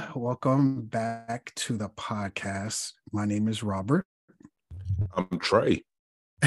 Everyone, 0.00 0.22
welcome 0.22 0.82
back 0.82 1.52
to 1.54 1.76
the 1.76 1.88
podcast. 1.90 2.92
My 3.12 3.26
name 3.26 3.48
is 3.48 3.62
Robert, 3.62 4.06
I'm 5.14 5.38
Trey. 5.38 5.84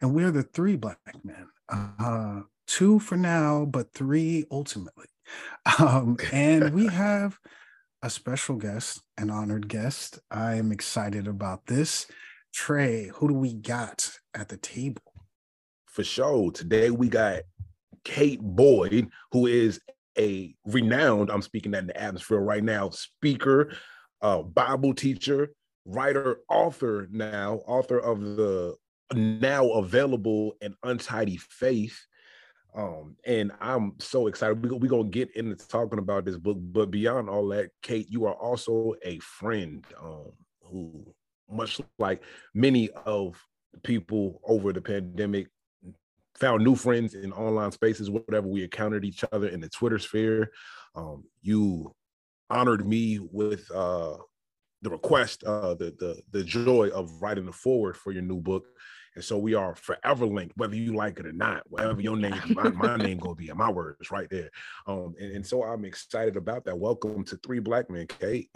and 0.00 0.14
we're 0.14 0.30
the 0.30 0.42
three 0.42 0.76
black 0.76 0.98
men. 1.24 1.48
Uh, 1.68 2.42
two 2.66 2.98
for 2.98 3.16
now, 3.16 3.64
but 3.64 3.92
three 3.92 4.44
ultimately. 4.50 5.06
Um, 5.78 6.16
and 6.32 6.72
we 6.72 6.86
have 6.92 7.38
a 8.02 8.10
special 8.10 8.56
guest, 8.56 9.02
an 9.18 9.30
honored 9.30 9.68
guest. 9.68 10.20
I 10.30 10.54
am 10.54 10.72
excited 10.72 11.26
about 11.26 11.66
this. 11.66 12.06
Trey, 12.54 13.10
who 13.14 13.28
do 13.28 13.34
we 13.34 13.54
got 13.54 14.10
at 14.34 14.48
the 14.48 14.58
table? 14.58 15.02
For 15.86 16.04
sure. 16.04 16.52
Today 16.52 16.90
we 16.90 17.08
got 17.08 17.42
Kate 18.04 18.40
Boyd, 18.40 19.08
who 19.32 19.46
is 19.46 19.80
a 20.18 20.54
renowned, 20.64 21.30
I'm 21.30 21.42
speaking 21.42 21.72
that 21.72 21.82
in 21.82 21.86
the 21.86 22.00
atmosphere 22.00 22.40
right 22.40 22.62
now, 22.62 22.90
speaker, 22.90 23.74
uh, 24.20 24.42
Bible 24.42 24.94
teacher, 24.94 25.50
writer, 25.84 26.38
author 26.48 27.08
now, 27.10 27.62
author 27.66 27.98
of 27.98 28.20
the 28.20 28.76
now 29.14 29.70
available 29.72 30.54
and 30.60 30.74
untidy 30.82 31.36
faith. 31.36 31.98
Um, 32.74 33.16
and 33.26 33.52
I'm 33.60 33.94
so 33.98 34.28
excited. 34.28 34.64
We're 34.64 34.76
we 34.76 34.88
going 34.88 35.10
to 35.10 35.18
get 35.18 35.36
into 35.36 35.56
talking 35.68 35.98
about 35.98 36.24
this 36.24 36.38
book, 36.38 36.56
but 36.58 36.90
beyond 36.90 37.28
all 37.28 37.46
that, 37.48 37.70
Kate, 37.82 38.08
you 38.08 38.24
are 38.24 38.34
also 38.34 38.94
a 39.02 39.18
friend 39.18 39.84
um, 40.02 40.32
who, 40.62 41.04
much 41.50 41.80
like 41.98 42.22
many 42.54 42.88
of 43.04 43.38
people 43.82 44.40
over 44.44 44.72
the 44.72 44.80
pandemic, 44.80 45.48
found 46.42 46.64
new 46.64 46.74
friends 46.74 47.14
in 47.14 47.32
online 47.32 47.70
spaces, 47.70 48.10
whatever 48.10 48.48
we 48.48 48.64
encountered 48.64 49.04
each 49.04 49.24
other 49.30 49.46
in 49.46 49.60
the 49.60 49.68
Twitter 49.68 50.00
sphere. 50.00 50.50
Um, 50.96 51.22
you 51.40 51.94
honored 52.50 52.84
me 52.84 53.20
with 53.30 53.70
uh, 53.70 54.16
the 54.82 54.90
request, 54.90 55.44
uh, 55.44 55.74
the 55.74 55.94
the 56.00 56.20
the 56.32 56.42
joy 56.42 56.88
of 56.88 57.22
writing 57.22 57.46
the 57.46 57.52
foreword 57.52 57.96
for 57.96 58.10
your 58.10 58.22
new 58.22 58.40
book. 58.40 58.64
And 59.14 59.22
so 59.22 59.38
we 59.38 59.54
are 59.54 59.76
forever 59.76 60.26
linked, 60.26 60.56
whether 60.56 60.74
you 60.74 60.96
like 60.96 61.20
it 61.20 61.26
or 61.26 61.32
not. 61.32 61.62
Whatever 61.68 62.00
your 62.00 62.16
name, 62.16 62.40
my, 62.48 62.70
my 62.70 62.96
name 62.96 63.18
gonna 63.18 63.36
be, 63.36 63.50
in 63.50 63.56
my 63.56 63.70
words 63.70 64.10
right 64.10 64.28
there. 64.28 64.50
Um, 64.88 65.14
and, 65.20 65.36
and 65.36 65.46
so 65.46 65.62
I'm 65.62 65.84
excited 65.84 66.36
about 66.36 66.64
that. 66.64 66.76
Welcome 66.76 67.22
to 67.26 67.36
Three 67.36 67.60
Black 67.60 67.88
Men, 67.88 68.06
Kate. 68.08 68.50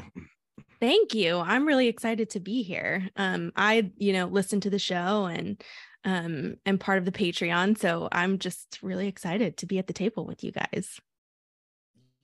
Thank 0.80 1.14
you. 1.14 1.38
I'm 1.38 1.66
really 1.66 1.88
excited 1.88 2.30
to 2.30 2.40
be 2.40 2.62
here. 2.62 3.08
Um, 3.16 3.52
I, 3.54 3.92
you 3.96 4.12
know, 4.12 4.26
listened 4.26 4.62
to 4.64 4.70
the 4.70 4.78
show 4.78 5.26
and 5.26 5.62
um 6.04 6.56
am 6.66 6.78
part 6.78 6.98
of 6.98 7.04
the 7.04 7.12
Patreon. 7.12 7.78
So 7.78 8.08
I'm 8.12 8.38
just 8.38 8.78
really 8.82 9.08
excited 9.08 9.56
to 9.58 9.66
be 9.66 9.78
at 9.78 9.86
the 9.86 9.92
table 9.92 10.24
with 10.24 10.44
you 10.44 10.52
guys. 10.52 11.00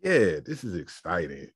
Yeah, 0.02 0.40
this 0.44 0.64
is 0.64 0.74
exciting. 0.74 1.48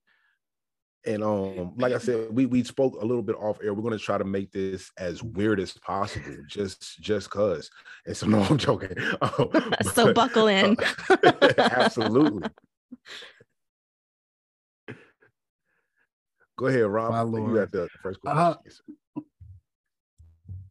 And 1.05 1.23
um, 1.23 1.75
like 1.77 1.93
I 1.93 1.99
said, 1.99 2.29
we 2.33 2.47
we 2.47 2.65
spoke 2.65 3.01
a 3.01 3.05
little 3.05 3.23
bit 3.23 3.37
off 3.37 3.59
air. 3.63 3.73
We're 3.73 3.83
gonna 3.85 3.97
try 3.99 4.19
to 4.19 4.25
make 4.25 4.51
this 4.51 4.91
as 4.99 5.23
weird 5.23 5.61
as 5.61 5.73
possible, 5.73 6.37
just 6.49 7.01
just 7.01 7.31
cause. 7.31 7.71
And 8.07 8.17
so 8.17 8.27
no, 8.29 8.43
I'm 8.43 8.59
joking. 8.59 8.97
Um, 9.21 9.51
so 9.95 10.07
but, 10.07 10.15
buckle 10.17 10.49
in. 10.49 10.77
uh, 11.09 11.53
absolutely. 11.59 12.49
Go 16.59 16.67
ahead, 16.67 16.87
Rob. 16.87 17.13
My 17.13 17.21
You 17.21 17.27
lord. 17.47 17.55
got 17.55 17.73
the 17.73 17.89
first 18.03 18.21
question. 18.21 18.39
Uh, 18.43 18.55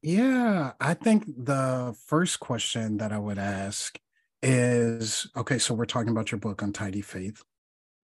Yeah, 0.05 0.73
I 0.79 0.93
think 0.93 1.25
the 1.25 1.95
first 2.05 2.39
question 2.39 2.97
that 2.97 3.11
I 3.11 3.17
would 3.17 3.39
ask 3.39 3.99
is 4.43 5.25
okay, 5.35 5.57
so 5.57 5.73
we're 5.73 5.85
talking 5.85 6.11
about 6.11 6.31
your 6.31 6.37
book, 6.37 6.61
Untidy 6.61 7.01
Faith. 7.01 7.41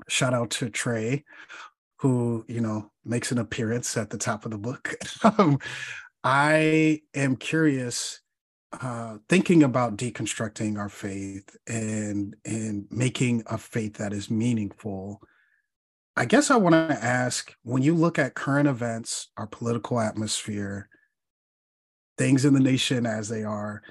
Shout 0.09 0.33
out 0.33 0.49
to 0.49 0.71
Trey, 0.71 1.23
who, 1.97 2.43
you 2.47 2.59
know, 2.59 2.89
makes 3.05 3.31
an 3.31 3.37
appearance 3.37 3.95
at 3.97 4.09
the 4.09 4.17
top 4.17 4.45
of 4.45 4.51
the 4.51 4.57
book. 4.57 4.95
um, 5.23 5.59
I 6.23 7.01
am 7.13 7.35
curious, 7.35 8.21
uh, 8.81 9.17
thinking 9.29 9.61
about 9.61 9.95
deconstructing 9.95 10.79
our 10.79 10.89
faith 10.89 11.55
and 11.67 12.35
and 12.43 12.87
making 12.89 13.43
a 13.45 13.59
faith 13.59 13.97
that 13.97 14.11
is 14.11 14.31
meaningful. 14.31 15.21
I 16.17 16.25
guess 16.25 16.49
I 16.49 16.57
want 16.57 16.73
to 16.73 16.97
ask 16.99 17.53
when 17.61 17.83
you 17.83 17.93
look 17.93 18.17
at 18.17 18.33
current 18.33 18.67
events, 18.67 19.27
our 19.37 19.45
political 19.45 19.99
atmosphere, 19.99 20.89
things 22.21 22.45
in 22.45 22.53
the 22.53 22.59
nation 22.59 23.07
as 23.07 23.29
they 23.29 23.43
are, 23.43 23.81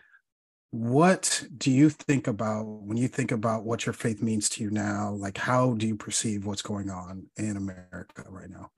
what 0.70 1.44
do 1.58 1.68
you 1.70 1.91
think 1.91 2.28
about 2.28 2.62
when 2.64 2.96
you 2.96 3.08
think 3.08 3.32
about 3.32 3.64
what 3.64 3.86
your 3.86 3.92
faith 3.92 4.22
means 4.22 4.48
to 4.50 4.62
you 4.62 4.70
now? 4.70 5.10
Like, 5.10 5.36
how 5.36 5.74
do 5.74 5.84
you 5.86 5.96
perceive 5.96 6.46
what's 6.46 6.62
going 6.62 6.91
on 6.91 7.26
in 7.36 7.56
America 7.56 8.24
right 8.28 8.48
now? 8.48 8.70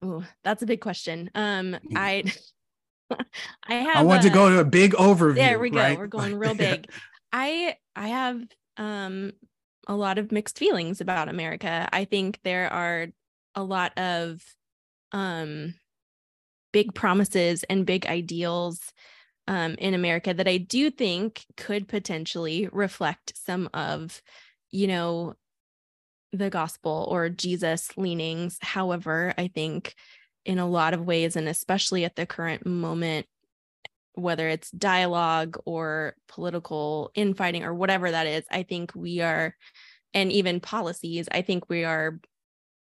Oh, 0.00 0.24
that's 0.44 0.62
a 0.62 0.66
big 0.66 0.80
question. 0.80 1.28
Um, 1.34 1.76
Yeah. 1.88 1.98
I 2.00 2.24
I 3.64 3.74
have 3.74 3.96
I 3.96 4.02
want 4.02 4.22
to 4.22 4.30
go 4.30 4.48
to 4.48 4.60
a 4.60 4.64
big 4.64 4.92
overview. 4.92 5.34
there 5.34 5.58
we 5.58 5.70
go 5.70 5.78
right? 5.78 5.98
we're 5.98 6.06
going 6.06 6.34
real 6.36 6.54
Yeah. 6.54 6.76
big 6.76 6.90
i 7.32 7.76
i 7.94 8.08
have 8.08 8.42
um 8.78 9.32
a 9.86 9.94
lot 9.94 10.16
of 10.18 10.32
mixed 10.32 10.58
feelings 10.58 11.02
about 11.02 11.28
america 11.28 11.88
i 11.92 12.06
think 12.06 12.38
there 12.42 12.72
are 12.72 13.08
a 13.54 13.62
lot 13.62 13.98
of 13.98 14.42
um 15.12 15.74
big 16.72 16.94
promises 16.94 17.64
and 17.64 17.86
big 17.86 18.06
ideals 18.06 18.92
um 19.48 19.74
in 19.78 19.94
america 19.94 20.32
that 20.32 20.48
i 20.48 20.56
do 20.56 20.90
think 20.90 21.44
could 21.56 21.88
potentially 21.88 22.68
reflect 22.72 23.32
some 23.36 23.68
of 23.74 24.22
you 24.70 24.86
know 24.86 25.34
the 26.32 26.48
gospel 26.48 27.06
or 27.10 27.28
jesus 27.28 27.90
leanings. 27.96 28.56
However 28.60 29.34
i 29.36 29.48
think 29.48 29.94
in 30.44 30.58
a 30.58 30.68
lot 30.68 30.94
of 30.94 31.04
ways 31.04 31.36
and 31.36 31.48
especially 31.48 32.04
at 32.04 32.16
the 32.16 32.26
current 32.26 32.64
moment 32.66 33.26
whether 34.14 34.48
it's 34.48 34.70
dialogue 34.70 35.58
or 35.64 36.14
political 36.28 37.10
infighting 37.14 37.64
or 37.64 37.74
whatever 37.74 38.10
that 38.10 38.26
is, 38.26 38.44
I 38.50 38.62
think 38.62 38.92
we 38.94 39.20
are, 39.20 39.56
and 40.12 40.30
even 40.30 40.60
policies, 40.60 41.28
I 41.32 41.42
think 41.42 41.68
we 41.68 41.84
are 41.84 42.20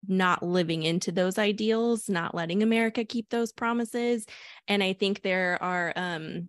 not 0.09 0.43
living 0.43 0.83
into 0.83 1.13
those 1.13 1.39
ideals, 1.39 2.09
not 2.09 2.35
letting 2.35 2.63
America 2.63 3.05
keep 3.05 3.31
those 3.31 3.53
promises. 3.53 4.27
And 4.69 4.83
I 4.83 4.93
think 4.93 5.23
there 5.23 5.59
are, 5.63 5.93
um, 5.97 6.49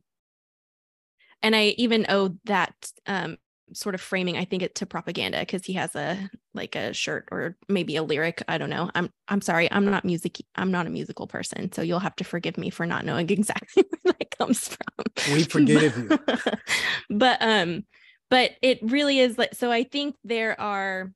and 1.42 1.56
I 1.56 1.76
even 1.78 2.06
owe 2.10 2.36
that 2.46 2.74
um, 3.06 3.38
sort 3.74 3.96
of 3.96 4.02
framing, 4.02 4.38
I 4.38 4.46
think 4.46 4.64
it 4.64 4.76
to 4.76 4.86
propaganda 4.86 5.40
because 5.40 5.66
he 5.66 5.74
has 5.74 5.96
a 5.96 6.30
like 6.54 6.76
a 6.76 6.94
shirt 6.94 7.28
or 7.32 7.58
maybe 7.68 7.96
a 7.96 8.04
lyric. 8.04 8.44
I 8.48 8.58
don't 8.58 8.70
know. 8.70 8.92
I'm 8.96 9.10
I'm 9.28 9.42
sorry. 9.42 9.72
I'm 9.72 9.86
not 9.86 10.06
music. 10.06 10.42
I'm 10.56 10.72
not 10.72 10.88
a 10.88 10.90
musical 10.90 11.28
person, 11.28 11.72
so 11.72 11.82
you'll 11.82 12.00
have 12.00 12.16
to 12.18 12.24
forgive 12.24 12.58
me 12.58 12.70
for 12.70 12.86
not 12.86 13.06
knowing 13.06 13.30
exactly 13.32 13.84
where 14.02 14.14
that 14.20 14.38
comes 14.38 14.68
from. 14.70 15.34
We 15.34 15.44
forgive 15.44 15.98
you. 15.98 16.20
but 17.10 17.38
um, 17.42 17.86
but 18.30 18.52
it 18.62 18.80
really 18.82 19.20
is 19.20 19.38
like 19.38 19.56
so. 19.56 19.72
I 19.72 19.84
think 19.84 20.16
there 20.24 20.60
are 20.60 21.12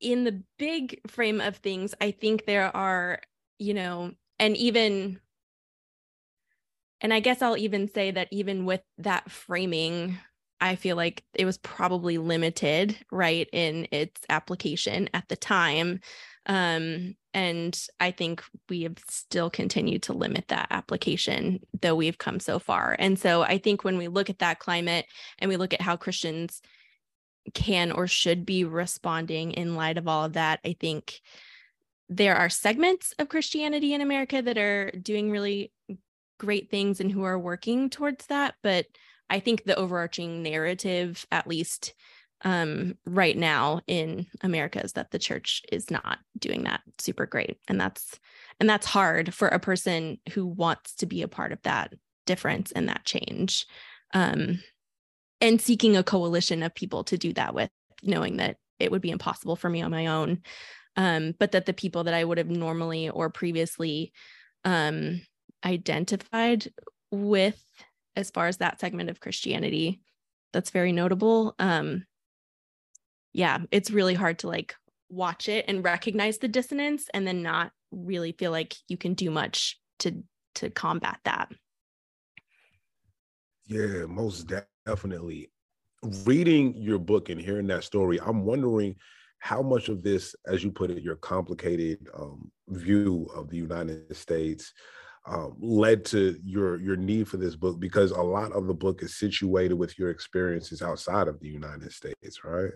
in 0.00 0.24
the 0.24 0.42
big 0.58 1.00
frame 1.06 1.40
of 1.40 1.56
things. 1.56 1.94
I 2.00 2.10
think 2.10 2.44
there 2.44 2.74
are 2.76 3.20
you 3.58 3.74
know, 3.74 4.12
and 4.38 4.56
even 4.56 5.20
and 7.00 7.14
I 7.14 7.20
guess 7.20 7.42
I'll 7.42 7.56
even 7.56 7.88
say 7.92 8.10
that 8.10 8.28
even 8.32 8.64
with 8.64 8.82
that 8.98 9.30
framing, 9.30 10.18
I 10.60 10.74
feel 10.74 10.96
like 10.96 11.22
it 11.34 11.44
was 11.44 11.58
probably 11.58 12.18
limited, 12.18 12.98
right, 13.12 13.48
in 13.52 13.86
its 13.92 14.20
application 14.28 15.08
at 15.14 15.28
the 15.28 15.36
time. 15.36 16.00
Um, 16.46 17.14
and 17.34 17.80
I 18.00 18.10
think 18.10 18.42
we 18.68 18.82
have 18.82 18.98
still 19.08 19.48
continued 19.48 20.02
to 20.04 20.12
limit 20.12 20.48
that 20.48 20.68
application, 20.70 21.60
though 21.80 21.94
we've 21.94 22.18
come 22.18 22.40
so 22.40 22.58
far. 22.58 22.96
And 22.98 23.16
so 23.16 23.42
I 23.42 23.58
think 23.58 23.84
when 23.84 23.96
we 23.96 24.08
look 24.08 24.28
at 24.28 24.40
that 24.40 24.58
climate 24.58 25.06
and 25.38 25.48
we 25.48 25.56
look 25.56 25.72
at 25.72 25.82
how 25.82 25.96
Christians 25.96 26.60
can 27.54 27.92
or 27.92 28.06
should 28.06 28.44
be 28.44 28.64
responding 28.64 29.52
in 29.52 29.74
light 29.74 29.98
of 29.98 30.08
all 30.08 30.24
of 30.24 30.34
that, 30.34 30.60
I 30.64 30.76
think 30.78 31.20
there 32.08 32.36
are 32.36 32.48
segments 32.48 33.12
of 33.18 33.28
Christianity 33.28 33.94
in 33.94 34.00
America 34.00 34.40
that 34.40 34.58
are 34.58 34.90
doing 34.90 35.30
really 35.30 35.72
great 36.38 36.70
things 36.70 37.00
and 37.00 37.10
who 37.10 37.24
are 37.24 37.38
working 37.38 37.90
towards 37.90 38.26
that 38.26 38.54
but 38.62 38.86
i 39.28 39.40
think 39.40 39.64
the 39.64 39.74
overarching 39.74 40.40
narrative 40.40 41.26
at 41.32 41.48
least 41.48 41.94
um, 42.44 42.96
right 43.04 43.36
now 43.36 43.80
in 43.88 44.24
america 44.42 44.80
is 44.80 44.92
that 44.92 45.10
the 45.10 45.18
church 45.18 45.62
is 45.72 45.90
not 45.90 46.18
doing 46.38 46.62
that 46.62 46.80
super 46.98 47.26
great 47.26 47.58
and 47.66 47.80
that's 47.80 48.20
and 48.60 48.70
that's 48.70 48.86
hard 48.86 49.34
for 49.34 49.48
a 49.48 49.58
person 49.58 50.18
who 50.32 50.46
wants 50.46 50.94
to 50.94 51.06
be 51.06 51.22
a 51.22 51.28
part 51.28 51.50
of 51.50 51.60
that 51.62 51.92
difference 52.28 52.70
and 52.70 52.88
that 52.88 53.04
change. 53.04 53.66
Um, 54.14 54.62
and 55.40 55.60
seeking 55.60 55.96
a 55.96 56.02
coalition 56.02 56.62
of 56.62 56.74
people 56.74 57.04
to 57.04 57.18
do 57.18 57.32
that 57.34 57.54
with 57.54 57.70
knowing 58.02 58.36
that 58.38 58.56
it 58.78 58.90
would 58.90 59.02
be 59.02 59.10
impossible 59.10 59.56
for 59.56 59.68
me 59.68 59.82
on 59.82 59.90
my 59.90 60.06
own 60.06 60.40
um, 60.96 61.34
but 61.38 61.52
that 61.52 61.66
the 61.66 61.72
people 61.72 62.04
that 62.04 62.14
i 62.14 62.24
would 62.24 62.38
have 62.38 62.50
normally 62.50 63.08
or 63.08 63.30
previously 63.30 64.12
um, 64.64 65.20
identified 65.64 66.70
with 67.10 67.62
as 68.16 68.30
far 68.30 68.46
as 68.46 68.58
that 68.58 68.80
segment 68.80 69.10
of 69.10 69.20
christianity 69.20 70.00
that's 70.52 70.70
very 70.70 70.92
notable 70.92 71.54
um, 71.58 72.04
yeah 73.32 73.58
it's 73.70 73.90
really 73.90 74.14
hard 74.14 74.38
to 74.38 74.48
like 74.48 74.74
watch 75.10 75.48
it 75.48 75.64
and 75.68 75.84
recognize 75.84 76.38
the 76.38 76.48
dissonance 76.48 77.08
and 77.14 77.26
then 77.26 77.42
not 77.42 77.72
really 77.90 78.32
feel 78.32 78.50
like 78.50 78.74
you 78.88 78.96
can 78.96 79.14
do 79.14 79.30
much 79.30 79.78
to 80.00 80.22
to 80.54 80.70
combat 80.70 81.18
that. 81.24 81.50
Yeah 83.66 84.06
most 84.06 84.46
definitely 84.88 85.50
reading 86.24 86.74
your 86.76 86.98
book 86.98 87.28
and 87.28 87.40
hearing 87.40 87.66
that 87.66 87.84
story 87.84 88.18
i'm 88.24 88.44
wondering 88.44 88.94
how 89.40 89.60
much 89.60 89.88
of 89.88 90.02
this 90.02 90.34
as 90.46 90.64
you 90.64 90.70
put 90.70 90.90
it 90.90 91.02
your 91.02 91.16
complicated 91.16 91.98
um, 92.18 92.50
view 92.68 93.28
of 93.34 93.50
the 93.50 93.56
united 93.56 94.16
states 94.16 94.72
um, 95.26 95.56
led 95.60 96.06
to 96.06 96.38
your 96.42 96.80
your 96.80 96.96
need 96.96 97.28
for 97.28 97.36
this 97.36 97.54
book 97.54 97.78
because 97.78 98.12
a 98.12 98.22
lot 98.22 98.52
of 98.52 98.66
the 98.66 98.74
book 98.74 99.02
is 99.02 99.18
situated 99.18 99.74
with 99.74 99.98
your 99.98 100.08
experiences 100.08 100.80
outside 100.80 101.28
of 101.28 101.38
the 101.40 101.48
united 101.48 101.92
states 101.92 102.42
right? 102.44 102.70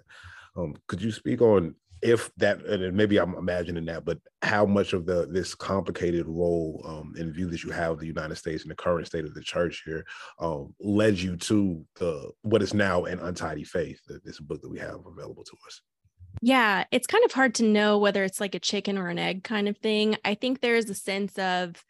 Um, 0.57 0.75
could 0.87 1.01
you 1.01 1.13
speak 1.13 1.41
on 1.41 1.75
if 2.03 2.31
that 2.37 2.65
and 2.67 2.97
maybe 2.97 3.19
i'm 3.19 3.35
imagining 3.35 3.85
that 3.85 4.05
but 4.05 4.19
how 4.43 4.67
much 4.67 4.93
of 4.93 5.07
the 5.07 5.27
this 5.31 5.55
complicated 5.55 6.27
role 6.27 6.83
um, 6.85 7.15
and 7.17 7.35
view 7.35 7.49
that 7.49 7.63
you 7.63 7.71
have 7.71 7.93
of 7.93 8.01
the 8.01 8.07
united 8.07 8.35
states 8.35 8.63
and 8.63 8.71
the 8.71 8.77
current 8.77 9.07
state 9.07 9.25
of 9.25 9.35
the 9.35 9.41
church 9.41 9.83
here 9.85 10.05
um, 10.41 10.75
led 10.81 11.19
you 11.19 11.37
to 11.37 11.85
the 11.97 12.31
what 12.43 12.63
is 12.63 12.75
now 12.75 13.05
an 13.05 13.19
untidy 13.21 13.65
faith 13.65 14.01
this 14.25 14.41
book 14.41 14.61
that 14.63 14.69
we 14.69 14.79
have 14.79 15.01
available 15.07 15.45
to 15.45 15.57
us? 15.67 15.81
Yeah 16.41 16.85
it's 16.91 17.07
kind 17.07 17.25
of 17.25 17.33
hard 17.33 17.55
to 17.57 17.65
know 17.65 17.99
whether 17.99 18.25
it's 18.25 18.41
like 18.41 18.55
a 18.55 18.61
chicken 18.61 18.99
or 18.99 19.09
an 19.09 19.19
egg 19.19 19.45
kind 19.45 19.69
of 19.69 19.79
thing. 19.79 20.17
I 20.25 20.35
think 20.35 20.61
there 20.61 20.77
is 20.77 20.89
a 20.91 20.95
sense 20.95 21.39
of 21.39 21.85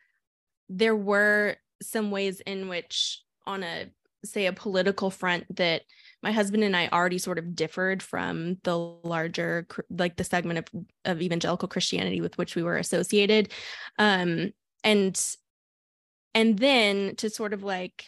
there 0.69 0.97
were 0.97 1.57
some 1.81 2.11
ways 2.11 2.41
in 2.41 2.69
which 2.69 3.23
on 3.47 3.63
a 3.63 3.91
say 4.25 4.47
a 4.47 4.53
political 4.53 5.11
front 5.11 5.45
that 5.57 5.83
my 6.23 6.33
husband 6.33 6.63
and 6.63 6.77
I 6.77 6.89
already 6.89 7.19
sort 7.19 7.39
of 7.39 7.55
differed 7.55 8.03
from 8.03 8.59
the 8.63 8.77
larger 8.77 9.67
like 9.91 10.17
the 10.17 10.25
segment 10.25 10.59
of, 10.61 10.85
of 11.05 11.23
evangelical 11.23 11.69
Christianity 11.69 12.21
with 12.21 12.39
which 12.39 12.55
we 12.55 12.63
were 12.63 12.77
associated. 12.77 13.53
Um 13.99 14.53
and 14.85 15.21
and 16.35 16.59
then 16.59 17.17
to 17.17 17.29
sort 17.29 17.53
of 17.53 17.63
like 17.63 18.07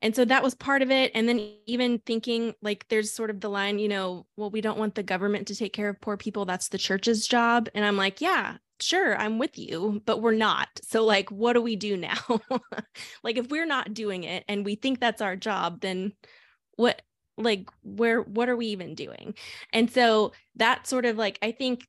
and 0.00 0.16
so 0.16 0.24
that 0.24 0.42
was 0.42 0.54
part 0.56 0.82
of 0.82 0.90
it. 0.90 1.12
And 1.14 1.28
then 1.28 1.54
even 1.66 2.00
thinking 2.00 2.54
like 2.60 2.86
there's 2.88 3.12
sort 3.12 3.30
of 3.30 3.40
the 3.40 3.50
line 3.50 3.78
you 3.78 3.88
know 3.88 4.26
well 4.36 4.50
we 4.50 4.60
don't 4.60 4.78
want 4.78 4.94
the 4.94 5.02
government 5.02 5.48
to 5.48 5.56
take 5.56 5.72
care 5.72 5.88
of 5.88 6.00
poor 6.00 6.16
people. 6.16 6.44
That's 6.44 6.68
the 6.68 6.78
church's 6.78 7.26
job. 7.26 7.68
And 7.74 7.84
i'm 7.84 7.96
like 7.96 8.20
yeah 8.20 8.56
sure, 8.82 9.16
I'm 9.16 9.38
with 9.38 9.58
you, 9.58 10.02
but 10.04 10.20
we're 10.20 10.34
not. 10.34 10.68
So, 10.82 11.04
like, 11.04 11.30
what 11.30 11.54
do 11.54 11.62
we 11.62 11.76
do 11.76 11.96
now? 11.96 12.18
like, 13.22 13.36
if 13.38 13.48
we're 13.48 13.66
not 13.66 13.94
doing 13.94 14.24
it 14.24 14.44
and 14.48 14.64
we 14.64 14.74
think 14.74 15.00
that's 15.00 15.22
our 15.22 15.36
job, 15.36 15.80
then 15.80 16.12
what, 16.76 17.02
like, 17.38 17.68
where, 17.82 18.20
what 18.20 18.48
are 18.48 18.56
we 18.56 18.66
even 18.66 18.94
doing? 18.94 19.34
And 19.72 19.90
so, 19.90 20.32
that 20.56 20.86
sort 20.86 21.06
of 21.06 21.16
like, 21.16 21.38
I 21.42 21.52
think 21.52 21.86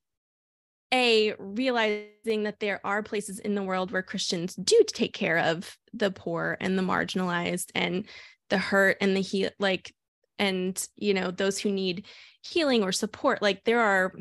a 0.94 1.34
realizing 1.40 2.44
that 2.44 2.60
there 2.60 2.80
are 2.86 3.02
places 3.02 3.40
in 3.40 3.56
the 3.56 3.64
world 3.64 3.92
where 3.92 4.04
Christians 4.04 4.54
do 4.56 4.80
take 4.88 5.14
care 5.14 5.40
of 5.40 5.76
the 5.92 6.12
poor 6.12 6.56
and 6.62 6.78
the 6.78 6.84
marginalized 6.84 7.72
and 7.74 8.06
the 8.50 8.60
hurt 8.60 8.98
and 9.02 9.16
the 9.18 9.22
heal 9.22 9.50
like 9.58 9.92
and 10.38 10.88
you 10.96 11.14
know 11.16 11.32
those 11.32 11.58
who 11.58 11.72
need 11.72 12.06
healing 12.44 12.84
or 12.84 12.92
support 12.92 13.42
like 13.42 13.64
there 13.64 13.80
are 13.80 14.14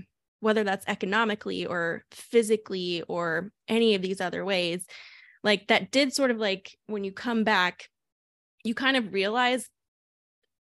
whether 0.42 0.64
that's 0.64 0.86
economically 0.88 1.64
or 1.64 2.04
physically 2.10 3.02
or 3.06 3.52
any 3.68 3.94
of 3.94 4.02
these 4.02 4.20
other 4.20 4.44
ways 4.44 4.84
like 5.44 5.68
that 5.68 5.90
did 5.92 6.12
sort 6.12 6.32
of 6.32 6.38
like 6.38 6.76
when 6.86 7.04
you 7.04 7.12
come 7.12 7.44
back 7.44 7.88
you 8.64 8.74
kind 8.74 8.96
of 8.96 9.12
realize 9.12 9.68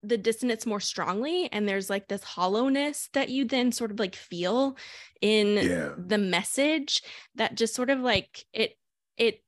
the 0.04 0.16
dissonance 0.16 0.66
more 0.66 0.80
strongly 0.80 1.48
and 1.52 1.68
there's 1.68 1.90
like 1.90 2.08
this 2.08 2.22
hollowness 2.22 3.08
that 3.12 3.28
you 3.28 3.44
then 3.44 3.72
sort 3.72 3.90
of 3.90 3.98
like 3.98 4.14
feel 4.14 4.76
in 5.20 5.56
yeah. 5.56 5.90
the 5.96 6.18
message 6.18 7.02
that 7.34 7.56
just 7.56 7.74
sort 7.74 7.90
of 7.90 8.00
like 8.00 8.44
it 8.52 8.72
it 9.16 9.42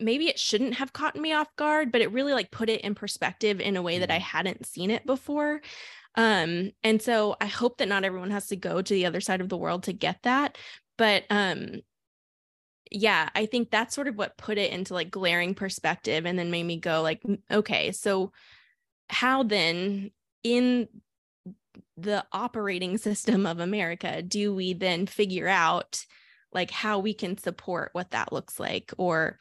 maybe 0.00 0.28
it 0.28 0.38
shouldn't 0.38 0.74
have 0.74 0.92
caught 0.92 1.16
me 1.16 1.32
off 1.32 1.54
guard 1.56 1.90
but 1.90 2.00
it 2.00 2.12
really 2.12 2.32
like 2.32 2.50
put 2.50 2.70
it 2.70 2.82
in 2.82 2.94
perspective 2.94 3.60
in 3.60 3.76
a 3.76 3.82
way 3.82 3.98
that 3.98 4.10
I 4.10 4.16
mm-hmm. 4.16 4.36
hadn't 4.36 4.66
seen 4.66 4.90
it 4.90 5.04
before 5.04 5.60
um, 6.14 6.72
and 6.82 7.00
so 7.00 7.36
I 7.40 7.46
hope 7.46 7.78
that 7.78 7.88
not 7.88 8.04
everyone 8.04 8.30
has 8.30 8.48
to 8.48 8.56
go 8.56 8.82
to 8.82 8.94
the 8.94 9.06
other 9.06 9.20
side 9.20 9.40
of 9.40 9.48
the 9.48 9.56
world 9.56 9.84
to 9.84 9.92
get 9.92 10.22
that. 10.22 10.58
But 10.96 11.24
um, 11.30 11.80
yeah, 12.90 13.28
I 13.34 13.46
think 13.46 13.70
that's 13.70 13.94
sort 13.94 14.08
of 14.08 14.16
what 14.16 14.38
put 14.38 14.58
it 14.58 14.72
into 14.72 14.94
like 14.94 15.10
glaring 15.10 15.54
perspective 15.54 16.26
and 16.26 16.38
then 16.38 16.50
made 16.50 16.64
me 16.64 16.78
go 16.78 17.02
like, 17.02 17.22
okay, 17.50 17.92
so 17.92 18.32
how 19.08 19.42
then 19.42 20.10
in 20.42 20.88
the 21.96 22.24
operating 22.32 22.98
system 22.98 23.46
of 23.46 23.60
America 23.60 24.22
do 24.22 24.54
we 24.54 24.72
then 24.72 25.06
figure 25.06 25.48
out 25.48 26.04
like 26.52 26.70
how 26.70 26.98
we 26.98 27.12
can 27.12 27.36
support 27.36 27.90
what 27.92 28.10
that 28.10 28.32
looks 28.32 28.58
like 28.58 28.92
or 28.96 29.38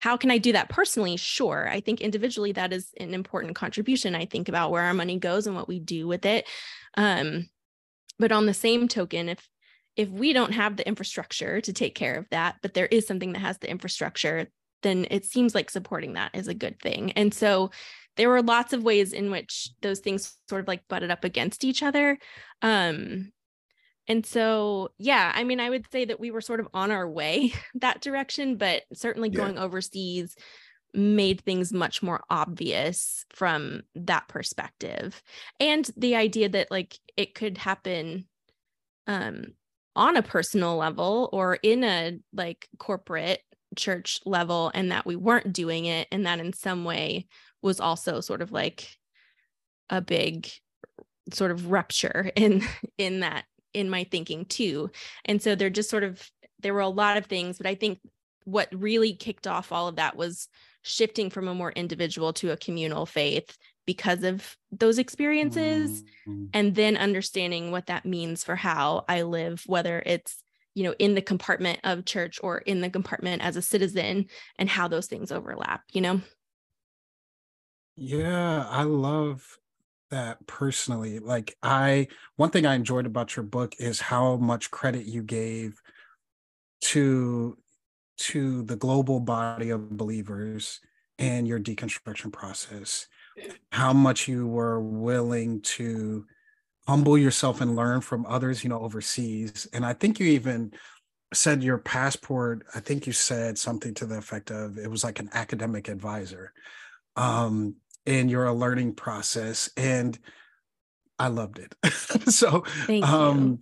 how 0.00 0.16
can 0.16 0.30
I 0.30 0.38
do 0.38 0.52
that 0.52 0.68
personally? 0.68 1.16
Sure. 1.16 1.68
I 1.68 1.80
think 1.80 2.00
individually 2.00 2.52
that 2.52 2.72
is 2.72 2.92
an 2.98 3.14
important 3.14 3.54
contribution. 3.54 4.14
I 4.14 4.24
think 4.24 4.48
about 4.48 4.70
where 4.70 4.82
our 4.82 4.94
money 4.94 5.18
goes 5.18 5.46
and 5.46 5.54
what 5.54 5.68
we 5.68 5.78
do 5.78 6.08
with 6.08 6.24
it. 6.26 6.46
Um, 6.96 7.48
but 8.18 8.32
on 8.32 8.46
the 8.46 8.54
same 8.54 8.88
token, 8.88 9.28
if 9.28 9.48
if 9.96 10.08
we 10.08 10.32
don't 10.32 10.52
have 10.52 10.76
the 10.76 10.86
infrastructure 10.86 11.60
to 11.60 11.72
take 11.72 11.94
care 11.94 12.16
of 12.16 12.26
that, 12.30 12.56
but 12.62 12.74
there 12.74 12.86
is 12.86 13.06
something 13.06 13.32
that 13.32 13.40
has 13.40 13.58
the 13.58 13.70
infrastructure, 13.70 14.48
then 14.82 15.06
it 15.10 15.24
seems 15.24 15.54
like 15.54 15.68
supporting 15.68 16.14
that 16.14 16.34
is 16.34 16.48
a 16.48 16.54
good 16.54 16.80
thing. 16.80 17.12
And 17.12 17.34
so 17.34 17.70
there 18.16 18.28
were 18.28 18.42
lots 18.42 18.72
of 18.72 18.82
ways 18.82 19.12
in 19.12 19.30
which 19.30 19.68
those 19.82 20.00
things 20.00 20.36
sort 20.48 20.62
of 20.62 20.68
like 20.68 20.88
butted 20.88 21.10
up 21.10 21.24
against 21.24 21.64
each 21.64 21.82
other. 21.82 22.18
Um, 22.62 23.32
and 24.08 24.24
so, 24.26 24.90
yeah, 24.98 25.32
I 25.34 25.44
mean, 25.44 25.60
I 25.60 25.70
would 25.70 25.86
say 25.92 26.04
that 26.04 26.20
we 26.20 26.30
were 26.30 26.40
sort 26.40 26.60
of 26.60 26.68
on 26.74 26.90
our 26.90 27.08
way 27.08 27.52
that 27.76 28.00
direction, 28.00 28.56
but 28.56 28.82
certainly 28.92 29.28
yeah. 29.28 29.36
going 29.36 29.58
overseas 29.58 30.36
made 30.92 31.40
things 31.42 31.72
much 31.72 32.02
more 32.02 32.22
obvious 32.28 33.24
from 33.30 33.82
that 33.94 34.26
perspective. 34.28 35.22
And 35.60 35.88
the 35.96 36.16
idea 36.16 36.48
that 36.48 36.70
like 36.70 36.98
it 37.16 37.34
could 37.34 37.58
happen 37.58 38.26
um 39.06 39.44
on 39.94 40.16
a 40.16 40.22
personal 40.22 40.76
level 40.76 41.28
or 41.32 41.58
in 41.62 41.84
a 41.84 42.18
like 42.32 42.68
corporate 42.78 43.40
church 43.76 44.20
level 44.24 44.70
and 44.74 44.90
that 44.90 45.06
we 45.06 45.16
weren't 45.16 45.52
doing 45.52 45.84
it 45.84 46.08
and 46.10 46.26
that 46.26 46.40
in 46.40 46.52
some 46.52 46.84
way 46.84 47.26
was 47.62 47.80
also 47.80 48.20
sort 48.20 48.42
of 48.42 48.52
like 48.52 48.88
a 49.90 50.00
big 50.00 50.48
sort 51.32 51.50
of 51.50 51.70
rupture 51.70 52.30
in 52.34 52.62
in 52.98 53.20
that 53.20 53.44
in 53.74 53.90
my 53.90 54.04
thinking 54.04 54.44
too. 54.44 54.90
And 55.24 55.42
so 55.42 55.54
they're 55.54 55.70
just 55.70 55.90
sort 55.90 56.04
of, 56.04 56.28
there 56.60 56.74
were 56.74 56.80
a 56.80 56.88
lot 56.88 57.16
of 57.16 57.26
things, 57.26 57.58
but 57.58 57.66
I 57.66 57.74
think 57.74 57.98
what 58.44 58.68
really 58.72 59.14
kicked 59.14 59.46
off 59.46 59.72
all 59.72 59.88
of 59.88 59.96
that 59.96 60.16
was 60.16 60.48
shifting 60.82 61.30
from 61.30 61.48
a 61.48 61.54
more 61.54 61.72
individual 61.72 62.32
to 62.32 62.50
a 62.50 62.56
communal 62.56 63.06
faith 63.06 63.56
because 63.86 64.22
of 64.22 64.56
those 64.70 64.98
experiences 64.98 66.02
mm-hmm. 66.26 66.44
and 66.54 66.74
then 66.74 66.96
understanding 66.96 67.70
what 67.70 67.86
that 67.86 68.04
means 68.06 68.44
for 68.44 68.56
how 68.56 69.04
I 69.08 69.22
live 69.22 69.62
whether 69.66 70.02
it's 70.06 70.42
you 70.74 70.84
know 70.84 70.94
in 70.98 71.14
the 71.14 71.22
compartment 71.22 71.80
of 71.84 72.04
church 72.04 72.38
or 72.42 72.58
in 72.58 72.80
the 72.80 72.90
compartment 72.90 73.42
as 73.42 73.56
a 73.56 73.62
citizen 73.62 74.26
and 74.58 74.68
how 74.68 74.88
those 74.88 75.06
things 75.06 75.32
overlap 75.32 75.82
you 75.92 76.00
know 76.00 76.20
yeah 77.96 78.66
i 78.68 78.82
love 78.82 79.58
that 80.10 80.46
personally. 80.46 81.18
Like 81.18 81.56
I 81.62 82.08
one 82.36 82.50
thing 82.50 82.66
I 82.66 82.74
enjoyed 82.74 83.06
about 83.06 83.36
your 83.36 83.44
book 83.44 83.74
is 83.78 84.00
how 84.00 84.36
much 84.36 84.70
credit 84.70 85.06
you 85.06 85.22
gave 85.22 85.80
to 86.82 87.56
to 88.18 88.62
the 88.64 88.76
global 88.76 89.20
body 89.20 89.70
of 89.70 89.96
believers 89.96 90.80
and 91.18 91.46
your 91.46 91.58
deconstruction 91.58 92.32
process. 92.32 93.06
How 93.72 93.92
much 93.92 94.28
you 94.28 94.46
were 94.46 94.80
willing 94.80 95.62
to 95.62 96.26
humble 96.86 97.16
yourself 97.16 97.60
and 97.60 97.76
learn 97.76 98.00
from 98.00 98.26
others, 98.26 98.64
you 98.64 98.70
know, 98.70 98.80
overseas. 98.80 99.66
And 99.72 99.86
I 99.86 99.92
think 99.92 100.18
you 100.18 100.26
even 100.26 100.72
said 101.32 101.62
your 101.62 101.78
passport, 101.78 102.66
I 102.74 102.80
think 102.80 103.06
you 103.06 103.12
said 103.12 103.56
something 103.56 103.94
to 103.94 104.06
the 104.06 104.16
effect 104.18 104.50
of 104.50 104.76
it 104.76 104.90
was 104.90 105.04
like 105.04 105.20
an 105.20 105.30
academic 105.32 105.88
advisor 105.88 106.52
um, 107.16 107.76
in 108.06 108.28
your 108.28 108.50
learning 108.52 108.94
process. 108.94 109.70
And 109.76 110.18
I 111.18 111.28
loved 111.28 111.58
it. 111.58 111.74
so 112.30 112.64
um. 113.02 113.60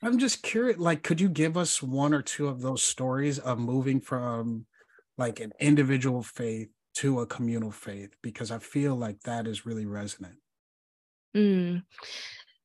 I'm 0.00 0.18
just 0.18 0.42
curious, 0.42 0.78
like, 0.78 1.02
could 1.02 1.20
you 1.20 1.28
give 1.28 1.56
us 1.56 1.82
one 1.82 2.14
or 2.14 2.22
two 2.22 2.46
of 2.46 2.60
those 2.60 2.84
stories 2.84 3.38
of 3.38 3.58
moving 3.58 4.00
from 4.00 4.66
like 5.16 5.40
an 5.40 5.52
individual 5.58 6.22
faith 6.22 6.68
to 6.94 7.20
a 7.20 7.26
communal 7.26 7.72
faith? 7.72 8.10
Because 8.22 8.50
I 8.50 8.58
feel 8.58 8.94
like 8.94 9.20
that 9.22 9.48
is 9.48 9.66
really 9.66 9.86
resonant. 9.86 10.36
Mm. 11.36 11.82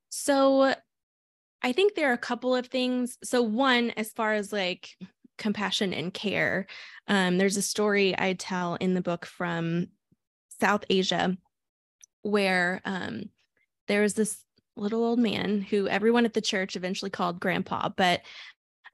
So 0.10 0.76
I 1.64 1.72
think 1.72 1.96
there 1.96 2.12
are 2.12 2.14
a 2.14 2.20
couple 2.20 2.56
of 2.56 2.68
things. 2.68 3.18
So 3.24 3.42
one, 3.42 3.92
as 3.92 4.12
far 4.12 4.34
as 4.34 4.54
like 4.54 4.90
compassion 5.38 5.94
and 5.94 6.14
care, 6.14 6.68
um, 7.08 7.38
there's 7.40 7.58
a 7.58 7.64
story 7.64 8.14
I 8.18 8.34
tell 8.34 8.76
in 8.76 8.94
the 8.94 9.02
book 9.02 9.26
from 9.26 9.88
South 10.60 10.86
Asia 10.90 11.38
where 12.24 12.82
um, 12.86 13.24
there 13.88 14.02
was 14.02 14.14
this 14.14 14.44
little 14.76 15.04
old 15.04 15.20
man 15.20 15.62
who 15.62 15.88
everyone 15.88 16.26
at 16.26 16.34
the 16.34 16.42
church 16.42 16.76
eventually 16.76 17.12
called 17.12 17.40
grandpa, 17.40 17.90
but 17.96 18.22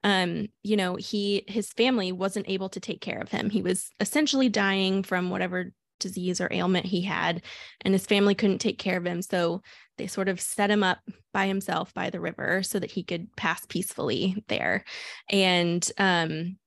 um, 0.03 0.47
you 0.63 0.77
know, 0.77 0.95
he 0.95 1.43
his 1.47 1.71
family 1.73 2.11
wasn't 2.11 2.49
able 2.49 2.69
to 2.69 2.79
take 2.79 3.01
care 3.01 3.19
of 3.19 3.29
him. 3.29 3.49
He 3.49 3.61
was 3.61 3.89
essentially 3.99 4.49
dying 4.49 5.03
from 5.03 5.29
whatever 5.29 5.73
disease 5.99 6.39
or 6.39 6.47
ailment 6.51 6.85
he 6.85 7.01
had, 7.01 7.43
and 7.81 7.93
his 7.93 8.05
family 8.05 8.33
couldn't 8.33 8.59
take 8.59 8.79
care 8.79 8.97
of 8.97 9.05
him. 9.05 9.21
So 9.21 9.61
they 9.97 10.07
sort 10.07 10.29
of 10.29 10.39
set 10.39 10.71
him 10.71 10.83
up 10.83 10.99
by 11.33 11.47
himself 11.47 11.93
by 11.93 12.09
the 12.09 12.21
river 12.21 12.63
so 12.63 12.79
that 12.79 12.91
he 12.91 13.03
could 13.03 13.35
pass 13.35 13.65
peacefully 13.65 14.43
there. 14.47 14.85
And 15.29 15.89
um, 15.97 16.57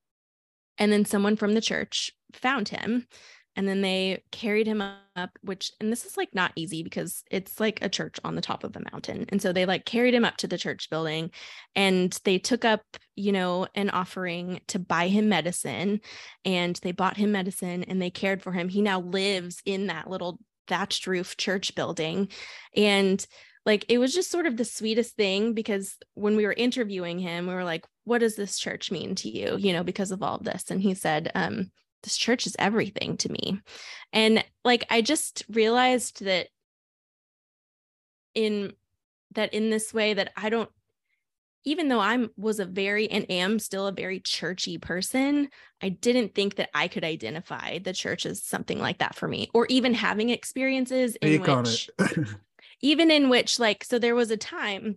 and 0.76 0.92
then 0.92 1.06
someone 1.06 1.36
from 1.36 1.54
the 1.54 1.60
church 1.62 2.12
found 2.34 2.68
him 2.68 3.06
and 3.56 3.68
then 3.68 3.82
they 3.82 4.22
carried 4.32 4.66
him 4.66 4.80
up 4.80 5.30
which 5.42 5.72
and 5.80 5.92
this 5.92 6.04
is 6.04 6.16
like 6.16 6.34
not 6.34 6.52
easy 6.56 6.82
because 6.82 7.22
it's 7.30 7.60
like 7.60 7.82
a 7.82 7.88
church 7.88 8.18
on 8.24 8.34
the 8.34 8.40
top 8.40 8.64
of 8.64 8.74
a 8.76 8.82
mountain 8.92 9.26
and 9.28 9.42
so 9.42 9.52
they 9.52 9.66
like 9.66 9.84
carried 9.84 10.14
him 10.14 10.24
up 10.24 10.36
to 10.36 10.46
the 10.46 10.58
church 10.58 10.88
building 10.88 11.30
and 11.74 12.18
they 12.24 12.38
took 12.38 12.64
up 12.64 12.82
you 13.14 13.32
know 13.32 13.66
an 13.74 13.90
offering 13.90 14.60
to 14.68 14.78
buy 14.78 15.08
him 15.08 15.28
medicine 15.28 16.00
and 16.44 16.76
they 16.82 16.92
bought 16.92 17.16
him 17.16 17.32
medicine 17.32 17.84
and 17.84 18.00
they 18.00 18.10
cared 18.10 18.42
for 18.42 18.52
him. 18.52 18.68
He 18.68 18.82
now 18.82 19.00
lives 19.00 19.60
in 19.64 19.88
that 19.88 20.08
little 20.08 20.38
thatched 20.66 21.06
roof 21.06 21.36
church 21.36 21.74
building 21.74 22.28
and 22.76 23.24
like 23.66 23.84
it 23.88 23.98
was 23.98 24.14
just 24.14 24.30
sort 24.30 24.46
of 24.46 24.56
the 24.56 24.64
sweetest 24.64 25.16
thing 25.16 25.54
because 25.54 25.96
when 26.14 26.36
we 26.36 26.46
were 26.46 26.54
interviewing 26.56 27.18
him 27.18 27.46
we 27.46 27.54
were 27.54 27.64
like 27.64 27.84
what 28.04 28.18
does 28.18 28.36
this 28.36 28.58
church 28.58 28.90
mean 28.90 29.14
to 29.16 29.28
you? 29.28 29.56
you 29.58 29.72
know 29.72 29.82
because 29.82 30.10
of 30.12 30.22
all 30.22 30.36
of 30.36 30.44
this 30.44 30.70
and 30.70 30.80
he 30.80 30.94
said 30.94 31.30
um 31.34 31.70
this 32.02 32.16
church 32.16 32.46
is 32.46 32.56
everything 32.58 33.16
to 33.18 33.30
me. 33.30 33.60
And 34.12 34.44
like 34.64 34.84
I 34.90 35.02
just 35.02 35.44
realized 35.48 36.24
that 36.24 36.48
in 38.34 38.72
that 39.32 39.54
in 39.54 39.70
this 39.70 39.92
way 39.92 40.14
that 40.14 40.32
I 40.36 40.48
don't 40.48 40.70
even 41.64 41.88
though 41.88 42.00
I'm 42.00 42.30
was 42.36 42.58
a 42.58 42.64
very 42.64 43.10
and 43.10 43.30
am 43.30 43.58
still 43.58 43.86
a 43.86 43.92
very 43.92 44.20
churchy 44.20 44.78
person, 44.78 45.48
I 45.80 45.90
didn't 45.90 46.34
think 46.34 46.56
that 46.56 46.70
I 46.74 46.88
could 46.88 47.04
identify 47.04 47.78
the 47.78 47.92
church 47.92 48.26
as 48.26 48.42
something 48.42 48.78
like 48.78 48.98
that 48.98 49.14
for 49.14 49.28
me, 49.28 49.48
or 49.54 49.66
even 49.68 49.94
having 49.94 50.30
experiences 50.30 51.16
in 51.16 51.40
which, 51.40 51.90
even 52.80 53.10
in 53.10 53.28
which, 53.28 53.60
like, 53.60 53.84
so 53.84 53.98
there 53.98 54.16
was 54.16 54.30
a 54.30 54.36
time 54.36 54.96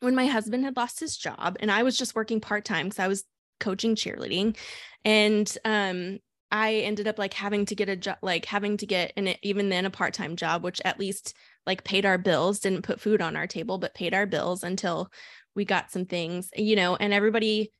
when 0.00 0.14
my 0.14 0.26
husband 0.26 0.64
had 0.64 0.76
lost 0.76 1.00
his 1.00 1.16
job 1.16 1.56
and 1.60 1.70
I 1.70 1.82
was 1.82 1.96
just 1.96 2.14
working 2.14 2.40
part 2.40 2.64
time 2.64 2.86
because 2.86 3.00
I 3.00 3.08
was 3.08 3.24
coaching 3.60 3.94
cheerleading, 3.94 4.56
and 5.04 5.58
um, 5.64 6.20
I 6.50 6.74
ended 6.76 7.06
up 7.06 7.18
like 7.18 7.34
having 7.34 7.66
to 7.66 7.74
get 7.74 7.88
a 7.88 7.96
job, 7.96 8.18
like 8.22 8.46
having 8.46 8.76
to 8.78 8.86
get 8.86 9.12
an 9.16 9.34
even 9.42 9.68
then 9.68 9.84
a 9.84 9.90
part 9.90 10.14
time 10.14 10.36
job, 10.36 10.64
which 10.64 10.80
at 10.84 10.98
least 10.98 11.34
like 11.66 11.84
paid 11.84 12.06
our 12.06 12.18
bills, 12.18 12.60
didn't 12.60 12.82
put 12.82 13.00
food 13.00 13.20
on 13.20 13.36
our 13.36 13.46
table, 13.46 13.78
but 13.78 13.94
paid 13.94 14.14
our 14.14 14.26
bills 14.26 14.62
until 14.62 15.10
we 15.54 15.64
got 15.64 15.90
some 15.90 16.06
things, 16.06 16.50
you 16.56 16.76
know, 16.76 16.96
and 16.96 17.12
everybody 17.12 17.72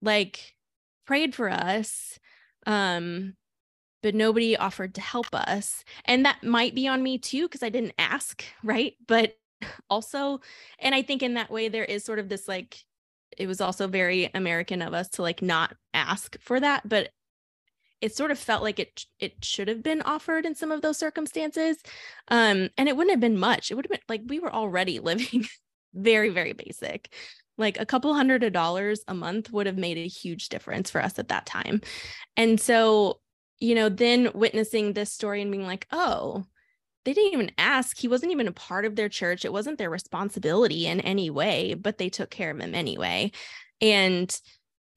like 0.00 0.54
prayed 1.06 1.34
for 1.34 1.50
us. 1.50 2.18
Um, 2.66 3.34
but 4.02 4.14
nobody 4.14 4.56
offered 4.56 4.94
to 4.94 5.00
help 5.00 5.26
us. 5.32 5.84
And 6.04 6.24
that 6.24 6.44
might 6.44 6.74
be 6.74 6.86
on 6.86 7.02
me 7.02 7.18
too, 7.18 7.42
because 7.42 7.62
I 7.62 7.68
didn't 7.68 7.94
ask, 7.98 8.44
right? 8.62 8.94
But 9.06 9.32
also, 9.90 10.40
and 10.78 10.94
I 10.94 11.02
think 11.02 11.22
in 11.22 11.34
that 11.34 11.50
way, 11.50 11.68
there 11.68 11.84
is 11.84 12.04
sort 12.04 12.20
of 12.20 12.28
this 12.28 12.46
like, 12.46 12.78
it 13.36 13.46
was 13.46 13.60
also 13.60 13.88
very 13.88 14.30
American 14.34 14.82
of 14.82 14.94
us 14.94 15.08
to 15.10 15.22
like 15.22 15.42
not 15.42 15.74
ask 15.94 16.36
for 16.40 16.60
that. 16.60 16.88
But 16.88 17.10
it 18.00 18.14
sort 18.14 18.30
of 18.30 18.38
felt 18.38 18.62
like 18.62 18.78
it 18.78 19.04
it 19.18 19.44
should 19.44 19.68
have 19.68 19.82
been 19.82 20.02
offered 20.02 20.46
in 20.46 20.54
some 20.54 20.70
of 20.70 20.82
those 20.82 20.98
circumstances 20.98 21.78
um 22.28 22.68
and 22.76 22.88
it 22.88 22.96
wouldn't 22.96 23.12
have 23.12 23.20
been 23.20 23.38
much. 23.38 23.70
It 23.70 23.74
would 23.74 23.86
have 23.86 23.90
been 23.90 24.00
like 24.08 24.22
we 24.26 24.40
were 24.40 24.52
already 24.52 24.98
living 25.00 25.46
very 25.94 26.28
very 26.28 26.52
basic. 26.52 27.12
Like 27.56 27.80
a 27.80 27.86
couple 27.86 28.14
hundred 28.14 28.44
of 28.44 28.52
dollars 28.52 29.02
a 29.08 29.14
month 29.14 29.50
would 29.52 29.66
have 29.66 29.78
made 29.78 29.98
a 29.98 30.06
huge 30.06 30.48
difference 30.48 30.90
for 30.90 31.02
us 31.02 31.18
at 31.18 31.28
that 31.28 31.46
time. 31.46 31.80
And 32.36 32.60
so 32.60 33.20
you 33.60 33.74
know 33.74 33.88
then 33.88 34.30
witnessing 34.34 34.92
this 34.92 35.12
story 35.12 35.42
and 35.42 35.50
being 35.50 35.66
like 35.66 35.86
oh 35.90 36.44
they 37.04 37.14
didn't 37.14 37.32
even 37.32 37.52
ask. 37.56 37.96
He 37.96 38.08
wasn't 38.08 38.32
even 38.32 38.48
a 38.48 38.52
part 38.52 38.84
of 38.84 38.94
their 38.94 39.08
church. 39.08 39.46
It 39.46 39.52
wasn't 39.52 39.78
their 39.78 39.88
responsibility 39.88 40.86
in 40.86 41.00
any 41.00 41.30
way 41.30 41.74
but 41.74 41.98
they 41.98 42.08
took 42.08 42.30
care 42.30 42.50
of 42.50 42.60
him 42.60 42.74
anyway. 42.74 43.32
And 43.80 44.36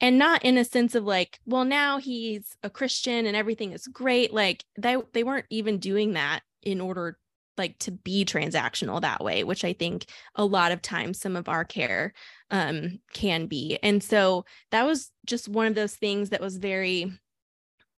and 0.01 0.17
not 0.17 0.43
in 0.43 0.57
a 0.57 0.65
sense 0.65 0.95
of 0.95 1.05
like 1.05 1.39
well 1.45 1.63
now 1.63 1.99
he's 1.99 2.57
a 2.63 2.69
christian 2.69 3.25
and 3.25 3.37
everything 3.37 3.71
is 3.71 3.87
great. 3.87 4.33
Like 4.33 4.65
they 4.77 4.97
they 5.13 5.23
weren't 5.23 5.45
even 5.49 5.77
doing 5.77 6.13
that 6.13 6.41
in 6.63 6.81
order 6.81 7.17
like 7.57 7.77
to 7.79 7.91
be 7.91 8.25
transactional 8.25 9.01
that 9.01 9.23
way 9.23 9.43
which 9.43 9.65
i 9.65 9.73
think 9.73 10.05
a 10.35 10.45
lot 10.45 10.71
of 10.71 10.81
times 10.81 11.19
some 11.19 11.35
of 11.35 11.47
our 11.47 11.63
care 11.63 12.13
um 12.49 12.99
can 13.13 13.45
be. 13.45 13.77
And 13.83 14.03
so 14.03 14.45
that 14.71 14.85
was 14.85 15.11
just 15.25 15.47
one 15.47 15.67
of 15.67 15.75
those 15.75 15.95
things 15.95 16.29
that 16.31 16.41
was 16.41 16.57
very 16.57 17.11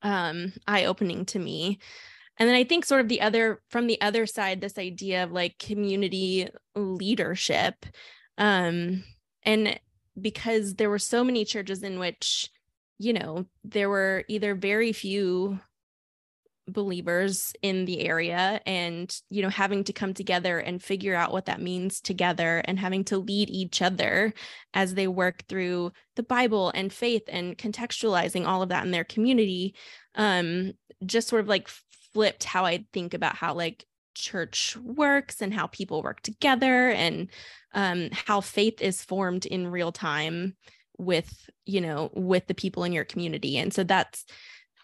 um 0.03 0.53
eye 0.67 0.85
opening 0.85 1.25
to 1.27 1.39
me. 1.39 1.79
And 2.39 2.49
then 2.49 2.57
i 2.57 2.65
think 2.65 2.85
sort 2.85 3.01
of 3.01 3.09
the 3.09 3.21
other 3.21 3.63
from 3.69 3.87
the 3.87 4.01
other 4.01 4.27
side 4.27 4.61
this 4.61 4.79
idea 4.79 5.23
of 5.23 5.31
like 5.31 5.59
community 5.59 6.49
leadership 6.75 7.87
um 8.39 9.05
and 9.45 9.79
because 10.21 10.75
there 10.75 10.91
were 10.91 10.99
so 10.99 11.25
many 11.25 11.45
churches 11.45 11.83
in 11.83 11.99
which 11.99 12.51
you 12.99 13.13
know 13.13 13.47
there 13.65 13.89
were 13.89 14.25
either 14.29 14.55
very 14.55 14.93
few 14.93 15.59
believers 16.69 17.53
in 17.63 17.85
the 17.87 18.07
area 18.07 18.61
and 18.67 19.21
you 19.31 19.43
know 19.43 19.49
having 19.49 19.83
to 19.83 19.93
come 19.93 20.15
together 20.15 20.59
and 20.59 20.83
figure 20.83 21.15
out 21.15 21.33
what 21.33 21.47
that 21.47 21.61
means 21.61 22.01
together 22.01 22.63
and 22.67 22.79
having 22.79 23.03
to 23.03 23.19
lead 23.19 23.51
each 23.51 23.83
other 23.83 24.33
as 24.73 24.95
they 24.95 25.09
work 25.09 25.43
through 25.49 25.93
the 26.15 26.23
bible 26.23 26.71
and 26.75 26.93
faith 26.93 27.25
and 27.29 27.59
contextualizing 27.59 28.47
all 28.47 28.63
of 28.63 28.69
that 28.69 28.85
in 28.85 28.93
their 28.93 29.05
community 29.05 29.75
um 30.15 30.73
just 31.05 31.27
sort 31.27 31.41
of 31.41 31.49
like 31.49 31.69
flipped 32.13 32.45
how 32.45 32.65
i 32.65 32.85
think 32.93 33.13
about 33.13 33.35
how 33.35 33.53
like 33.53 33.85
church 34.15 34.77
works 34.77 35.41
and 35.41 35.53
how 35.53 35.67
people 35.67 36.03
work 36.03 36.21
together 36.23 36.91
and 36.91 37.29
um, 37.75 38.09
how 38.13 38.41
faith 38.41 38.81
is 38.81 39.03
formed 39.03 39.47
in 39.47 39.67
real 39.67 39.93
time 39.93 40.57
with 40.99 41.49
you 41.65 41.81
know 41.81 42.11
with 42.15 42.47
the 42.47 42.55
people 42.55 42.85
in 42.85 42.93
your 42.93 43.05
community. 43.05 43.59
And 43.59 43.73
so 43.73 43.85
that's 43.85 44.25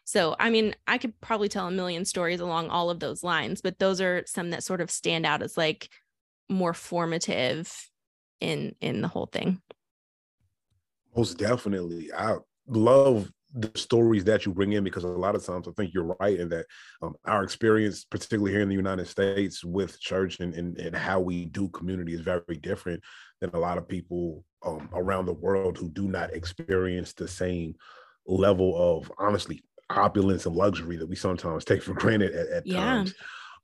so 0.04 0.34
i 0.38 0.48
mean 0.48 0.74
i 0.86 0.96
could 0.96 1.12
probably 1.20 1.50
tell 1.50 1.66
a 1.66 1.70
million 1.70 2.02
stories 2.06 2.40
along 2.40 2.70
all 2.70 2.88
of 2.88 2.98
those 2.98 3.22
lines 3.22 3.60
but 3.60 3.78
those 3.78 4.00
are 4.00 4.22
some 4.24 4.48
that 4.48 4.64
sort 4.64 4.80
of 4.80 4.90
stand 4.90 5.26
out 5.26 5.42
as 5.42 5.54
like 5.54 5.90
more 6.48 6.74
formative 6.74 7.90
in 8.40 8.74
in 8.80 9.00
the 9.00 9.08
whole 9.08 9.26
thing. 9.26 9.60
Most 11.16 11.38
definitely. 11.38 12.12
I 12.12 12.36
love 12.66 13.32
the 13.54 13.70
stories 13.76 14.24
that 14.24 14.44
you 14.44 14.52
bring 14.52 14.72
in 14.72 14.84
because 14.84 15.04
a 15.04 15.08
lot 15.08 15.34
of 15.34 15.44
times 15.44 15.66
I 15.66 15.72
think 15.72 15.94
you're 15.94 16.16
right 16.20 16.38
in 16.38 16.48
that 16.50 16.66
um, 17.00 17.14
our 17.24 17.42
experience, 17.42 18.04
particularly 18.04 18.52
here 18.52 18.60
in 18.60 18.68
the 18.68 18.74
United 18.74 19.06
States 19.08 19.64
with 19.64 19.98
church 20.00 20.40
and, 20.40 20.54
and, 20.54 20.78
and 20.78 20.94
how 20.94 21.20
we 21.20 21.46
do 21.46 21.68
community 21.68 22.14
is 22.14 22.20
very 22.20 22.56
different 22.60 23.02
than 23.40 23.50
a 23.54 23.58
lot 23.58 23.78
of 23.78 23.88
people 23.88 24.44
um, 24.64 24.88
around 24.92 25.26
the 25.26 25.32
world 25.32 25.78
who 25.78 25.88
do 25.88 26.08
not 26.08 26.34
experience 26.34 27.12
the 27.14 27.28
same 27.28 27.74
level 28.26 28.74
of 28.76 29.10
honestly 29.18 29.62
opulence 29.90 30.44
and 30.44 30.54
luxury 30.54 30.96
that 30.96 31.08
we 31.08 31.16
sometimes 31.16 31.64
take 31.64 31.82
for 31.82 31.94
granted 31.94 32.34
at, 32.34 32.48
at 32.48 32.66
yeah. 32.66 32.76
times. 32.76 33.14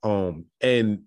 Um, 0.03 0.47
and 0.61 1.03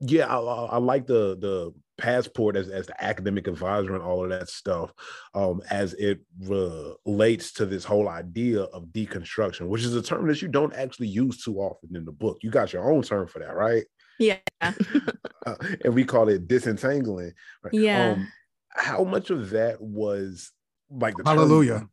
yeah, 0.00 0.26
I, 0.26 0.38
I, 0.38 0.76
like 0.78 1.06
the 1.06 1.36
the 1.38 1.74
passport 1.98 2.56
as, 2.56 2.68
as 2.68 2.86
the 2.86 3.04
academic 3.04 3.46
advisor 3.46 3.94
and 3.94 4.02
all 4.02 4.24
of 4.24 4.30
that 4.30 4.48
stuff 4.48 4.92
um, 5.34 5.60
as 5.70 5.92
it 5.94 6.20
relates 6.38 7.52
to 7.52 7.66
this 7.66 7.84
whole 7.84 8.08
idea 8.08 8.62
of 8.62 8.86
deconstruction, 8.86 9.68
which 9.68 9.82
is 9.82 9.94
a 9.94 10.02
term 10.02 10.26
that 10.28 10.40
you 10.40 10.48
don't 10.48 10.74
actually 10.74 11.08
use 11.08 11.42
too 11.42 11.58
often 11.58 11.94
in 11.94 12.04
the 12.04 12.12
book. 12.12 12.38
You 12.42 12.50
got 12.50 12.72
your 12.72 12.90
own 12.90 13.02
term 13.02 13.26
for 13.26 13.40
that, 13.40 13.54
right? 13.54 13.84
Yeah. 14.18 14.38
uh, 14.60 15.54
and 15.84 15.94
we 15.94 16.04
call 16.04 16.28
it 16.28 16.48
disentangling. 16.48 17.32
Right? 17.62 17.74
Yeah. 17.74 18.12
Um, 18.12 18.28
how 18.70 19.04
much 19.04 19.30
of 19.30 19.50
that 19.50 19.80
was 19.80 20.52
like 20.90 21.16
the 21.16 21.24
Hallelujah. 21.24 21.80
Term, 21.80 21.90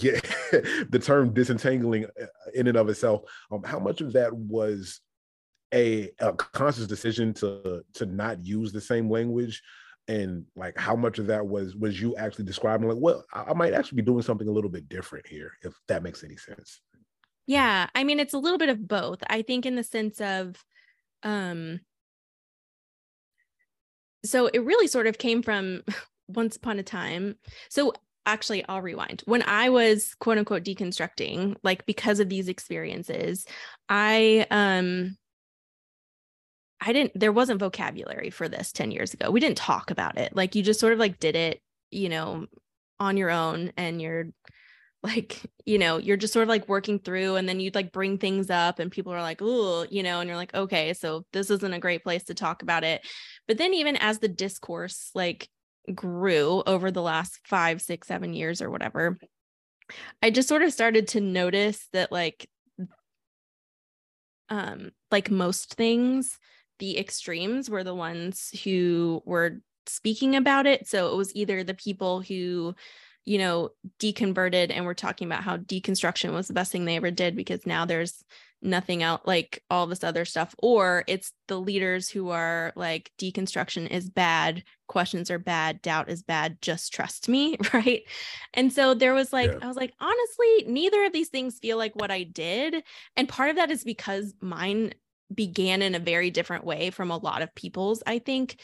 yeah, 0.00 0.20
the 0.90 1.00
term 1.02 1.32
disentangling 1.32 2.04
uh, 2.04 2.26
in 2.54 2.68
and 2.68 2.76
of 2.76 2.88
itself. 2.88 3.22
Um, 3.50 3.62
how 3.64 3.78
much 3.78 4.00
of 4.00 4.12
that 4.12 4.34
was 4.34 5.00
a, 5.74 6.10
a 6.20 6.32
conscious 6.32 6.86
decision 6.86 7.34
to 7.34 7.82
to 7.94 8.06
not 8.06 8.40
use 8.40 8.72
the 8.72 8.80
same 8.80 9.10
language 9.10 9.62
and 10.08 10.46
like 10.56 10.76
how 10.78 10.96
much 10.96 11.18
of 11.18 11.26
that 11.26 11.46
was 11.46 11.76
was 11.76 12.00
you 12.00 12.16
actually 12.16 12.44
describing 12.44 12.88
like 12.88 12.98
well 12.98 13.24
i 13.32 13.52
might 13.52 13.74
actually 13.74 13.96
be 13.96 14.02
doing 14.02 14.22
something 14.22 14.48
a 14.48 14.52
little 14.52 14.70
bit 14.70 14.88
different 14.88 15.26
here 15.26 15.52
if 15.62 15.74
that 15.86 16.02
makes 16.02 16.24
any 16.24 16.36
sense. 16.36 16.80
Yeah 17.46 17.88
i 17.94 18.04
mean 18.04 18.20
it's 18.20 18.34
a 18.34 18.38
little 18.38 18.58
bit 18.58 18.68
of 18.70 18.86
both. 18.88 19.18
I 19.26 19.42
think 19.42 19.66
in 19.66 19.76
the 19.76 19.84
sense 19.84 20.20
of 20.20 20.56
um 21.22 21.80
so 24.24 24.46
it 24.46 24.60
really 24.60 24.86
sort 24.86 25.06
of 25.06 25.18
came 25.18 25.42
from 25.42 25.82
once 26.28 26.56
upon 26.56 26.78
a 26.78 26.82
time. 26.82 27.36
So 27.70 27.92
actually 28.26 28.64
I'll 28.68 28.82
rewind. 28.82 29.22
When 29.24 29.42
I 29.42 29.70
was 29.70 30.14
quote 30.14 30.38
unquote 30.38 30.64
deconstructing, 30.64 31.56
like 31.62 31.86
because 31.86 32.20
of 32.20 32.28
these 32.28 32.48
experiences, 32.48 33.46
I 33.88 34.46
um 34.50 35.16
I 36.80 36.92
didn't 36.92 37.18
there 37.18 37.32
wasn't 37.32 37.60
vocabulary 37.60 38.30
for 38.30 38.48
this 38.48 38.72
10 38.72 38.90
years 38.90 39.14
ago. 39.14 39.30
We 39.30 39.40
didn't 39.40 39.58
talk 39.58 39.90
about 39.90 40.18
it. 40.18 40.34
Like 40.34 40.54
you 40.54 40.62
just 40.62 40.80
sort 40.80 40.92
of 40.92 40.98
like 40.98 41.18
did 41.18 41.36
it, 41.36 41.60
you 41.90 42.08
know, 42.08 42.46
on 43.00 43.16
your 43.16 43.30
own 43.30 43.72
and 43.76 44.00
you're 44.00 44.26
like, 45.02 45.42
you 45.64 45.78
know, 45.78 45.98
you're 45.98 46.16
just 46.16 46.32
sort 46.32 46.42
of 46.42 46.48
like 46.48 46.68
working 46.68 46.98
through 46.98 47.36
and 47.36 47.48
then 47.48 47.60
you'd 47.60 47.74
like 47.74 47.92
bring 47.92 48.18
things 48.18 48.50
up 48.50 48.78
and 48.78 48.90
people 48.90 49.12
are 49.12 49.22
like, 49.22 49.38
"Oh, 49.40 49.86
you 49.90 50.02
know, 50.02 50.20
and 50.20 50.28
you're 50.28 50.36
like, 50.36 50.54
"Okay, 50.54 50.92
so 50.94 51.24
this 51.32 51.50
isn't 51.50 51.72
a 51.72 51.78
great 51.78 52.02
place 52.02 52.24
to 52.24 52.34
talk 52.34 52.62
about 52.62 52.84
it." 52.84 53.06
But 53.46 53.58
then 53.58 53.74
even 53.74 53.96
as 53.96 54.18
the 54.18 54.28
discourse 54.28 55.10
like 55.14 55.48
grew 55.94 56.62
over 56.66 56.90
the 56.90 57.02
last 57.02 57.40
five, 57.44 57.80
six, 57.80 58.08
seven 58.08 58.34
years 58.34 58.60
or 58.60 58.70
whatever, 58.70 59.18
I 60.22 60.30
just 60.30 60.48
sort 60.48 60.62
of 60.62 60.72
started 60.72 61.08
to 61.08 61.20
notice 61.20 61.88
that 61.92 62.12
like 62.12 62.48
um 64.50 64.90
like 65.10 65.30
most 65.30 65.74
things 65.74 66.38
the 66.78 66.98
extremes 66.98 67.68
were 67.68 67.84
the 67.84 67.94
ones 67.94 68.50
who 68.64 69.22
were 69.24 69.60
speaking 69.86 70.36
about 70.36 70.66
it. 70.66 70.86
So 70.86 71.12
it 71.12 71.16
was 71.16 71.34
either 71.34 71.64
the 71.64 71.74
people 71.74 72.20
who, 72.20 72.74
you 73.24 73.38
know, 73.38 73.70
deconverted 73.98 74.70
and 74.70 74.84
were 74.84 74.94
talking 74.94 75.26
about 75.26 75.42
how 75.42 75.56
deconstruction 75.56 76.32
was 76.32 76.48
the 76.48 76.54
best 76.54 76.72
thing 76.72 76.84
they 76.84 76.96
ever 76.96 77.10
did 77.10 77.36
because 77.36 77.66
now 77.66 77.84
there's 77.84 78.22
nothing 78.60 79.02
out 79.02 79.26
like 79.26 79.62
all 79.70 79.86
this 79.86 80.02
other 80.02 80.24
stuff, 80.24 80.54
or 80.58 81.04
it's 81.06 81.32
the 81.46 81.60
leaders 81.60 82.08
who 82.08 82.30
are 82.30 82.72
like, 82.74 83.12
deconstruction 83.18 83.88
is 83.88 84.10
bad, 84.10 84.64
questions 84.88 85.30
are 85.30 85.38
bad, 85.38 85.80
doubt 85.80 86.08
is 86.10 86.22
bad, 86.22 86.60
just 86.60 86.92
trust 86.92 87.28
me. 87.28 87.56
Right. 87.72 88.02
And 88.54 88.72
so 88.72 88.94
there 88.94 89.14
was 89.14 89.32
like, 89.32 89.52
yeah. 89.52 89.58
I 89.62 89.66
was 89.66 89.76
like, 89.76 89.92
honestly, 90.00 90.64
neither 90.66 91.04
of 91.04 91.12
these 91.12 91.28
things 91.28 91.58
feel 91.58 91.76
like 91.76 91.94
what 91.94 92.10
I 92.10 92.22
did. 92.24 92.82
And 93.14 93.28
part 93.28 93.50
of 93.50 93.56
that 93.56 93.70
is 93.70 93.84
because 93.84 94.34
mine 94.40 94.94
began 95.34 95.82
in 95.82 95.94
a 95.94 96.00
very 96.00 96.30
different 96.30 96.64
way 96.64 96.90
from 96.90 97.10
a 97.10 97.16
lot 97.16 97.42
of 97.42 97.54
people's, 97.54 98.02
I 98.06 98.18
think, 98.18 98.60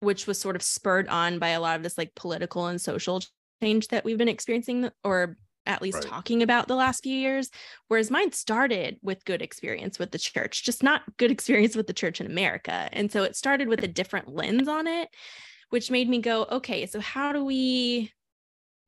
which 0.00 0.26
was 0.26 0.40
sort 0.40 0.56
of 0.56 0.62
spurred 0.62 1.08
on 1.08 1.38
by 1.38 1.48
a 1.50 1.60
lot 1.60 1.76
of 1.76 1.82
this 1.82 1.98
like 1.98 2.14
political 2.14 2.66
and 2.66 2.80
social 2.80 3.22
change 3.62 3.88
that 3.88 4.04
we've 4.04 4.18
been 4.18 4.28
experiencing 4.28 4.90
or 5.04 5.36
at 5.66 5.80
least 5.80 5.98
right. 5.98 6.06
talking 6.06 6.42
about 6.42 6.66
the 6.66 6.74
last 6.74 7.04
few 7.04 7.14
years. 7.14 7.50
Whereas 7.88 8.10
mine 8.10 8.32
started 8.32 8.98
with 9.02 9.24
good 9.24 9.42
experience 9.42 9.98
with 9.98 10.10
the 10.10 10.18
church, 10.18 10.64
just 10.64 10.82
not 10.82 11.02
good 11.18 11.30
experience 11.30 11.76
with 11.76 11.86
the 11.86 11.92
church 11.92 12.20
in 12.20 12.26
America. 12.26 12.88
And 12.92 13.12
so 13.12 13.22
it 13.22 13.36
started 13.36 13.68
with 13.68 13.82
a 13.84 13.88
different 13.88 14.28
lens 14.28 14.68
on 14.68 14.86
it, 14.86 15.08
which 15.70 15.90
made 15.90 16.08
me 16.08 16.20
go, 16.20 16.46
okay, 16.50 16.86
so 16.86 17.00
how 17.00 17.32
do 17.32 17.44
we, 17.44 18.12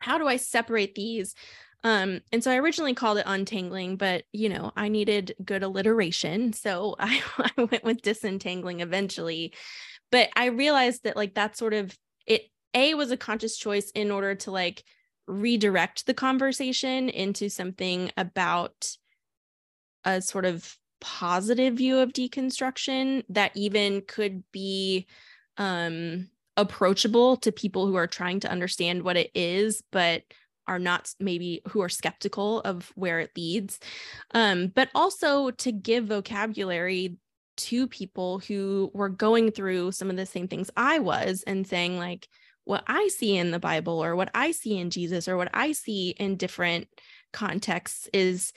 how 0.00 0.18
do 0.18 0.26
I 0.26 0.36
separate 0.36 0.94
these 0.94 1.34
um, 1.84 2.22
and 2.32 2.42
so 2.42 2.50
I 2.50 2.56
originally 2.56 2.94
called 2.94 3.18
it 3.18 3.26
untangling, 3.26 3.96
but 3.96 4.24
you 4.32 4.48
know, 4.48 4.72
I 4.74 4.88
needed 4.88 5.36
good 5.44 5.62
alliteration. 5.62 6.54
So 6.54 6.96
I, 6.98 7.22
I 7.38 7.50
went 7.56 7.84
with 7.84 8.02
disentangling 8.02 8.80
eventually. 8.80 9.54
But 10.10 10.30
I 10.34 10.46
realized 10.46 11.04
that 11.04 11.16
like 11.16 11.34
that 11.34 11.56
sort 11.56 11.74
of 11.74 11.96
it 12.26 12.44
A 12.72 12.94
was 12.94 13.10
a 13.10 13.16
conscious 13.16 13.56
choice 13.56 13.90
in 13.90 14.10
order 14.10 14.34
to 14.36 14.50
like 14.50 14.82
redirect 15.26 16.06
the 16.06 16.14
conversation 16.14 17.08
into 17.08 17.48
something 17.48 18.10
about 18.16 18.96
a 20.04 20.22
sort 20.22 20.46
of 20.46 20.76
positive 21.00 21.74
view 21.74 21.98
of 21.98 22.12
deconstruction 22.12 23.24
that 23.28 23.52
even 23.54 24.02
could 24.06 24.42
be 24.52 25.06
um 25.58 26.30
approachable 26.56 27.36
to 27.36 27.52
people 27.52 27.86
who 27.86 27.96
are 27.96 28.06
trying 28.06 28.40
to 28.40 28.50
understand 28.50 29.02
what 29.02 29.16
it 29.16 29.30
is, 29.34 29.82
but 29.90 30.22
are 30.66 30.78
not 30.78 31.12
maybe 31.20 31.62
who 31.68 31.82
are 31.82 31.88
skeptical 31.88 32.60
of 32.60 32.92
where 32.94 33.20
it 33.20 33.30
leads 33.36 33.78
um, 34.32 34.68
but 34.68 34.88
also 34.94 35.50
to 35.50 35.72
give 35.72 36.06
vocabulary 36.06 37.16
to 37.56 37.86
people 37.86 38.40
who 38.40 38.90
were 38.94 39.08
going 39.08 39.50
through 39.50 39.92
some 39.92 40.10
of 40.10 40.16
the 40.16 40.26
same 40.26 40.48
things 40.48 40.70
i 40.76 40.98
was 40.98 41.44
and 41.46 41.66
saying 41.66 41.98
like 41.98 42.28
what 42.64 42.82
i 42.86 43.08
see 43.08 43.36
in 43.36 43.50
the 43.50 43.58
bible 43.58 44.02
or 44.02 44.16
what 44.16 44.30
i 44.34 44.50
see 44.50 44.78
in 44.78 44.90
jesus 44.90 45.28
or 45.28 45.36
what 45.36 45.50
i 45.54 45.72
see 45.72 46.10
in 46.18 46.36
different 46.36 46.88
contexts 47.32 48.08
is 48.12 48.52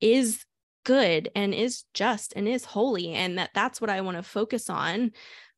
is 0.00 0.44
good 0.84 1.28
and 1.34 1.52
is 1.52 1.82
just 1.94 2.32
and 2.36 2.46
is 2.46 2.64
holy 2.64 3.12
and 3.12 3.38
that 3.38 3.50
that's 3.54 3.80
what 3.80 3.90
i 3.90 4.00
want 4.00 4.16
to 4.16 4.22
focus 4.22 4.70
on 4.70 5.10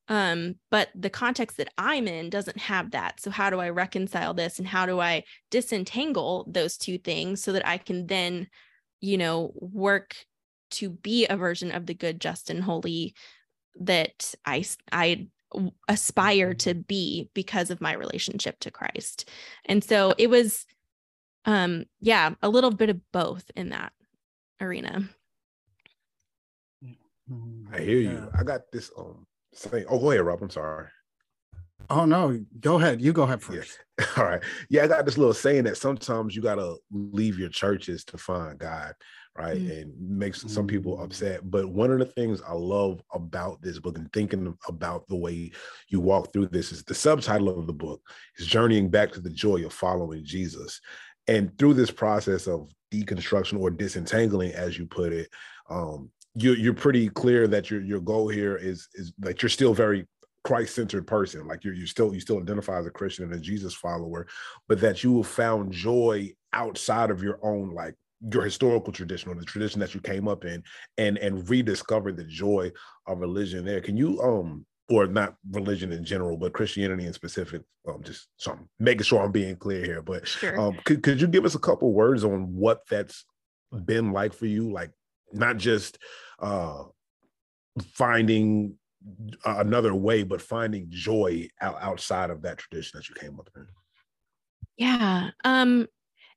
um, 0.08 0.54
but 0.70 0.88
the 0.94 1.10
context 1.10 1.58
that 1.58 1.72
I'm 1.76 2.08
in 2.08 2.30
doesn't 2.30 2.58
have 2.58 2.92
that. 2.92 3.20
So, 3.20 3.30
how 3.30 3.50
do 3.50 3.60
I 3.60 3.68
reconcile 3.68 4.32
this 4.32 4.58
and 4.58 4.66
how 4.66 4.86
do 4.86 5.00
I 5.00 5.24
disentangle 5.50 6.46
those 6.50 6.78
two 6.78 6.98
things 6.98 7.42
so 7.42 7.52
that 7.52 7.66
I 7.66 7.76
can 7.76 8.06
then, 8.06 8.48
you 9.00 9.18
know, 9.18 9.52
work 9.54 10.16
to 10.70 10.90
be 10.90 11.26
a 11.26 11.36
version 11.36 11.72
of 11.72 11.86
the 11.86 11.94
good, 11.94 12.20
just, 12.20 12.48
and 12.48 12.62
holy 12.62 13.14
that 13.80 14.34
I, 14.44 14.64
I 14.90 15.28
aspire 15.88 16.54
to 16.54 16.74
be 16.74 17.30
because 17.34 17.70
of 17.70 17.80
my 17.80 17.92
relationship 17.92 18.58
to 18.60 18.70
Christ. 18.70 19.28
And 19.66 19.84
so 19.84 20.14
it 20.18 20.28
was, 20.28 20.66
um, 21.44 21.84
yeah, 22.00 22.34
a 22.42 22.48
little 22.48 22.70
bit 22.70 22.90
of 22.90 23.00
both 23.12 23.50
in 23.56 23.70
that 23.70 23.92
arena. 24.60 25.08
I 27.72 27.80
hear 27.80 27.98
you. 27.98 28.30
I 28.34 28.42
got 28.42 28.62
this 28.72 28.90
um 28.96 29.26
say, 29.52 29.84
oh, 29.88 29.98
go 29.98 30.10
ahead, 30.10 30.24
Rob. 30.24 30.42
I'm 30.42 30.50
sorry. 30.50 30.88
Oh 31.90 32.04
no, 32.04 32.38
go 32.60 32.76
ahead. 32.76 33.00
You 33.00 33.12
go 33.12 33.22
ahead 33.22 33.40
first. 33.40 33.78
Yeah. 33.98 34.06
All 34.16 34.24
right. 34.24 34.42
Yeah, 34.68 34.84
I 34.84 34.88
got 34.88 35.06
this 35.06 35.16
little 35.16 35.34
saying 35.34 35.64
that 35.64 35.76
sometimes 35.76 36.36
you 36.36 36.42
gotta 36.42 36.76
leave 36.90 37.38
your 37.38 37.48
churches 37.48 38.04
to 38.06 38.18
find 38.18 38.58
God, 38.58 38.94
right? 39.36 39.56
Mm. 39.56 39.82
And 39.82 40.18
makes 40.18 40.42
some 40.52 40.66
people 40.66 40.98
mm. 40.98 41.04
upset. 41.04 41.50
But 41.50 41.68
one 41.68 41.90
of 41.90 41.98
the 41.98 42.04
things 42.04 42.42
I 42.46 42.52
love 42.52 43.00
about 43.12 43.62
this 43.62 43.78
book 43.78 43.96
and 43.96 44.12
thinking 44.12 44.54
about 44.66 45.08
the 45.08 45.16
way 45.16 45.50
you 45.88 46.00
walk 46.00 46.32
through 46.32 46.48
this 46.48 46.72
is 46.72 46.84
the 46.84 46.94
subtitle 46.94 47.58
of 47.58 47.66
the 47.66 47.72
book 47.72 48.02
is 48.36 48.46
journeying 48.46 48.90
back 48.90 49.12
to 49.12 49.20
the 49.20 49.30
joy 49.30 49.64
of 49.64 49.72
following 49.72 50.24
Jesus. 50.24 50.80
And 51.26 51.56
through 51.58 51.74
this 51.74 51.90
process 51.90 52.46
of 52.46 52.70
deconstruction 52.92 53.60
or 53.60 53.70
disentangling, 53.70 54.52
as 54.52 54.78
you 54.78 54.86
put 54.86 55.12
it, 55.12 55.30
um, 55.70 56.10
you're 56.40 56.56
you're 56.56 56.74
pretty 56.74 57.08
clear 57.08 57.46
that 57.48 57.70
your 57.70 57.80
your 57.80 58.00
goal 58.00 58.28
here 58.28 58.56
is 58.56 58.88
is 58.94 59.12
like 59.20 59.42
you're 59.42 59.48
still 59.48 59.74
very 59.74 60.06
Christ-centered 60.44 61.06
person. 61.06 61.46
Like 61.46 61.64
you're 61.64 61.74
you 61.74 61.86
still 61.86 62.14
you 62.14 62.20
still 62.20 62.40
identify 62.40 62.78
as 62.78 62.86
a 62.86 62.90
Christian 62.90 63.24
and 63.24 63.34
a 63.34 63.40
Jesus 63.40 63.74
follower, 63.74 64.26
but 64.68 64.80
that 64.80 65.02
you 65.04 65.16
have 65.18 65.26
found 65.26 65.72
joy 65.72 66.32
outside 66.52 67.10
of 67.10 67.22
your 67.22 67.38
own 67.42 67.70
like 67.70 67.94
your 68.32 68.42
historical 68.44 68.92
tradition 68.92 69.30
or 69.30 69.34
the 69.34 69.44
tradition 69.44 69.78
that 69.80 69.94
you 69.94 70.00
came 70.00 70.26
up 70.26 70.44
in 70.44 70.62
and 70.96 71.18
and 71.18 71.48
rediscover 71.48 72.12
the 72.12 72.24
joy 72.24 72.70
of 73.06 73.18
religion 73.18 73.64
there. 73.64 73.80
Can 73.80 73.96
you 73.96 74.20
um 74.22 74.64
or 74.90 75.06
not 75.06 75.36
religion 75.50 75.92
in 75.92 76.02
general, 76.02 76.36
but 76.36 76.54
Christianity 76.54 77.06
in 77.06 77.12
specific. 77.12 77.62
Um, 77.86 78.02
just 78.02 78.28
so 78.36 78.52
I'm 78.52 78.68
making 78.78 79.02
sure 79.02 79.22
I'm 79.22 79.32
being 79.32 79.56
clear 79.56 79.84
here. 79.84 80.02
But 80.02 80.26
sure. 80.26 80.58
um, 80.58 80.78
could 80.84 81.02
could 81.02 81.20
you 81.20 81.26
give 81.26 81.44
us 81.44 81.54
a 81.54 81.60
couple 81.60 81.92
words 81.92 82.24
on 82.24 82.54
what 82.54 82.80
that's 82.88 83.24
been 83.84 84.12
like 84.12 84.32
for 84.32 84.46
you? 84.46 84.72
Like 84.72 84.90
not 85.32 85.58
just 85.58 85.98
uh, 86.38 86.84
finding 87.92 88.76
another 89.44 89.94
way, 89.94 90.22
but 90.22 90.42
finding 90.42 90.86
joy 90.90 91.48
out, 91.60 91.76
outside 91.80 92.30
of 92.30 92.42
that 92.42 92.58
tradition 92.58 92.98
that 92.98 93.08
you 93.08 93.14
came 93.14 93.38
up 93.38 93.50
in. 93.56 93.66
Yeah. 94.76 95.30
Um, 95.44 95.86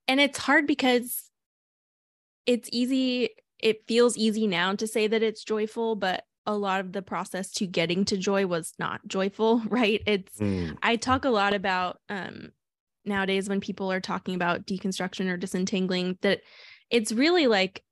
and 0.07 0.19
it's 0.19 0.37
hard 0.37 0.67
because 0.67 1.29
it's 2.45 2.69
easy, 2.71 3.29
it 3.59 3.87
feels 3.87 4.17
easy 4.17 4.47
now 4.47 4.75
to 4.75 4.87
say 4.87 5.07
that 5.07 5.23
it's 5.23 5.43
joyful, 5.43 5.95
but 5.95 6.23
a 6.45 6.55
lot 6.55 6.79
of 6.79 6.91
the 6.91 7.01
process 7.01 7.51
to 7.51 7.67
getting 7.67 8.03
to 8.05 8.17
joy 8.17 8.47
was 8.47 8.73
not 8.79 9.07
joyful, 9.07 9.59
right? 9.69 10.01
It's 10.05 10.37
mm. 10.37 10.77
I 10.81 10.95
talk 10.95 11.25
a 11.25 11.29
lot 11.29 11.53
about 11.53 11.99
um 12.09 12.49
nowadays 13.05 13.49
when 13.49 13.61
people 13.61 13.91
are 13.91 14.01
talking 14.01 14.35
about 14.35 14.65
deconstruction 14.65 15.29
or 15.29 15.37
disentangling 15.37 16.17
that 16.21 16.41
it's 16.89 17.11
really 17.11 17.47
like 17.47 17.83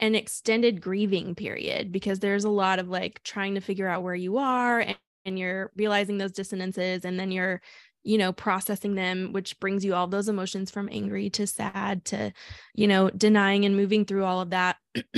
an 0.00 0.14
extended 0.14 0.80
grieving 0.80 1.34
period 1.34 1.90
because 1.90 2.18
there's 2.18 2.44
a 2.44 2.50
lot 2.50 2.78
of 2.78 2.88
like 2.88 3.22
trying 3.22 3.54
to 3.54 3.60
figure 3.60 3.88
out 3.88 4.02
where 4.02 4.14
you 4.14 4.38
are 4.38 4.80
and, 4.80 4.98
and 5.24 5.38
you're 5.38 5.72
realizing 5.76 6.18
those 6.18 6.32
dissonances 6.32 7.04
and 7.04 7.18
then 7.18 7.30
you're 7.30 7.60
you 8.06 8.18
know, 8.18 8.32
processing 8.32 8.94
them, 8.94 9.32
which 9.32 9.58
brings 9.58 9.84
you 9.84 9.92
all 9.92 10.06
those 10.06 10.28
emotions 10.28 10.70
from 10.70 10.88
angry 10.92 11.28
to 11.28 11.44
sad 11.44 12.04
to, 12.04 12.32
you 12.72 12.86
know, 12.86 13.10
denying 13.10 13.64
and 13.64 13.76
moving 13.76 14.04
through 14.04 14.24
all 14.24 14.40
of 14.40 14.50
that. 14.50 14.76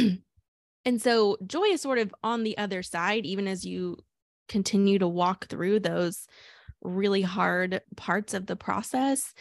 and 0.87 1.03
so 1.03 1.37
joy 1.47 1.65
is 1.65 1.83
sort 1.83 1.99
of 1.99 2.15
on 2.25 2.45
the 2.45 2.57
other 2.57 2.83
side, 2.83 3.27
even 3.27 3.47
as 3.47 3.63
you 3.63 3.99
continue 4.49 4.99
to 4.99 5.07
walk 5.07 5.49
through 5.49 5.81
those 5.81 6.27
really 6.83 7.21
hard 7.21 7.83
parts 7.95 8.33
of 8.33 8.47
the 8.47 8.57
process. 8.57 9.35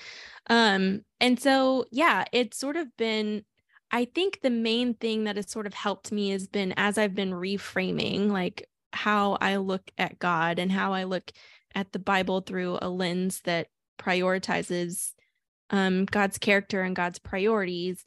Um, 0.50 1.06
and 1.22 1.40
so, 1.40 1.86
yeah, 1.90 2.26
it's 2.34 2.60
sort 2.60 2.76
of 2.76 2.98
been, 2.98 3.46
I 3.92 4.06
think 4.06 4.42
the 4.42 4.50
main 4.50 4.94
thing 4.96 5.24
that 5.24 5.38
has 5.38 5.50
sort 5.50 5.66
of 5.66 5.74
helped 5.74 6.12
me 6.12 6.30
has 6.30 6.48
been 6.48 6.74
as 6.76 6.98
I've 6.98 7.16
been 7.16 7.32
reframing, 7.32 8.30
like 8.30 8.68
how 8.94 9.38
I 9.40 9.58
look 9.58 9.92
at 9.98 10.20
God 10.20 10.60
and 10.60 10.72
how 10.72 10.94
I 10.94 11.04
look 11.04 11.32
at 11.74 11.92
the 11.92 12.00
Bible 12.00 12.42
through 12.42 12.80
a 12.82 12.90
lens 12.90 13.42
that 13.46 13.68
prioritizes 13.98 15.14
um, 15.70 16.06
God's 16.06 16.38
character 16.38 16.82
and 16.82 16.96
God's 16.96 17.20
priorities, 17.20 18.04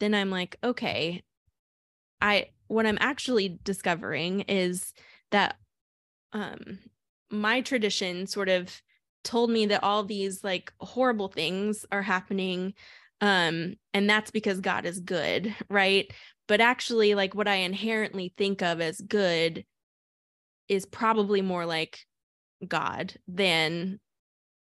then 0.00 0.14
I'm 0.14 0.30
like, 0.30 0.56
okay, 0.62 1.22
I 2.20 2.48
what 2.66 2.86
I'm 2.86 2.98
actually 3.00 3.58
discovering 3.62 4.42
is 4.42 4.94
that 5.30 5.56
um, 6.32 6.78
my 7.30 7.60
tradition 7.60 8.26
sort 8.26 8.48
of 8.48 8.82
told 9.22 9.50
me 9.50 9.66
that 9.66 9.82
all 9.82 10.04
these 10.04 10.42
like 10.42 10.72
horrible 10.80 11.28
things 11.28 11.86
are 11.92 12.02
happening 12.02 12.74
um 13.24 13.74
and 13.94 14.08
that's 14.08 14.30
because 14.30 14.60
God 14.60 14.84
is 14.84 15.00
good, 15.00 15.54
right? 15.70 16.12
But 16.46 16.60
actually 16.60 17.14
like 17.14 17.34
what 17.34 17.48
I 17.48 17.56
inherently 17.56 18.34
think 18.36 18.60
of 18.60 18.82
as 18.82 19.00
good 19.00 19.64
is 20.68 20.84
probably 20.84 21.40
more 21.40 21.64
like 21.64 22.00
God 22.66 23.14
than 23.26 23.98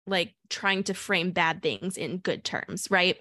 like 0.09 0.35
trying 0.51 0.83
to 0.85 0.95
frame 0.95 1.31
bad 1.31 1.63
things 1.63 1.97
in 1.97 2.19
good 2.19 2.43
terms, 2.43 2.89
right? 2.91 3.17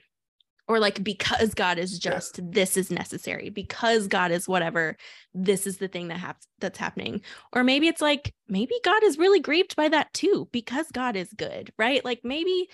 Or 0.67 0.79
like 0.79 1.03
because 1.03 1.53
God 1.53 1.77
is 1.77 1.99
just, 1.99 2.39
this 2.43 2.75
is 2.75 2.89
necessary. 2.89 3.49
Because 3.51 4.07
God 4.07 4.31
is 4.31 4.47
whatever, 4.47 4.97
this 5.35 5.67
is 5.67 5.77
the 5.77 5.87
thing 5.87 6.07
that 6.07 6.17
happens 6.17 6.47
that's 6.59 6.79
happening. 6.79 7.21
Or 7.53 7.63
maybe 7.63 7.87
it's 7.87 8.01
like 8.01 8.33
maybe 8.49 8.73
God 8.83 9.03
is 9.03 9.19
really 9.19 9.39
grieved 9.39 9.75
by 9.75 9.89
that 9.89 10.11
too 10.13 10.49
because 10.51 10.87
God 10.91 11.15
is 11.15 11.31
good, 11.33 11.71
right? 11.77 12.03
Like 12.03 12.21
maybe 12.23 12.69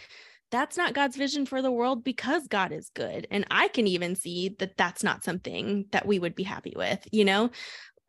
that's 0.53 0.77
not 0.77 0.93
God's 0.93 1.17
vision 1.17 1.47
for 1.47 1.63
the 1.63 1.71
world 1.71 2.03
because 2.03 2.47
God 2.47 2.71
is 2.71 2.91
good. 2.93 3.27
And 3.31 3.43
I 3.49 3.69
can 3.69 3.87
even 3.87 4.15
see 4.15 4.55
that 4.59 4.77
that's 4.77 5.03
not 5.03 5.23
something 5.23 5.87
that 5.91 6.05
we 6.05 6.19
would 6.19 6.35
be 6.35 6.43
happy 6.43 6.73
with, 6.75 7.05
you 7.11 7.25
know? 7.25 7.49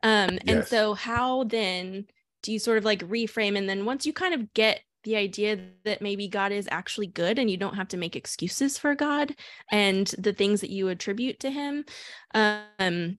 Um, 0.03 0.39
yes. 0.43 0.47
and 0.47 0.65
so 0.65 0.93
how 0.93 1.45
then 1.45 2.05
do 2.43 2.51
you 2.53 2.59
sort 2.59 2.77
of 2.77 2.85
like 2.85 2.99
reframe 3.01 3.57
and 3.57 3.67
then 3.67 3.85
once 3.85 4.05
you 4.05 4.13
kind 4.13 4.33
of 4.35 4.53
get 4.53 4.81
the 5.03 5.15
idea 5.15 5.59
that 5.85 6.01
maybe 6.01 6.27
God 6.27 6.51
is 6.51 6.67
actually 6.71 7.07
good 7.07 7.39
and 7.39 7.49
you 7.49 7.57
don't 7.57 7.75
have 7.75 7.89
to 7.89 7.97
make 7.97 8.15
excuses 8.15 8.77
for 8.77 8.95
God 8.95 9.35
and 9.71 10.07
the 10.17 10.33
things 10.33 10.61
that 10.61 10.71
you 10.71 10.89
attribute 10.89 11.39
to 11.41 11.51
him 11.51 11.85
um 12.33 13.17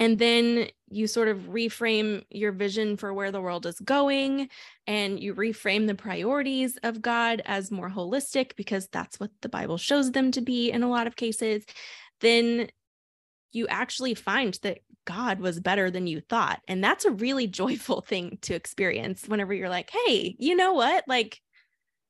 and 0.00 0.18
then 0.18 0.68
you 0.90 1.06
sort 1.06 1.28
of 1.28 1.38
reframe 1.50 2.24
your 2.30 2.50
vision 2.50 2.96
for 2.96 3.14
where 3.14 3.30
the 3.30 3.40
world 3.40 3.64
is 3.64 3.78
going 3.78 4.48
and 4.88 5.20
you 5.20 5.34
reframe 5.34 5.86
the 5.86 5.94
priorities 5.94 6.76
of 6.82 7.00
God 7.00 7.42
as 7.44 7.70
more 7.70 7.88
holistic 7.88 8.56
because 8.56 8.88
that's 8.88 9.20
what 9.20 9.30
the 9.42 9.48
Bible 9.48 9.78
shows 9.78 10.10
them 10.10 10.32
to 10.32 10.40
be 10.40 10.72
in 10.72 10.82
a 10.82 10.90
lot 10.90 11.06
of 11.06 11.14
cases 11.14 11.64
then 12.20 12.68
you 13.52 13.66
actually 13.68 14.14
find 14.14 14.58
that 14.62 14.78
God 15.04 15.40
was 15.40 15.60
better 15.60 15.90
than 15.90 16.06
you 16.06 16.20
thought. 16.20 16.60
And 16.68 16.82
that's 16.82 17.04
a 17.04 17.10
really 17.10 17.46
joyful 17.48 18.00
thing 18.00 18.38
to 18.42 18.54
experience 18.54 19.26
whenever 19.26 19.52
you're 19.52 19.68
like, 19.68 19.90
hey, 19.90 20.36
you 20.38 20.54
know 20.54 20.72
what? 20.74 21.04
Like, 21.06 21.40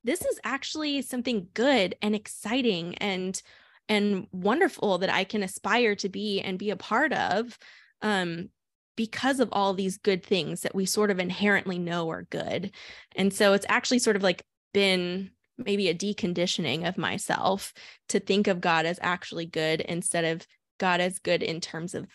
this 0.04 0.24
is 0.24 0.40
actually 0.44 1.02
something 1.02 1.48
good 1.54 1.94
and 2.00 2.14
exciting 2.14 2.96
and 2.96 3.40
and 3.88 4.28
wonderful 4.30 4.98
that 4.98 5.10
I 5.10 5.24
can 5.24 5.42
aspire 5.42 5.96
to 5.96 6.08
be 6.08 6.40
and 6.40 6.58
be 6.58 6.70
a 6.70 6.76
part 6.76 7.12
of 7.12 7.58
um, 8.02 8.50
because 8.96 9.40
of 9.40 9.48
all 9.52 9.72
these 9.74 9.98
good 9.98 10.24
things 10.24 10.60
that 10.62 10.74
we 10.74 10.86
sort 10.86 11.10
of 11.10 11.18
inherently 11.18 11.78
know 11.78 12.10
are 12.10 12.24
good. 12.24 12.72
And 13.16 13.32
so 13.32 13.52
it's 13.52 13.66
actually 13.68 14.00
sort 14.00 14.16
of 14.16 14.22
like 14.22 14.42
been 14.74 15.30
maybe 15.56 15.88
a 15.88 15.94
deconditioning 15.94 16.88
of 16.88 16.98
myself 16.98 17.72
to 18.08 18.20
think 18.20 18.46
of 18.46 18.60
God 18.60 18.86
as 18.86 18.98
actually 19.02 19.46
good 19.46 19.80
instead 19.80 20.24
of 20.24 20.46
God 20.78 21.00
as 21.00 21.18
good 21.18 21.42
in 21.42 21.60
terms 21.60 21.94
of 21.94 22.08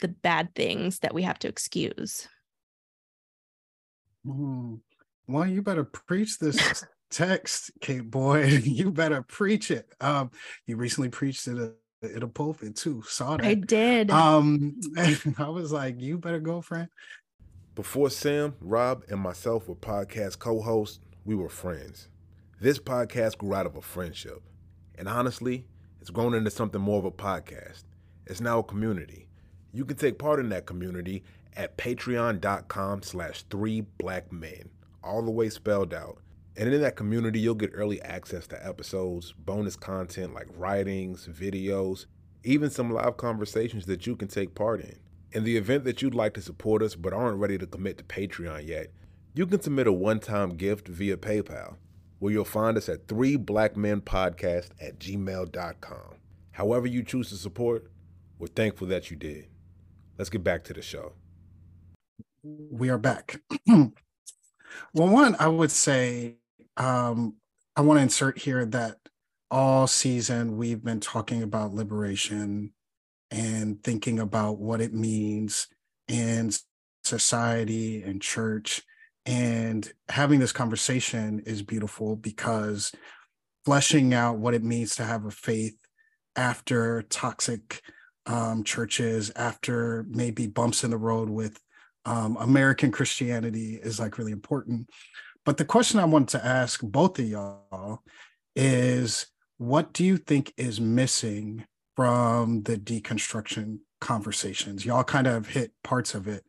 the 0.00 0.08
bad 0.08 0.54
things 0.54 0.98
that 1.00 1.14
we 1.14 1.22
have 1.22 1.38
to 1.40 1.48
excuse. 1.48 2.28
Mm. 4.26 4.80
Well, 5.26 5.46
you 5.46 5.62
better 5.62 5.84
preach 5.84 6.38
this 6.38 6.84
text, 7.10 7.70
Kate 7.80 8.08
Boyd. 8.08 8.62
you 8.64 8.90
better 8.90 9.22
preach 9.22 9.70
it. 9.70 9.92
Um, 10.00 10.30
you 10.66 10.76
recently 10.76 11.08
preached 11.08 11.46
it 11.46 11.56
at 11.56 11.58
a 11.58 11.74
pulpit 12.34 12.76
too. 12.76 13.02
Saw 13.06 13.36
that. 13.36 13.46
I 13.46 13.54
did. 13.54 14.10
Um, 14.10 14.80
I 15.38 15.48
was 15.48 15.72
like, 15.72 16.00
you 16.00 16.18
better 16.18 16.40
go, 16.40 16.60
friend. 16.60 16.88
Before 17.74 18.10
Sam, 18.10 18.54
Rob, 18.60 19.04
and 19.08 19.20
myself 19.20 19.68
were 19.68 19.74
podcast 19.74 20.38
co-hosts, 20.38 21.00
we 21.24 21.34
were 21.34 21.48
friends. 21.48 22.08
This 22.60 22.78
podcast 22.78 23.38
grew 23.38 23.54
out 23.54 23.66
of 23.66 23.76
a 23.76 23.82
friendship. 23.82 24.42
And 24.96 25.08
honestly, 25.08 25.66
it's 26.00 26.10
grown 26.10 26.34
into 26.34 26.50
something 26.50 26.80
more 26.80 26.98
of 26.98 27.04
a 27.04 27.10
podcast. 27.10 27.84
It's 28.26 28.40
now 28.40 28.58
a 28.58 28.62
community. 28.62 29.28
You 29.72 29.84
can 29.84 29.96
take 29.96 30.18
part 30.18 30.38
in 30.38 30.50
that 30.50 30.66
community 30.66 31.24
at 31.56 31.76
patreon.com 31.78 33.02
slash 33.02 33.44
three 33.50 33.80
black 33.98 34.30
men, 34.30 34.68
all 35.02 35.22
the 35.22 35.30
way 35.30 35.48
spelled 35.48 35.94
out. 35.94 36.18
And 36.56 36.72
in 36.72 36.80
that 36.82 36.96
community, 36.96 37.40
you'll 37.40 37.54
get 37.54 37.70
early 37.74 38.00
access 38.02 38.46
to 38.48 38.66
episodes, 38.66 39.32
bonus 39.32 39.76
content 39.76 40.34
like 40.34 40.48
writings, 40.54 41.26
videos, 41.26 42.06
even 42.44 42.70
some 42.70 42.90
live 42.90 43.16
conversations 43.16 43.86
that 43.86 44.06
you 44.06 44.16
can 44.16 44.28
take 44.28 44.54
part 44.54 44.80
in. 44.80 44.98
In 45.32 45.44
the 45.44 45.56
event 45.56 45.84
that 45.84 46.02
you'd 46.02 46.14
like 46.14 46.34
to 46.34 46.42
support 46.42 46.82
us 46.82 46.94
but 46.94 47.14
aren't 47.14 47.38
ready 47.38 47.56
to 47.56 47.66
commit 47.66 47.96
to 47.98 48.04
Patreon 48.04 48.66
yet, 48.66 48.88
you 49.34 49.46
can 49.46 49.62
submit 49.62 49.86
a 49.86 49.92
one 49.92 50.20
time 50.20 50.50
gift 50.50 50.88
via 50.88 51.16
PayPal, 51.16 51.76
where 52.18 52.32
you'll 52.32 52.44
find 52.44 52.76
us 52.76 52.90
at 52.90 53.06
3blackmenpodcast 53.06 54.70
at 54.78 54.98
gmail.com. 54.98 56.16
However, 56.50 56.86
you 56.86 57.02
choose 57.02 57.30
to 57.30 57.36
support, 57.36 57.90
we're 58.38 58.48
thankful 58.48 58.86
that 58.88 59.10
you 59.10 59.16
did. 59.16 59.46
Let's 60.18 60.28
get 60.28 60.44
back 60.44 60.64
to 60.64 60.74
the 60.74 60.82
show. 60.82 61.14
We 62.42 62.90
are 62.90 62.98
back. 62.98 63.40
well, 63.66 63.92
one, 64.94 65.34
I 65.38 65.48
would 65.48 65.70
say 65.70 66.36
um, 66.76 67.34
I 67.76 67.80
want 67.82 67.98
to 67.98 68.02
insert 68.02 68.38
here 68.38 68.64
that 68.66 68.96
all 69.50 69.86
season 69.86 70.56
we've 70.56 70.82
been 70.82 71.00
talking 71.00 71.42
about 71.42 71.74
liberation 71.74 72.72
and 73.30 73.82
thinking 73.82 74.18
about 74.18 74.58
what 74.58 74.80
it 74.80 74.92
means 74.92 75.68
in 76.08 76.50
society 77.04 78.02
and 78.02 78.20
church. 78.20 78.82
And 79.24 79.90
having 80.08 80.40
this 80.40 80.52
conversation 80.52 81.42
is 81.46 81.62
beautiful 81.62 82.16
because 82.16 82.92
fleshing 83.64 84.12
out 84.14 84.38
what 84.38 84.54
it 84.54 84.64
means 84.64 84.96
to 84.96 85.04
have 85.04 85.24
a 85.24 85.30
faith 85.30 85.76
after 86.36 87.02
toxic 87.02 87.80
um, 88.26 88.64
churches 88.64 89.30
after 89.36 90.06
maybe 90.08 90.46
bumps 90.46 90.84
in 90.84 90.90
the 90.90 90.96
road 90.96 91.28
with 91.28 91.58
um, 92.04 92.36
American 92.40 92.90
Christianity 92.90 93.78
is 93.82 94.00
like 94.00 94.18
really 94.18 94.32
important. 94.32 94.88
But 95.44 95.56
the 95.56 95.64
question 95.64 95.98
I 95.98 96.04
wanted 96.04 96.28
to 96.30 96.44
ask 96.44 96.80
both 96.82 97.18
of 97.18 97.26
y'all 97.26 98.02
is 98.54 99.26
what 99.58 99.92
do 99.92 100.04
you 100.04 100.16
think 100.16 100.52
is 100.56 100.80
missing 100.80 101.64
from 101.96 102.62
the 102.62 102.76
deconstruction 102.76 103.78
conversations? 104.00 104.86
Y'all 104.86 105.04
kind 105.04 105.26
of 105.26 105.48
hit 105.48 105.72
parts 105.82 106.14
of 106.14 106.28
it, 106.28 106.44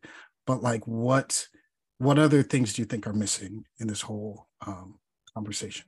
but 0.46 0.62
like 0.62 0.86
what 0.86 1.48
what 1.98 2.18
other 2.18 2.42
things 2.42 2.72
do 2.72 2.82
you 2.82 2.86
think 2.86 3.06
are 3.06 3.12
missing 3.12 3.64
in 3.78 3.86
this 3.86 4.00
whole 4.00 4.48
um, 4.66 4.98
conversation? 5.32 5.86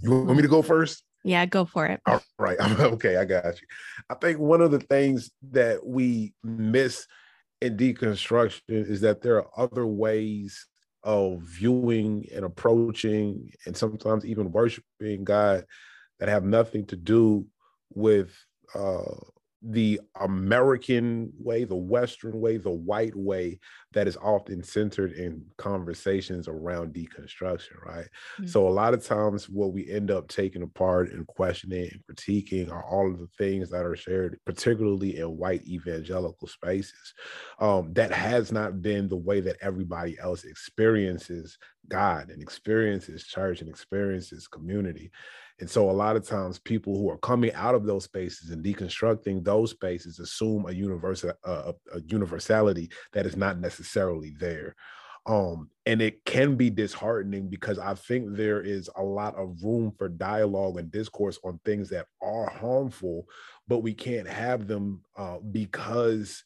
You 0.00 0.10
want 0.10 0.36
me 0.36 0.42
to 0.42 0.48
go 0.48 0.62
first? 0.62 1.02
Yeah, 1.24 1.44
go 1.46 1.64
for 1.64 1.86
it. 1.86 2.00
All 2.06 2.22
right. 2.38 2.58
okay, 2.80 3.16
I 3.16 3.24
got 3.24 3.60
you. 3.60 3.66
I 4.08 4.14
think 4.14 4.38
one 4.38 4.60
of 4.60 4.70
the 4.70 4.78
things 4.78 5.30
that 5.50 5.84
we 5.84 6.32
miss 6.44 7.06
in 7.60 7.76
deconstruction 7.76 8.60
is 8.68 9.00
that 9.00 9.20
there 9.20 9.36
are 9.36 9.50
other 9.56 9.86
ways 9.86 10.66
of 11.02 11.40
viewing 11.42 12.26
and 12.34 12.44
approaching 12.44 13.50
and 13.66 13.76
sometimes 13.76 14.24
even 14.24 14.52
worshiping 14.52 15.24
God 15.24 15.64
that 16.18 16.28
have 16.28 16.44
nothing 16.44 16.86
to 16.86 16.96
do 16.96 17.46
with 17.94 18.32
uh, 18.74 19.14
the 19.62 20.00
American 20.20 21.32
way, 21.38 21.64
the 21.64 21.74
Western 21.74 22.40
way, 22.40 22.56
the 22.56 22.70
white 22.70 23.16
way 23.16 23.58
that 23.92 24.06
is 24.06 24.16
often 24.18 24.62
centered 24.62 25.12
in 25.12 25.44
conversations 25.56 26.46
around 26.46 26.94
deconstruction, 26.94 27.84
right? 27.84 28.04
Mm-hmm. 28.04 28.46
So, 28.46 28.68
a 28.68 28.70
lot 28.70 28.94
of 28.94 29.04
times, 29.04 29.48
what 29.48 29.72
we 29.72 29.90
end 29.90 30.10
up 30.10 30.28
taking 30.28 30.62
apart 30.62 31.10
and 31.12 31.26
questioning 31.26 31.90
and 31.90 32.16
critiquing 32.16 32.70
are 32.70 32.84
all 32.84 33.10
of 33.10 33.18
the 33.18 33.28
things 33.36 33.70
that 33.70 33.84
are 33.84 33.96
shared, 33.96 34.38
particularly 34.46 35.18
in 35.18 35.36
white 35.36 35.66
evangelical 35.66 36.46
spaces. 36.46 37.14
Um, 37.58 37.92
that 37.94 38.12
has 38.12 38.52
not 38.52 38.80
been 38.80 39.08
the 39.08 39.16
way 39.16 39.40
that 39.40 39.56
everybody 39.60 40.16
else 40.20 40.44
experiences 40.44 41.58
God 41.88 42.30
and 42.30 42.42
experiences 42.42 43.24
church 43.24 43.60
and 43.60 43.68
experiences 43.68 44.46
community. 44.46 45.10
And 45.60 45.68
so 45.68 45.90
a 45.90 45.92
lot 45.92 46.16
of 46.16 46.26
times 46.26 46.58
people 46.58 46.96
who 46.96 47.10
are 47.10 47.18
coming 47.18 47.52
out 47.54 47.74
of 47.74 47.84
those 47.84 48.04
spaces 48.04 48.50
and 48.50 48.64
deconstructing 48.64 49.44
those 49.44 49.72
spaces 49.72 50.20
assume 50.20 50.66
a 50.68 50.72
universal 50.72 51.32
uh, 51.44 51.72
a 51.92 52.00
universality 52.06 52.90
that 53.12 53.26
is 53.26 53.36
not 53.36 53.58
necessarily 53.58 54.34
there. 54.38 54.74
Um, 55.26 55.68
and 55.84 56.00
it 56.00 56.24
can 56.24 56.56
be 56.56 56.70
disheartening 56.70 57.48
because 57.48 57.78
I 57.78 57.94
think 57.94 58.34
there 58.34 58.62
is 58.62 58.88
a 58.96 59.02
lot 59.02 59.34
of 59.36 59.62
room 59.62 59.92
for 59.98 60.08
dialogue 60.08 60.78
and 60.78 60.90
discourse 60.90 61.38
on 61.44 61.60
things 61.64 61.90
that 61.90 62.06
are 62.22 62.48
harmful, 62.48 63.26
but 63.66 63.80
we 63.80 63.92
can't 63.92 64.28
have 64.28 64.66
them 64.66 65.02
uh, 65.18 65.38
because 65.50 66.42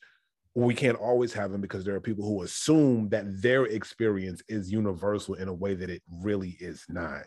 we 0.55 0.75
can't 0.75 0.99
always 0.99 1.33
have 1.33 1.53
them 1.53 1.61
because 1.61 1.85
there 1.85 1.95
are 1.95 2.01
people 2.01 2.25
who 2.25 2.43
assume 2.43 3.09
that 3.11 3.25
their 3.41 3.67
experience 3.67 4.43
is 4.49 4.73
universal 4.73 5.35
in 5.35 5.49
a 5.49 5.55
way 5.55 5.75
that 5.75 5.89
it 5.89 6.03
really 6.11 6.57
is 6.59 6.85
not. 6.89 7.23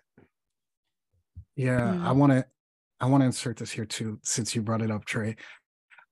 Yeah, 1.56 1.80
mm. 1.80 2.06
I 2.06 2.12
want 2.12 2.32
to 2.32 2.46
I 3.00 3.08
want 3.08 3.22
to 3.22 3.26
insert 3.26 3.58
this 3.58 3.72
here 3.72 3.86
too 3.86 4.20
since 4.24 4.56
you 4.56 4.62
brought 4.62 4.82
it 4.82 4.92
up 4.92 5.06
Trey. 5.06 5.36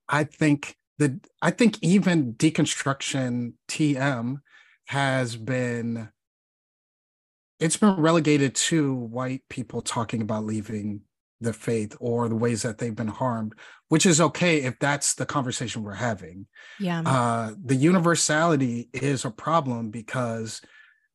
I 0.08 0.24
think 0.24 0.76
that 0.98 1.12
I 1.42 1.50
think 1.50 1.78
even 1.82 2.34
deconstruction 2.34 3.54
TM 3.68 4.36
has 4.86 5.36
been 5.36 6.08
it's 7.60 7.76
been 7.76 7.96
relegated 7.96 8.54
to 8.54 8.94
white 8.94 9.42
people 9.48 9.80
talking 9.80 10.20
about 10.20 10.44
leaving 10.44 11.02
the 11.40 11.52
faith 11.52 11.96
or 12.00 12.28
the 12.28 12.36
ways 12.36 12.62
that 12.62 12.78
they've 12.78 12.94
been 12.94 13.08
harmed, 13.08 13.54
which 13.88 14.06
is 14.06 14.20
okay 14.20 14.62
if 14.62 14.78
that's 14.78 15.14
the 15.14 15.26
conversation 15.26 15.82
we're 15.82 15.94
having. 15.94 16.46
Yeah. 16.80 17.02
Uh, 17.02 17.52
the 17.62 17.76
universality 17.76 18.88
is 18.92 19.24
a 19.24 19.30
problem 19.30 19.90
because, 19.90 20.60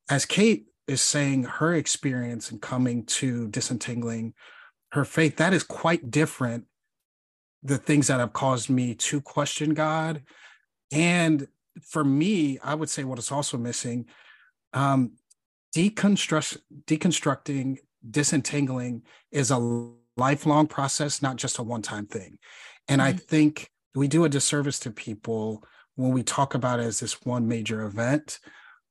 as 0.09 0.25
Kate 0.25 0.65
is 0.89 1.01
saying 1.01 1.43
her 1.43 1.75
experience 1.75 2.51
and 2.51 2.61
coming 2.61 3.05
to 3.05 3.47
disentangling 3.49 4.33
her 4.91 5.05
faith 5.05 5.37
that 5.37 5.53
is 5.53 5.63
quite 5.63 6.09
different. 6.09 6.65
The 7.61 7.77
things 7.77 8.07
that 8.07 8.19
have 8.19 8.33
caused 8.33 8.69
me 8.69 8.95
to 8.95 9.21
question 9.21 9.73
god. 9.73 10.23
And 10.91 11.47
for 11.83 12.03
me 12.03 12.59
i 12.61 12.75
would 12.75 12.89
say 12.89 13.05
what 13.05 13.19
is 13.19 13.31
also 13.31 13.57
missing 13.57 14.05
um 14.73 15.13
deconstruct 15.73 16.57
deconstructing 16.85 17.77
disentangling 18.09 19.01
is 19.31 19.49
a 19.49 19.89
lifelong 20.17 20.67
process 20.67 21.21
not 21.21 21.37
just 21.37 21.59
a 21.59 21.63
one-time 21.63 22.05
thing. 22.05 22.37
And 22.89 23.01
mm-hmm. 23.01 23.09
i 23.09 23.13
think 23.13 23.69
we 23.95 24.07
do 24.07 24.25
a 24.25 24.29
disservice 24.29 24.79
to 24.79 24.91
people 24.91 25.63
when 25.95 26.11
we 26.11 26.23
talk 26.23 26.55
about 26.55 26.79
it 26.79 26.83
as 26.83 26.99
this 26.99 27.21
one 27.25 27.47
major 27.47 27.83
event 27.83 28.39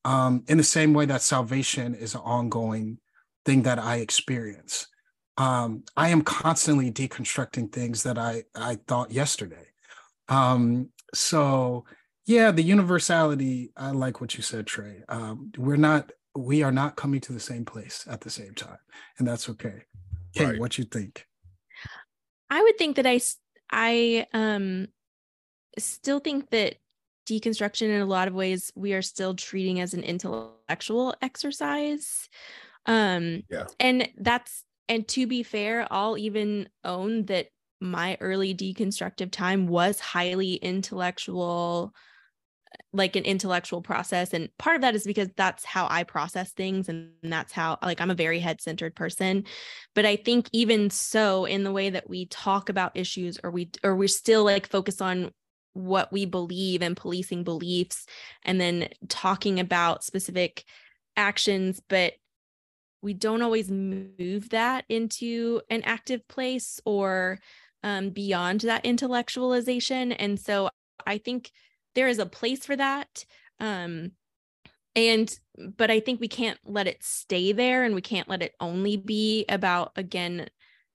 um, 0.04 0.44
in 0.48 0.58
the 0.58 0.64
same 0.64 0.94
way 0.94 1.06
that 1.06 1.22
salvation 1.22 1.94
is 1.94 2.14
an 2.14 2.20
ongoing 2.24 2.98
thing 3.44 3.62
that 3.62 3.78
I 3.78 3.96
experience. 3.96 4.86
Um, 5.36 5.84
I 5.96 6.08
am 6.08 6.22
constantly 6.22 6.90
deconstructing 6.90 7.72
things 7.72 8.02
that 8.02 8.18
I 8.18 8.44
I 8.54 8.78
thought 8.86 9.12
yesterday. 9.12 9.66
Um, 10.28 10.90
so 11.14 11.84
yeah, 12.26 12.50
the 12.50 12.62
universality. 12.62 13.72
I 13.76 13.92
like 13.92 14.20
what 14.20 14.36
you 14.36 14.42
said, 14.42 14.66
Trey. 14.66 15.02
Um, 15.08 15.52
we're 15.56 15.76
not 15.76 16.10
we 16.36 16.62
are 16.62 16.72
not 16.72 16.96
coming 16.96 17.20
to 17.22 17.32
the 17.32 17.40
same 17.40 17.64
place 17.64 18.06
at 18.08 18.20
the 18.20 18.30
same 18.30 18.54
time, 18.54 18.78
and 19.18 19.26
that's 19.26 19.48
okay. 19.48 19.84
Hey, 20.34 20.44
right. 20.44 20.60
what 20.60 20.78
you 20.78 20.84
think? 20.84 21.26
I 22.50 22.62
would 22.62 22.76
think 22.76 22.96
that 22.96 23.06
I 23.06 23.20
I 23.70 24.26
um 24.34 24.88
still 25.78 26.20
think 26.20 26.50
that 26.50 26.76
deconstruction 27.28 27.88
in 27.88 28.00
a 28.00 28.06
lot 28.06 28.28
of 28.28 28.34
ways 28.34 28.72
we 28.74 28.92
are 28.94 29.02
still 29.02 29.34
treating 29.34 29.80
as 29.80 29.94
an 29.94 30.02
intellectual 30.02 31.14
exercise. 31.20 32.28
Um 32.86 33.42
yeah. 33.50 33.66
and 33.78 34.08
that's 34.16 34.64
and 34.88 35.06
to 35.08 35.26
be 35.26 35.42
fair 35.42 35.86
i'll 35.90 36.16
even 36.16 36.68
own 36.84 37.26
that 37.26 37.48
my 37.80 38.16
early 38.20 38.54
deconstructive 38.54 39.30
time 39.30 39.66
was 39.66 40.00
highly 40.00 40.54
intellectual 40.54 41.94
like 42.92 43.16
an 43.16 43.24
intellectual 43.24 43.82
process. 43.82 44.32
And 44.32 44.48
part 44.58 44.76
of 44.76 44.82
that 44.82 44.94
is 44.94 45.04
because 45.04 45.28
that's 45.36 45.64
how 45.64 45.86
i 45.90 46.04
process 46.04 46.52
things 46.52 46.88
and 46.88 47.10
that's 47.22 47.52
how 47.52 47.78
like 47.82 48.00
i'm 48.00 48.10
a 48.10 48.14
very 48.14 48.40
head 48.40 48.60
centered 48.60 48.94
person. 48.94 49.44
But 49.94 50.06
i 50.06 50.16
think 50.16 50.48
even 50.52 50.90
so 50.90 51.44
in 51.44 51.64
the 51.64 51.72
way 51.72 51.90
that 51.90 52.08
we 52.08 52.26
talk 52.26 52.68
about 52.68 52.96
issues 52.96 53.38
or 53.42 53.50
we 53.50 53.70
or 53.82 53.94
we're 53.94 54.08
still 54.08 54.44
like 54.44 54.68
focus 54.68 55.00
on 55.00 55.32
what 55.78 56.12
we 56.12 56.24
believe 56.26 56.82
and 56.82 56.96
policing 56.96 57.44
beliefs 57.44 58.06
and 58.44 58.60
then 58.60 58.88
talking 59.08 59.60
about 59.60 60.04
specific 60.04 60.64
actions 61.16 61.80
but 61.88 62.14
we 63.00 63.14
don't 63.14 63.42
always 63.42 63.70
move 63.70 64.48
that 64.50 64.84
into 64.88 65.60
an 65.70 65.82
active 65.84 66.26
place 66.26 66.80
or 66.84 67.38
um, 67.84 68.10
beyond 68.10 68.62
that 68.62 68.82
intellectualization. 68.84 70.14
And 70.18 70.38
so 70.38 70.68
i 71.06 71.16
think 71.16 71.52
there 71.94 72.08
is 72.08 72.18
a 72.18 72.26
place 72.26 72.66
for 72.66 72.74
that 72.74 73.24
um, 73.60 74.10
and 74.96 75.38
but 75.76 75.90
i 75.90 76.00
think 76.00 76.20
we 76.20 76.28
can't 76.28 76.58
let 76.64 76.88
it 76.88 77.02
stay 77.04 77.52
there 77.52 77.84
and 77.84 77.94
we 77.94 78.00
can't 78.00 78.28
let 78.28 78.42
it 78.42 78.54
only 78.60 78.96
be 78.96 79.44
about 79.48 79.92
again 79.94 80.48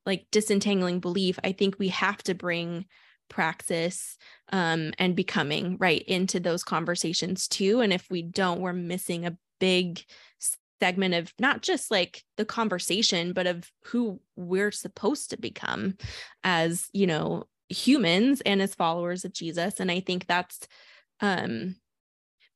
like 0.06 0.28
disentangling 0.32 1.00
belief. 1.00 1.40
I 1.44 1.52
think 1.52 1.78
we 1.80 1.90
have 1.90 2.22
to 2.24 2.34
bring 2.34 2.86
praxis 3.30 4.18
um, 4.54 4.94
and 5.00 5.16
becoming 5.16 5.78
right 5.80 6.04
into 6.04 6.40
those 6.40 6.64
conversations 6.64 7.48
too. 7.48 7.82
And 7.82 7.92
if 7.92 8.10
we 8.12 8.22
don't, 8.22 8.62
we're 8.62 8.72
missing 8.72 9.26
a 9.26 9.36
big 9.60 10.06
segment 10.80 11.16
of 11.16 11.34
not 11.40 11.64
just 11.64 11.90
like 11.90 12.24
the 12.38 12.46
conversation, 12.46 13.34
but 13.34 13.48
of 13.48 13.70
who 13.86 14.22
we're 14.36 14.72
supposed 14.72 15.32
to 15.32 15.38
become 15.38 15.98
as, 16.44 16.88
you 16.94 17.08
know, 17.08 17.48
humans 17.68 18.42
and 18.42 18.62
as 18.62 18.76
followers 18.76 19.26
of 19.26 19.34
Jesus. 19.34 19.80
And 19.80 19.90
I 19.90 20.02
think 20.02 20.28
that's, 20.28 20.68
um, 21.20 21.78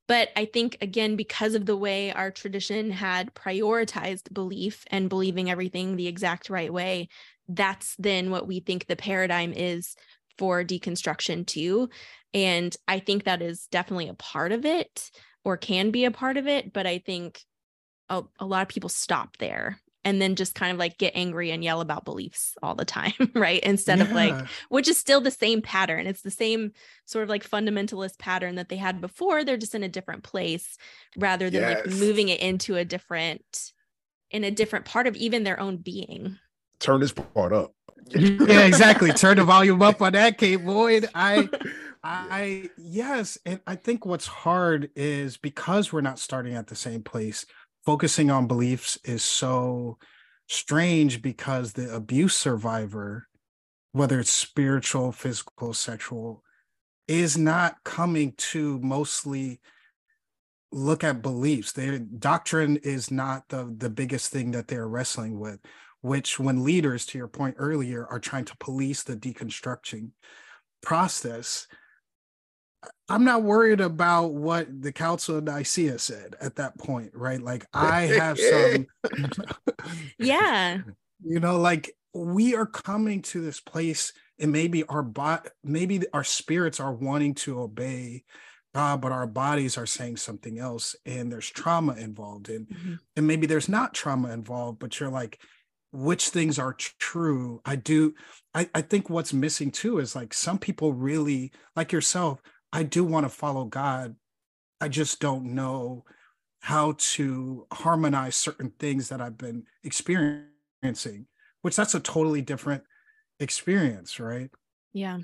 but 0.08 0.30
I 0.36 0.46
think, 0.46 0.78
again, 0.82 1.16
because 1.16 1.56
of 1.56 1.66
the 1.66 1.76
way 1.76 2.14
our 2.14 2.30
tradition 2.30 2.92
had 2.92 3.34
prioritized 3.34 4.32
belief 4.32 4.86
and 4.92 5.10
believing 5.10 5.50
everything 5.50 5.96
the 5.96 6.08
exact 6.08 6.50
right 6.50 6.72
way, 6.72 7.10
that's 7.50 7.96
then 7.98 8.30
what 8.30 8.48
we 8.48 8.60
think 8.60 8.86
the 8.86 8.96
paradigm 8.96 9.52
is 9.56 9.96
for 10.38 10.64
deconstruction 10.64 11.46
too. 11.46 11.90
And 12.34 12.76
I 12.88 13.00
think 13.00 13.24
that 13.24 13.42
is 13.42 13.68
definitely 13.68 14.10
a 14.10 14.14
part 14.14 14.52
of 14.52 14.66
it 14.66 15.12
or 15.44 15.58
can 15.58 15.92
be 15.92 16.06
a 16.06 16.12
part 16.12 16.38
of 16.38 16.48
it. 16.48 16.74
But 16.74 16.86
I 16.86 17.00
think 17.00 17.42
a, 18.10 18.24
a 18.40 18.46
lot 18.46 18.62
of 18.62 18.68
people 18.68 18.90
stop 18.90 19.38
there 19.38 19.80
and 20.08 20.22
then 20.22 20.36
just 20.36 20.56
kind 20.56 20.72
of 20.72 20.78
like 20.78 20.98
get 20.98 21.12
angry 21.16 21.52
and 21.52 21.64
yell 21.64 21.82
about 21.82 22.06
beliefs 22.06 22.56
all 22.64 22.76
the 22.76 22.86
time, 22.86 23.12
right? 23.34 23.62
Instead 23.62 23.98
yeah. 23.98 24.06
of 24.06 24.12
like, 24.12 24.48
which 24.70 24.88
is 24.88 24.98
still 24.98 25.20
the 25.20 25.32
same 25.32 25.62
pattern. 25.62 26.08
It's 26.08 26.22
the 26.22 26.32
same 26.32 26.72
sort 27.06 27.24
of 27.24 27.30
like 27.30 27.50
fundamentalist 27.50 28.18
pattern 28.18 28.56
that 28.56 28.70
they 28.70 28.78
had 28.78 29.02
before. 29.02 29.44
They're 29.44 29.58
just 29.58 29.76
in 29.76 29.84
a 29.84 29.90
different 29.90 30.24
place 30.24 30.78
rather 31.18 31.50
than 31.50 31.62
yes. 31.62 31.86
like 31.86 31.96
moving 31.96 32.30
it 32.30 32.40
into 32.40 32.78
a 32.78 32.86
different, 32.86 33.72
in 34.32 34.46
a 34.46 34.52
different 34.52 34.86
part 34.86 35.08
of 35.08 35.18
even 35.18 35.44
their 35.44 35.60
own 35.60 35.76
being. 35.76 36.38
Turn 36.80 37.00
this 37.00 37.12
part 37.12 37.54
up 37.54 37.74
yeah, 38.16 38.66
exactly. 38.66 39.12
Turn 39.12 39.38
the 39.38 39.44
volume 39.44 39.82
up 39.82 40.02
on 40.02 40.14
that, 40.14 40.38
Kate 40.38 40.64
Boyd. 40.64 41.10
I, 41.14 41.50
I, 42.04 42.70
yes, 42.78 43.38
and 43.46 43.60
I 43.68 43.76
think 43.76 44.06
what's 44.06 44.28
hard 44.28 44.90
is 44.96 45.38
because 45.38 45.92
we're 45.92 46.02
not 46.02 46.20
starting 46.20 46.56
at 46.56 46.68
the 46.68 46.76
same 46.76 47.04
place. 47.04 47.46
Focusing 47.86 48.32
on 48.32 48.48
beliefs 48.48 48.98
is 49.04 49.24
so 49.24 49.98
strange 50.48 51.22
because 51.22 51.74
the 51.74 51.94
abuse 51.94 52.36
survivor, 52.36 53.28
whether 53.92 54.20
it's 54.20 54.32
spiritual, 54.32 55.12
physical, 55.12 55.74
sexual, 55.74 56.44
is 57.08 57.38
not 57.38 57.84
coming 57.84 58.34
to 58.38 58.80
mostly 58.80 59.60
look 60.72 61.04
at 61.04 61.22
beliefs. 61.22 61.74
Their 61.74 62.00
doctrine 62.00 62.78
is 62.78 63.10
not 63.10 63.48
the 63.50 63.74
the 63.78 63.90
biggest 63.90 64.32
thing 64.32 64.52
that 64.52 64.68
they're 64.68 64.88
wrestling 64.88 65.40
with 65.40 65.60
which 66.08 66.40
when 66.40 66.64
leaders 66.64 67.06
to 67.06 67.18
your 67.18 67.28
point 67.28 67.56
earlier 67.58 68.06
are 68.08 68.20
trying 68.20 68.46
to 68.46 68.58
police 68.58 69.04
the 69.04 69.16
deconstruction 69.16 70.12
process 70.82 71.68
i'm 73.10 73.24
not 73.24 73.44
worried 73.44 73.82
about 73.82 74.34
what 74.34 74.68
the 74.82 74.92
council 74.92 75.38
of 75.38 75.44
nicaea 75.44 76.00
said 76.00 76.36
at 76.40 76.56
that 76.56 76.78
point 76.78 77.12
right 77.14 77.42
like 77.42 77.66
i 77.74 78.02
have 78.02 78.40
some 78.40 78.88
yeah 80.20 80.78
you 81.24 81.40
know 81.40 81.60
like 81.60 81.92
we 82.14 82.56
are 82.56 82.66
coming 82.66 83.22
to 83.22 83.42
this 83.42 83.60
place 83.60 84.14
and 84.40 84.52
maybe 84.52 84.84
our 84.86 85.04
bot 85.04 85.48
maybe 85.64 86.02
our 86.14 86.24
spirits 86.24 86.80
are 86.80 86.94
wanting 86.94 87.34
to 87.34 87.60
obey 87.60 88.24
God, 88.76 89.02
but 89.02 89.12
our 89.12 89.26
bodies 89.26 89.76
are 89.76 89.88
saying 89.88 90.18
something 90.18 90.60
else 90.60 90.96
and 91.04 91.32
there's 91.32 91.50
trauma 91.50 91.94
involved 91.94 92.48
in 92.48 92.68
mm-hmm. 92.68 92.94
and 93.16 93.26
maybe 93.26 93.48
there's 93.48 93.68
not 93.68 93.96
trauma 93.96 94.32
involved, 94.32 94.78
but 94.78 95.00
you're 95.00 95.10
like, 95.10 95.40
which 95.92 96.30
things 96.30 96.60
are 96.60 96.74
true? 96.74 97.62
I 97.66 97.76
do 97.76 98.14
I, 98.54 98.70
I 98.74 98.82
think 98.82 99.10
what's 99.10 99.34
missing 99.34 99.72
too 99.72 100.00
is 100.00 100.16
like 100.16 100.34
some 100.34 100.58
people 100.58 100.94
really 100.94 101.52
like 101.76 101.92
yourself, 101.92 102.42
I 102.74 102.84
do 102.84 103.04
want 103.04 103.26
to 103.26 103.30
follow 103.30 103.66
God. 103.66 104.16
I 104.82 104.88
just 104.88 105.20
don't 105.20 105.56
know 105.56 106.06
how 106.62 106.96
to 106.98 107.68
harmonize 107.72 108.36
certain 108.36 108.72
things 108.80 109.10
that 109.10 109.22
I've 109.22 109.38
been 109.38 109.66
experiencing, 109.84 111.28
which 111.62 111.76
that's 111.76 111.96
a 111.96 112.00
totally 112.00 112.42
different 112.42 112.84
experience, 113.40 114.20
right? 114.20 114.50
Yeah. 114.94 115.20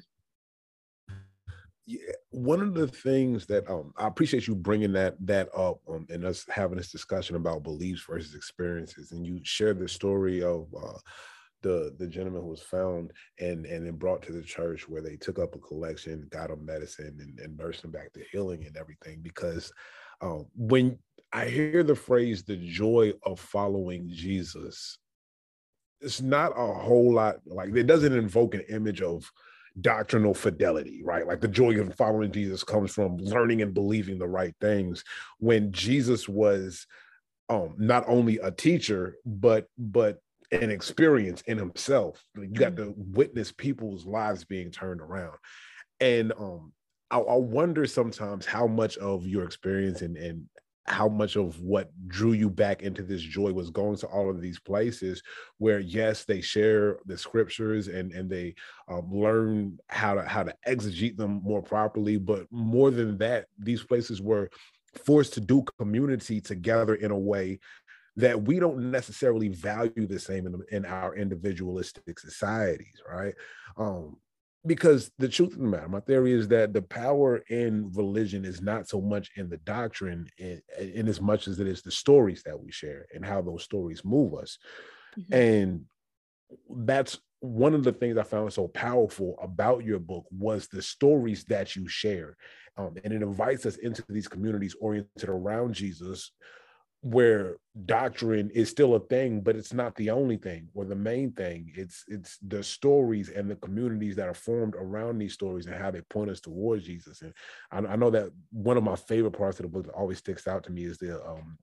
One 2.30 2.62
of 2.62 2.74
the 2.74 2.88
things 2.88 3.46
that 3.48 3.70
um, 3.70 3.94
I 3.98 4.08
appreciate 4.08 4.48
you 4.48 4.56
bringing 4.56 4.94
that 4.94 5.16
that 5.26 5.50
up 5.56 5.80
um, 5.90 6.06
and 6.10 6.26
us 6.26 6.46
having 6.50 6.78
this 6.78 6.92
discussion 6.92 7.36
about 7.36 7.64
beliefs 7.64 8.04
versus 8.08 8.36
experiences, 8.36 9.12
and 9.12 9.26
you 9.26 9.40
shared 9.44 9.80
the 9.80 9.88
story 9.88 10.42
of 10.42 10.68
uh, 10.76 10.98
the 11.62 11.94
the 12.00 12.08
gentleman 12.08 12.42
who 12.42 12.50
was 12.50 12.62
found 12.62 13.12
and 13.40 13.66
and 13.66 13.86
then 13.86 13.96
brought 13.96 14.22
to 14.24 14.32
the 14.32 14.42
church 14.42 14.88
where 14.88 15.02
they 15.02 15.16
took 15.16 15.40
up 15.40 15.56
a 15.56 15.60
collection, 15.60 16.28
got 16.30 16.52
him 16.52 16.66
medicine, 16.66 17.18
and, 17.20 17.40
and 17.40 17.58
nursed 17.58 17.84
him 17.84 17.92
back 17.92 18.14
to 18.14 18.22
healing 18.32 18.66
and 18.66 18.78
everything. 18.78 19.20
Because 19.22 19.72
um, 20.22 20.46
when 20.56 20.98
I 21.34 21.46
hear 21.46 21.84
the 21.84 21.96
phrase 21.96 22.44
"the 22.44 22.58
joy 22.58 23.14
of 23.24 23.40
following 23.40 24.10
Jesus," 24.10 24.98
it's 26.00 26.22
not 26.22 26.52
a 26.56 26.74
whole 26.74 27.14
lot 27.14 27.38
like 27.46 27.76
it 27.76 27.88
doesn't 27.88 28.14
invoke 28.14 28.54
an 28.56 28.64
image 28.70 29.02
of 29.02 29.30
doctrinal 29.82 30.34
fidelity, 30.34 31.02
right? 31.04 31.28
Like 31.28 31.42
the 31.42 31.48
joy 31.48 31.80
of 31.80 31.96
following 31.96 32.32
Jesus 32.32 32.64
comes 32.64 32.92
from 32.92 33.18
learning 33.18 33.62
and 33.62 33.74
believing 33.74 34.20
the 34.20 34.28
right 34.28 34.54
things. 34.62 35.04
When 35.40 35.72
Jesus 35.72 36.30
was 36.30 36.86
um 37.50 37.76
not 37.78 38.04
only 38.08 38.38
a 38.40 38.52
teacher, 38.52 39.16
but 39.26 39.68
but 39.78 40.20
an 40.52 40.70
experience 40.70 41.42
in 41.48 41.58
himself. 41.58 42.24
You 42.36 42.48
got 42.48 42.74
mm. 42.74 42.78
to 42.78 42.94
witness 42.96 43.52
people's 43.52 44.06
lives 44.06 44.46
being 44.46 44.72
turned 44.72 45.02
around. 45.02 45.38
And 46.00 46.32
um 46.34 46.74
I, 47.10 47.20
I 47.20 47.36
wonder 47.36 47.86
sometimes 47.86 48.46
how 48.46 48.68
much 48.68 48.98
of 48.98 49.28
your 49.28 49.44
experience 49.44 50.02
and, 50.02 50.18
and 50.18 50.46
how 50.86 51.08
much 51.08 51.36
of 51.38 51.60
what 51.62 51.92
drew 52.08 52.34
you 52.34 52.50
back 52.50 52.82
into 52.82 53.04
this 53.04 53.22
joy 53.22 53.52
was 53.54 53.70
going 53.70 53.96
to 53.96 54.08
all 54.08 54.30
of 54.30 54.42
these 54.42 54.60
places 54.60 55.24
where 55.58 55.80
yes 55.80 56.26
they 56.26 56.42
share 56.42 56.98
the 57.06 57.18
scriptures 57.18 57.88
and 57.88 58.12
and 58.12 58.30
they 58.30 58.54
um, 58.90 59.10
learn 59.12 59.78
how 59.88 60.14
to 60.14 60.24
how 60.24 60.44
to 60.44 60.54
exegete 60.68 61.16
them 61.16 61.42
more 61.44 61.62
properly 61.62 62.18
but 62.18 62.46
more 62.52 62.92
than 62.92 63.18
that 63.18 63.46
these 63.58 63.84
places 63.84 64.22
were 64.22 64.50
forced 65.06 65.34
to 65.34 65.42
do 65.42 65.64
community 65.80 66.42
together 66.42 66.96
in 66.96 67.12
a 67.12 67.18
way 67.18 67.58
that 68.16 68.40
we 68.40 68.60
don't 68.60 68.92
necessarily 68.92 69.48
value 69.48 70.06
the 70.06 70.20
same 70.20 70.46
in, 70.46 70.62
in 70.72 70.86
our 70.86 71.16
individualistic 71.16 72.20
societies 72.20 73.02
right? 73.10 73.34
Um 73.78 74.18
because 74.66 75.12
the 75.18 75.28
truth 75.28 75.54
of 75.54 75.60
the 75.60 75.66
matter, 75.66 75.90
my 75.90 76.00
theory 76.00 76.32
is 76.32 76.48
that 76.48 76.74
the 76.74 76.82
power 76.82 77.38
in 77.50 77.92
religion 77.94 78.46
is 78.46 78.62
not 78.62 78.88
so 78.88 79.02
much 79.02 79.30
in 79.36 79.50
the 79.50 79.58
doctrine 79.58 80.28
in, 80.38 80.62
in 80.80 81.08
as 81.08 81.20
much 81.20 81.48
as 81.48 81.60
it 81.60 81.68
is 81.68 81.82
the 81.82 81.92
stories 81.92 82.44
that 82.44 82.60
we 82.60 82.72
share 82.72 83.06
and 83.14 83.26
how 83.26 83.42
those 83.42 83.64
stories 83.64 84.06
move 84.06 84.34
us. 84.34 84.58
Mm-hmm. 85.20 85.34
And 85.34 85.86
that's 86.70 87.20
one 87.42 87.74
of 87.74 87.84
the 87.84 87.92
things 87.92 88.18
I 88.18 88.24
found 88.24 88.54
so 88.54 88.70
powerful 88.70 89.38
about 89.42 89.84
your 89.84 90.00
book 90.00 90.26
was 90.32 90.68
the 90.68 90.82
stories 90.82 91.44
that 91.46 91.76
you 91.76 91.90
share. 91.90 92.38
Um, 92.78 92.96
and 93.04 93.14
it 93.14 93.22
invites 93.22 93.66
us 93.66 93.76
into 93.76 94.04
these 94.08 94.30
communities 94.30 94.76
oriented 94.80 95.30
around 95.30 95.74
Jesus 95.74 96.32
where 97.04 97.58
doctrine 97.86 98.50
is 98.52 98.70
still 98.70 98.96
a 98.96 99.00
thing 99.08 99.42
but 99.42 99.58
it's 99.58 99.74
not 99.74 99.94
the 99.98 100.10
only 100.10 100.38
thing 100.38 100.70
or 100.74 100.86
the 100.86 100.96
main 100.96 101.34
thing. 101.34 101.70
It's 101.76 102.06
it's 102.08 102.38
the 102.48 102.64
stories 102.64 103.28
and 103.30 103.52
the 103.52 103.58
communities 103.58 104.16
that 104.16 104.30
are 104.30 104.34
formed 104.34 104.74
around 104.76 105.18
these 105.18 105.34
stories 105.34 105.66
and 105.66 105.76
how 105.76 105.92
they 105.92 106.00
point 106.02 106.30
us 106.30 106.40
towards 106.40 106.86
jesus. 106.86 107.22
And 107.22 107.34
i, 107.74 107.80
I 107.92 107.96
know 107.98 108.10
that 108.12 108.30
one 108.52 108.78
of 108.78 108.84
my 108.84 108.96
favorite 108.96 109.38
parts 109.38 109.60
of 109.60 109.64
the 109.64 109.70
book 109.70 109.86
that 109.86 109.94
always 109.94 110.20
sticks 110.20 110.48
out 110.48 110.64
to 110.64 110.72
me 110.72 110.86
is 110.86 110.98
the 110.98 111.22
um 111.26 111.58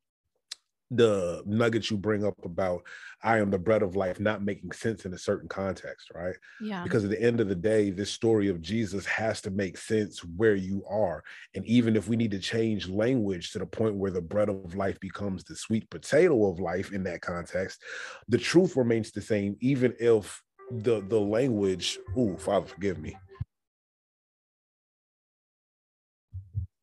the 0.90 1.42
nuggets 1.46 1.90
you 1.90 1.96
bring 1.96 2.24
up 2.24 2.34
about 2.44 2.82
I 3.22 3.38
am 3.38 3.50
the 3.50 3.58
bread 3.58 3.82
of 3.82 3.96
life 3.96 4.18
not 4.18 4.42
making 4.42 4.72
sense 4.72 5.04
in 5.04 5.12
a 5.12 5.18
certain 5.18 5.48
context, 5.48 6.10
right? 6.14 6.34
Yeah. 6.60 6.82
Because 6.82 7.04
at 7.04 7.10
the 7.10 7.22
end 7.22 7.40
of 7.40 7.48
the 7.48 7.54
day, 7.54 7.90
this 7.90 8.10
story 8.10 8.48
of 8.48 8.60
Jesus 8.60 9.06
has 9.06 9.40
to 9.42 9.50
make 9.50 9.78
sense 9.78 10.24
where 10.24 10.54
you 10.54 10.84
are. 10.88 11.22
And 11.54 11.64
even 11.66 11.96
if 11.96 12.08
we 12.08 12.16
need 12.16 12.30
to 12.32 12.38
change 12.38 12.88
language 12.88 13.52
to 13.52 13.58
the 13.58 13.66
point 13.66 13.94
where 13.94 14.10
the 14.10 14.22
bread 14.22 14.48
of 14.48 14.74
life 14.74 14.98
becomes 15.00 15.44
the 15.44 15.54
sweet 15.54 15.88
potato 15.90 16.50
of 16.50 16.60
life 16.60 16.92
in 16.92 17.04
that 17.04 17.20
context, 17.20 17.82
the 18.28 18.38
truth 18.38 18.76
remains 18.76 19.12
the 19.12 19.22
same, 19.22 19.56
even 19.60 19.94
if 20.00 20.42
the 20.70 21.02
the 21.08 21.18
language, 21.18 21.98
oh, 22.16 22.36
Father, 22.36 22.66
forgive 22.66 22.98
me 22.98 23.16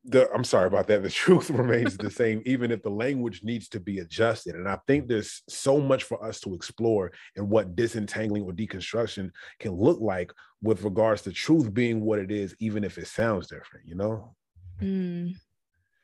the 0.07 0.31
I'm 0.33 0.43
sorry 0.43 0.67
about 0.67 0.87
that. 0.87 1.03
The 1.03 1.09
truth 1.25 1.49
remains 1.49 1.97
the 1.97 2.09
same, 2.09 2.41
even 2.45 2.71
if 2.71 2.81
the 2.81 2.89
language 2.89 3.43
needs 3.43 3.67
to 3.69 3.79
be 3.79 3.99
adjusted. 3.99 4.55
And 4.55 4.67
I 4.67 4.79
think 4.87 5.07
there's 5.07 5.43
so 5.47 5.79
much 5.79 6.03
for 6.03 6.23
us 6.23 6.39
to 6.41 6.55
explore 6.55 7.11
and 7.35 7.49
what 7.49 7.75
disentangling 7.75 8.43
or 8.43 8.53
deconstruction 8.53 9.31
can 9.59 9.73
look 9.73 9.99
like 9.99 10.31
with 10.61 10.83
regards 10.83 11.21
to 11.23 11.31
truth 11.31 11.73
being 11.73 12.01
what 12.01 12.19
it 12.19 12.31
is, 12.31 12.55
even 12.59 12.83
if 12.83 12.97
it 12.97 13.07
sounds 13.07 13.47
different, 13.47 13.85
you 13.85 13.95
know? 13.95 14.33
Mm. 14.81 15.35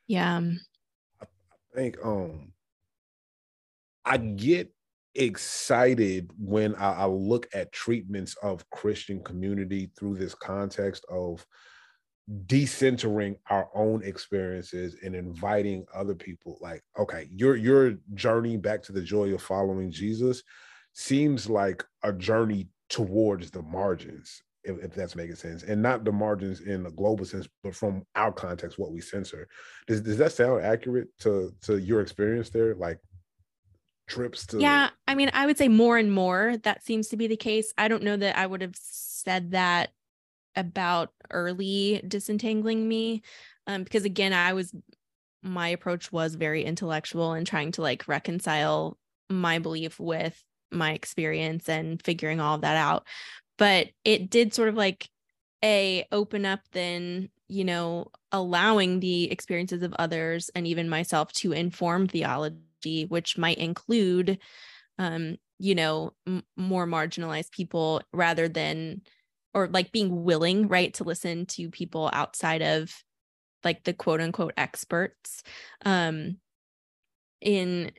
Yeah. 0.06 0.40
I 1.20 1.26
think 1.74 1.96
um 2.04 2.52
I 4.04 4.18
get 4.18 4.70
excited 5.14 6.30
when 6.38 6.74
I, 6.74 6.92
I 6.92 7.06
look 7.06 7.48
at 7.54 7.72
treatments 7.72 8.36
of 8.42 8.68
Christian 8.70 9.22
community 9.22 9.90
through 9.98 10.16
this 10.16 10.34
context 10.34 11.04
of 11.08 11.46
decentering 12.46 13.36
our 13.50 13.68
own 13.74 14.02
experiences 14.02 14.96
and 15.02 15.14
inviting 15.14 15.84
other 15.94 16.14
people 16.14 16.56
like 16.62 16.82
okay 16.98 17.28
your 17.30 17.54
your 17.54 17.96
journey 18.14 18.56
back 18.56 18.82
to 18.82 18.92
the 18.92 19.02
joy 19.02 19.34
of 19.34 19.42
following 19.42 19.90
jesus 19.90 20.42
seems 20.94 21.50
like 21.50 21.84
a 22.02 22.10
journey 22.14 22.66
towards 22.88 23.50
the 23.50 23.60
margins 23.60 24.42
if, 24.64 24.82
if 24.82 24.94
that's 24.94 25.14
making 25.14 25.36
sense. 25.36 25.62
And 25.62 25.82
not 25.82 26.04
the 26.04 26.12
margins 26.12 26.60
in 26.60 26.86
a 26.86 26.90
global 26.90 27.24
sense 27.24 27.48
but 27.62 27.74
from 27.74 28.04
our 28.14 28.32
context 28.32 28.78
what 28.78 28.92
we 28.92 29.00
censor. 29.00 29.46
Does, 29.86 30.00
does 30.00 30.18
that 30.18 30.32
sound 30.32 30.64
accurate 30.64 31.08
to 31.20 31.52
to 31.62 31.78
your 31.78 32.00
experience 32.00 32.50
there 32.50 32.74
like 32.74 32.98
trips 34.06 34.46
to 34.46 34.60
yeah 34.60 34.90
i 35.08 35.14
mean 35.14 35.30
i 35.32 35.46
would 35.46 35.56
say 35.56 35.66
more 35.66 35.96
and 35.96 36.12
more 36.12 36.58
that 36.62 36.84
seems 36.84 37.08
to 37.08 37.16
be 37.16 37.26
the 37.26 37.36
case. 37.36 37.72
I 37.78 37.88
don't 37.88 38.02
know 38.02 38.16
that 38.16 38.38
i 38.38 38.46
would 38.46 38.60
have 38.62 38.76
said 38.76 39.52
that 39.52 39.90
about 40.56 41.12
early 41.30 42.02
disentangling 42.06 42.86
me 42.88 43.22
um, 43.66 43.82
because 43.84 44.04
again 44.04 44.32
i 44.32 44.52
was 44.52 44.74
my 45.42 45.68
approach 45.68 46.10
was 46.10 46.34
very 46.34 46.64
intellectual 46.64 47.32
and 47.34 47.46
trying 47.46 47.70
to 47.72 47.82
like 47.82 48.08
reconcile 48.08 48.96
my 49.28 49.58
belief 49.58 50.00
with 50.00 50.42
my 50.72 50.92
experience 50.92 51.68
and 51.68 52.02
figuring 52.02 52.40
all 52.40 52.58
that 52.58 52.76
out. 52.76 53.06
But 53.58 53.88
it 54.04 54.30
did 54.30 54.54
sort 54.54 54.68
of 54.68 54.74
like 54.74 55.08
a 55.62 56.06
open 56.12 56.44
up 56.44 56.60
then 56.72 57.30
you 57.48 57.64
know 57.64 58.08
allowing 58.32 59.00
the 59.00 59.30
experiences 59.30 59.82
of 59.82 59.94
others 59.98 60.50
and 60.54 60.66
even 60.66 60.88
myself 60.88 61.32
to 61.32 61.52
inform 61.52 62.06
theology 62.06 63.06
which 63.06 63.38
might 63.38 63.56
include 63.58 64.38
um 64.98 65.36
you 65.58 65.74
know 65.74 66.12
m- 66.26 66.42
more 66.56 66.86
marginalized 66.86 67.50
people 67.50 68.02
rather 68.12 68.48
than 68.48 69.00
or 69.54 69.68
like 69.68 69.92
being 69.92 70.24
willing, 70.24 70.68
right, 70.68 70.92
to 70.94 71.04
listen 71.04 71.46
to 71.46 71.70
people 71.70 72.10
outside 72.12 72.62
of 72.62 73.04
like 73.64 73.84
the 73.84 73.94
quote 73.94 74.20
unquote 74.20 74.52
experts 74.56 75.42
um 75.84 76.36
in 77.40 77.90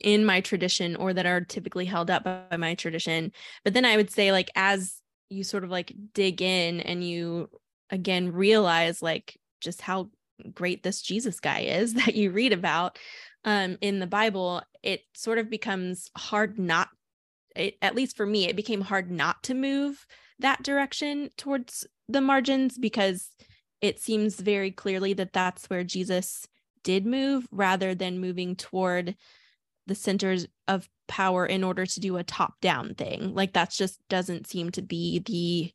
in 0.00 0.24
my 0.24 0.40
tradition 0.40 0.94
or 0.94 1.12
that 1.12 1.26
are 1.26 1.40
typically 1.40 1.84
held 1.84 2.08
up 2.08 2.22
by 2.22 2.56
my 2.56 2.74
tradition. 2.74 3.32
But 3.64 3.74
then 3.74 3.84
I 3.84 3.96
would 3.96 4.10
say 4.10 4.30
like 4.30 4.50
as 4.54 5.00
you 5.28 5.44
sort 5.44 5.64
of 5.64 5.70
like 5.70 5.92
dig 6.14 6.40
in 6.40 6.80
and 6.80 7.02
you 7.02 7.50
again 7.90 8.32
realize 8.32 9.02
like 9.02 9.36
just 9.60 9.80
how 9.80 10.10
great 10.54 10.82
this 10.82 11.02
Jesus 11.02 11.40
guy 11.40 11.60
is 11.60 11.94
that 11.94 12.14
you 12.14 12.30
read 12.30 12.52
about 12.52 12.98
um 13.44 13.76
in 13.80 13.98
the 13.98 14.06
Bible, 14.06 14.62
it 14.82 15.00
sort 15.14 15.38
of 15.38 15.50
becomes 15.50 16.10
hard 16.16 16.58
not 16.58 16.88
it, 17.56 17.76
at 17.82 17.96
least 17.96 18.16
for 18.16 18.26
me, 18.26 18.46
it 18.46 18.56
became 18.56 18.82
hard 18.82 19.10
not 19.10 19.42
to 19.44 19.54
move 19.54 20.06
that 20.38 20.62
direction 20.62 21.30
towards 21.36 21.86
the 22.08 22.20
margins 22.20 22.78
because 22.78 23.30
it 23.80 24.00
seems 24.00 24.40
very 24.40 24.70
clearly 24.70 25.12
that 25.14 25.32
that's 25.32 25.68
where 25.70 25.84
Jesus 25.84 26.46
did 26.82 27.06
move 27.06 27.46
rather 27.50 27.94
than 27.94 28.20
moving 28.20 28.56
toward 28.56 29.16
the 29.86 29.94
centers 29.94 30.46
of 30.66 30.88
power 31.06 31.46
in 31.46 31.64
order 31.64 31.86
to 31.86 32.00
do 32.00 32.16
a 32.16 32.24
top 32.24 32.60
down 32.60 32.94
thing. 32.94 33.34
Like 33.34 33.52
that's 33.52 33.76
just 33.76 34.00
doesn't 34.08 34.46
seem 34.46 34.70
to 34.70 34.82
be 34.82 35.18
the 35.20 35.72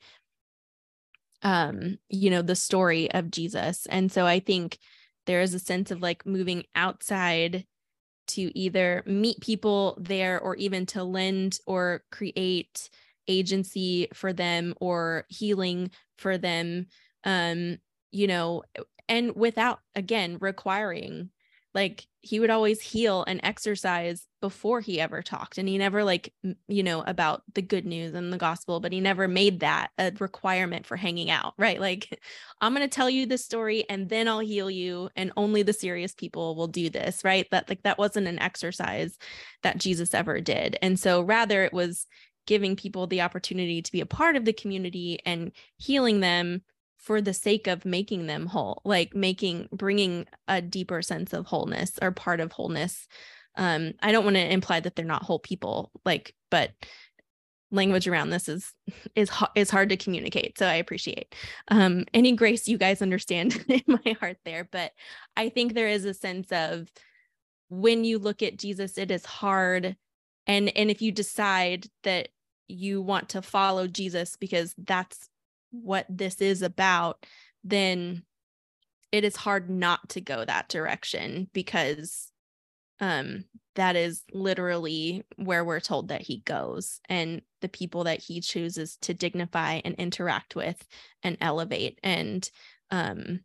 um 1.48 1.98
you 2.10 2.30
know 2.30 2.42
the 2.42 2.56
story 2.56 3.12
of 3.12 3.32
jesus. 3.32 3.86
And 3.88 4.12
so 4.12 4.26
i 4.26 4.40
think 4.40 4.78
there 5.26 5.42
is 5.42 5.54
a 5.54 5.60
sense 5.60 5.92
of 5.92 6.02
like 6.02 6.26
moving 6.26 6.64
outside 6.76 7.66
to 8.26 8.58
either 8.58 9.04
meet 9.06 9.42
people 9.42 9.98
there 10.00 10.40
or 10.40 10.56
even 10.56 10.86
to 10.86 11.04
lend 11.04 11.60
or 11.66 12.04
create 12.12 12.90
agency 13.28 14.08
for 14.14 14.34
them 14.34 14.74
or 14.80 15.26
healing 15.30 15.92
for 16.18 16.38
them 16.38 16.88
um 17.24 17.78
you 18.12 18.28
know 18.28 18.64
and 19.08 19.36
without 19.36 19.80
again 19.96 20.38
requiring 20.40 21.30
like 21.74 22.06
he 22.22 22.40
would 22.40 22.52
always 22.52 22.80
heal 22.80 23.24
and 23.28 23.40
exorcise 23.44 24.28
before 24.42 24.80
he 24.80 25.02
ever 25.02 25.22
talked 25.22 25.58
and 25.58 25.68
he 25.68 25.78
never 25.78 26.04
like 26.04 26.34
you 26.68 26.84
know 26.84 27.02
about 27.02 27.42
the 27.54 27.62
good 27.62 27.86
news 27.86 28.14
and 28.14 28.32
the 28.32 28.38
gospel 28.38 28.80
but 28.80 28.94
he 28.94 29.00
never 29.00 29.28
made 29.28 29.62
that 29.62 29.90
a 29.98 30.12
requirement 30.20 30.86
for 30.86 30.96
hanging 30.96 31.30
out 31.30 31.54
right? 31.58 31.80
Like 31.80 32.20
i'm 32.62 32.74
going 32.74 32.88
to 32.88 32.94
tell 32.94 33.10
you 33.10 33.26
this 33.26 33.44
story 33.44 33.86
and 33.90 34.10
then 34.10 34.28
i'll 34.28 34.40
heal 34.40 34.70
you 34.70 35.10
and 35.16 35.32
only 35.36 35.64
the 35.64 35.74
serious 35.74 36.14
people 36.14 36.56
will 36.56 36.68
do 36.68 36.90
this 36.90 37.24
right? 37.24 37.48
That 37.52 37.70
like 37.70 37.84
that 37.84 37.98
wasn't 37.98 38.28
an 38.28 38.40
exercise 38.40 39.18
that 39.64 39.78
jesus 39.78 40.14
ever 40.14 40.40
did 40.42 40.78
and 40.82 41.00
so 41.00 41.22
rather 41.22 41.64
it 41.64 41.74
was 41.74 42.06
giving 42.46 42.76
people 42.76 43.08
the 43.08 43.22
opportunity 43.22 43.82
to 43.82 43.92
be 43.92 44.02
a 44.02 44.06
part 44.06 44.36
of 44.36 44.46
the 44.46 44.54
community 44.54 45.20
and 45.26 45.52
healing 45.78 46.20
them 46.20 46.62
for 47.04 47.20
the 47.20 47.34
sake 47.34 47.68
of 47.68 47.84
making 47.84 48.28
them 48.28 48.46
whole 48.46 48.82
like 48.86 49.14
making 49.14 49.68
bringing 49.74 50.26
a 50.48 50.62
deeper 50.62 51.02
sense 51.02 51.34
of 51.34 51.46
wholeness 51.46 52.00
or 52.02 52.12
part 52.12 52.40
of 52.40 52.52
wholeness. 52.52 53.08
Um 53.56 53.94
i 54.02 54.12
don't 54.12 54.24
want 54.24 54.38
to 54.38 54.54
imply 54.54 54.80
that 54.80 54.96
they're 54.96 55.06
not 55.06 55.24
whole 55.24 55.40
people 55.40 55.92
like 56.06 56.34
but 56.50 56.72
language 57.72 58.08
around 58.08 58.30
this 58.30 58.48
is 58.48 58.72
is 59.16 59.30
is 59.56 59.70
hard 59.70 59.90
to 59.90 59.98
communicate 59.98 60.58
so 60.58 60.66
i 60.66 60.76
appreciate. 60.76 61.36
Um 61.68 62.06
any 62.14 62.32
grace 62.34 62.68
you 62.68 62.78
guys 62.78 63.02
understand 63.02 63.64
in 63.68 63.84
my 63.88 64.16
heart 64.20 64.38
there 64.46 64.68
but 64.72 64.92
i 65.36 65.50
think 65.50 65.74
there 65.74 65.90
is 65.90 66.06
a 66.06 66.14
sense 66.14 66.52
of 66.52 66.90
when 67.70 68.06
you 68.06 68.18
look 68.18 68.42
at 68.42 68.58
jesus 68.58 68.98
it 68.98 69.12
is 69.12 69.26
hard 69.26 69.98
and 70.48 70.76
and 70.78 70.90
if 70.90 71.02
you 71.02 71.12
decide 71.12 71.88
that 72.04 72.30
you 72.68 73.02
want 73.02 73.30
to 73.30 73.42
follow 73.42 73.88
jesus 73.88 74.36
because 74.38 74.74
that's 74.78 75.30
what 75.74 76.06
this 76.08 76.40
is 76.40 76.62
about, 76.62 77.26
then 77.64 78.24
it 79.12 79.24
is 79.24 79.36
hard 79.36 79.70
not 79.70 80.08
to 80.10 80.22
go 80.22 80.46
that 80.46 80.70
direction 80.70 81.50
because 81.54 82.32
um 83.00 83.44
that 83.76 83.96
is 83.96 84.24
literally 84.32 85.24
where 85.38 85.66
we're 85.66 85.80
told 85.80 86.10
that 86.10 86.22
he 86.22 86.42
goes 86.46 87.00
and 87.10 87.42
the 87.62 87.70
people 87.70 88.04
that 88.04 88.22
he 88.22 88.40
chooses 88.40 88.98
to 89.02 89.16
dignify 89.16 89.82
and 89.84 89.96
interact 89.96 90.56
with 90.56 90.86
and 91.24 91.38
elevate 91.42 92.00
and 92.04 92.52
um 92.92 93.40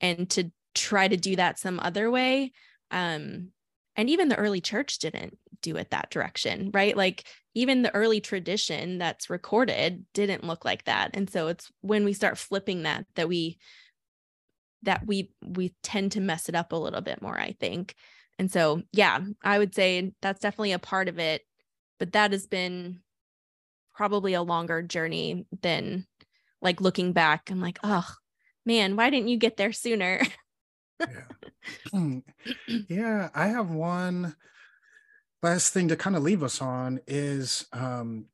and 0.00 0.30
to 0.30 0.50
try 0.74 1.06
to 1.06 1.16
do 1.16 1.36
that 1.36 1.58
some 1.58 1.78
other 1.80 2.10
way 2.10 2.50
um 2.90 3.48
and 3.96 4.08
even 4.08 4.28
the 4.28 4.36
early 4.36 4.60
church 4.60 4.98
didn't 4.98 5.38
do 5.64 5.76
it 5.76 5.90
that 5.90 6.10
direction 6.10 6.70
right 6.74 6.96
like 6.96 7.24
even 7.54 7.82
the 7.82 7.94
early 7.94 8.20
tradition 8.20 8.98
that's 8.98 9.30
recorded 9.30 10.04
didn't 10.12 10.44
look 10.44 10.64
like 10.64 10.84
that 10.84 11.10
and 11.14 11.30
so 11.30 11.48
it's 11.48 11.72
when 11.80 12.04
we 12.04 12.12
start 12.12 12.36
flipping 12.36 12.82
that 12.82 13.06
that 13.14 13.28
we 13.28 13.58
that 14.82 15.06
we 15.06 15.30
we 15.42 15.74
tend 15.82 16.12
to 16.12 16.20
mess 16.20 16.48
it 16.48 16.54
up 16.54 16.72
a 16.72 16.76
little 16.76 17.00
bit 17.00 17.22
more 17.22 17.38
i 17.38 17.52
think 17.58 17.94
and 18.38 18.52
so 18.52 18.82
yeah 18.92 19.18
i 19.42 19.58
would 19.58 19.74
say 19.74 20.12
that's 20.20 20.40
definitely 20.40 20.72
a 20.72 20.78
part 20.78 21.08
of 21.08 21.18
it 21.18 21.40
but 21.98 22.12
that 22.12 22.32
has 22.32 22.46
been 22.46 23.00
probably 23.94 24.34
a 24.34 24.42
longer 24.42 24.82
journey 24.82 25.46
than 25.62 26.06
like 26.60 26.82
looking 26.82 27.12
back 27.12 27.50
i'm 27.50 27.60
like 27.60 27.78
oh 27.82 28.08
man 28.66 28.94
why 28.94 29.08
didn't 29.08 29.28
you 29.28 29.38
get 29.38 29.56
there 29.56 29.72
sooner 29.72 30.20
yeah. 31.00 31.06
Hmm. 31.90 32.18
yeah 32.88 33.30
i 33.34 33.46
have 33.48 33.70
one 33.70 34.36
last 35.44 35.74
thing 35.74 35.88
to 35.88 35.96
kind 35.96 36.16
of 36.16 36.22
leave 36.22 36.42
us 36.42 36.62
on 36.62 36.98
is 37.06 37.66
um, 37.74 38.24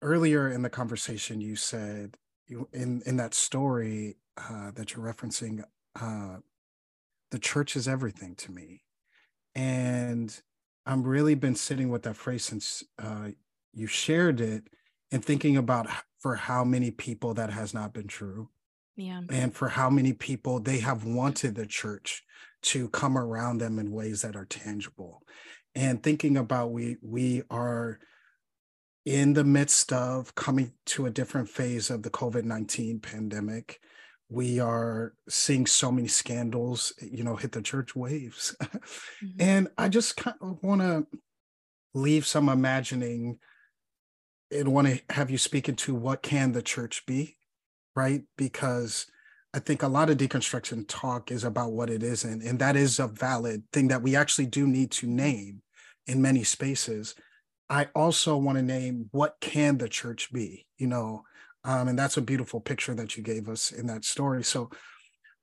earlier 0.00 0.50
in 0.50 0.62
the 0.62 0.70
conversation 0.70 1.40
you 1.40 1.54
said 1.54 2.16
you, 2.46 2.66
in 2.72 3.02
in 3.04 3.18
that 3.18 3.34
story 3.34 4.16
uh, 4.38 4.70
that 4.74 4.94
you're 4.94 5.04
referencing 5.04 5.62
uh, 6.00 6.36
the 7.30 7.38
church 7.38 7.76
is 7.76 7.86
everything 7.86 8.34
to 8.34 8.50
me. 8.50 8.82
And 9.54 10.34
i'm 10.86 11.02
really 11.02 11.34
been 11.34 11.54
sitting 11.54 11.90
with 11.90 12.02
that 12.02 12.16
phrase 12.16 12.44
since 12.44 12.82
uh, 12.98 13.28
you 13.72 13.86
shared 13.86 14.40
it 14.40 14.64
and 15.12 15.24
thinking 15.24 15.56
about 15.56 15.86
for 16.18 16.34
how 16.34 16.64
many 16.64 16.90
people 16.90 17.34
that 17.34 17.50
has 17.50 17.74
not 17.74 17.92
been 17.92 18.08
true 18.08 18.48
yeah. 18.96 19.20
and 19.30 19.54
for 19.54 19.68
how 19.68 19.90
many 19.90 20.12
people 20.12 20.60
they 20.60 20.78
have 20.78 21.04
wanted 21.04 21.54
the 21.54 21.66
church 21.66 22.22
to 22.62 22.88
come 22.88 23.16
around 23.18 23.58
them 23.58 23.78
in 23.78 23.92
ways 23.92 24.22
that 24.22 24.36
are 24.36 24.46
tangible 24.46 25.22
and 25.74 26.02
thinking 26.02 26.36
about 26.36 26.70
we 26.70 26.96
we 27.02 27.42
are 27.50 27.98
in 29.04 29.34
the 29.34 29.44
midst 29.44 29.92
of 29.92 30.34
coming 30.34 30.72
to 30.86 31.06
a 31.06 31.10
different 31.10 31.48
phase 31.48 31.90
of 31.90 32.02
the 32.02 32.10
COVID-19 32.10 33.02
pandemic. 33.02 33.80
We 34.30 34.60
are 34.60 35.12
seeing 35.28 35.66
so 35.66 35.92
many 35.92 36.08
scandals, 36.08 36.94
you 37.00 37.22
know, 37.22 37.36
hit 37.36 37.52
the 37.52 37.60
church 37.60 37.94
waves. 37.94 38.56
mm-hmm. 38.62 39.26
And 39.38 39.68
I 39.76 39.88
just 39.88 40.16
kind 40.16 40.36
of 40.40 40.62
want 40.62 40.80
to 40.80 41.06
leave 41.92 42.26
some 42.26 42.48
imagining 42.48 43.38
and 44.50 44.72
want 44.72 44.88
to 44.88 45.00
have 45.10 45.30
you 45.30 45.38
speak 45.38 45.68
into 45.68 45.94
what 45.94 46.22
can 46.22 46.52
the 46.52 46.62
church 46.62 47.04
be, 47.06 47.36
right? 47.94 48.22
Because 48.38 49.06
I 49.54 49.60
think 49.60 49.84
a 49.84 49.88
lot 49.88 50.10
of 50.10 50.16
deconstruction 50.16 50.84
talk 50.88 51.30
is 51.30 51.44
about 51.44 51.70
what 51.70 51.88
it 51.88 52.02
isn't. 52.02 52.42
And 52.42 52.58
that 52.58 52.74
is 52.74 52.98
a 52.98 53.06
valid 53.06 53.62
thing 53.72 53.86
that 53.88 54.02
we 54.02 54.16
actually 54.16 54.46
do 54.46 54.66
need 54.66 54.90
to 54.92 55.06
name 55.06 55.62
in 56.08 56.20
many 56.20 56.42
spaces. 56.42 57.14
I 57.70 57.86
also 57.94 58.36
want 58.36 58.58
to 58.58 58.62
name 58.62 59.08
what 59.12 59.36
can 59.40 59.78
the 59.78 59.88
church 59.88 60.32
be, 60.32 60.66
you 60.76 60.88
know, 60.88 61.22
um, 61.62 61.86
and 61.86 61.96
that's 61.96 62.16
a 62.16 62.22
beautiful 62.22 62.60
picture 62.60 62.94
that 62.94 63.16
you 63.16 63.22
gave 63.22 63.48
us 63.48 63.70
in 63.70 63.86
that 63.86 64.04
story. 64.04 64.42
So 64.42 64.70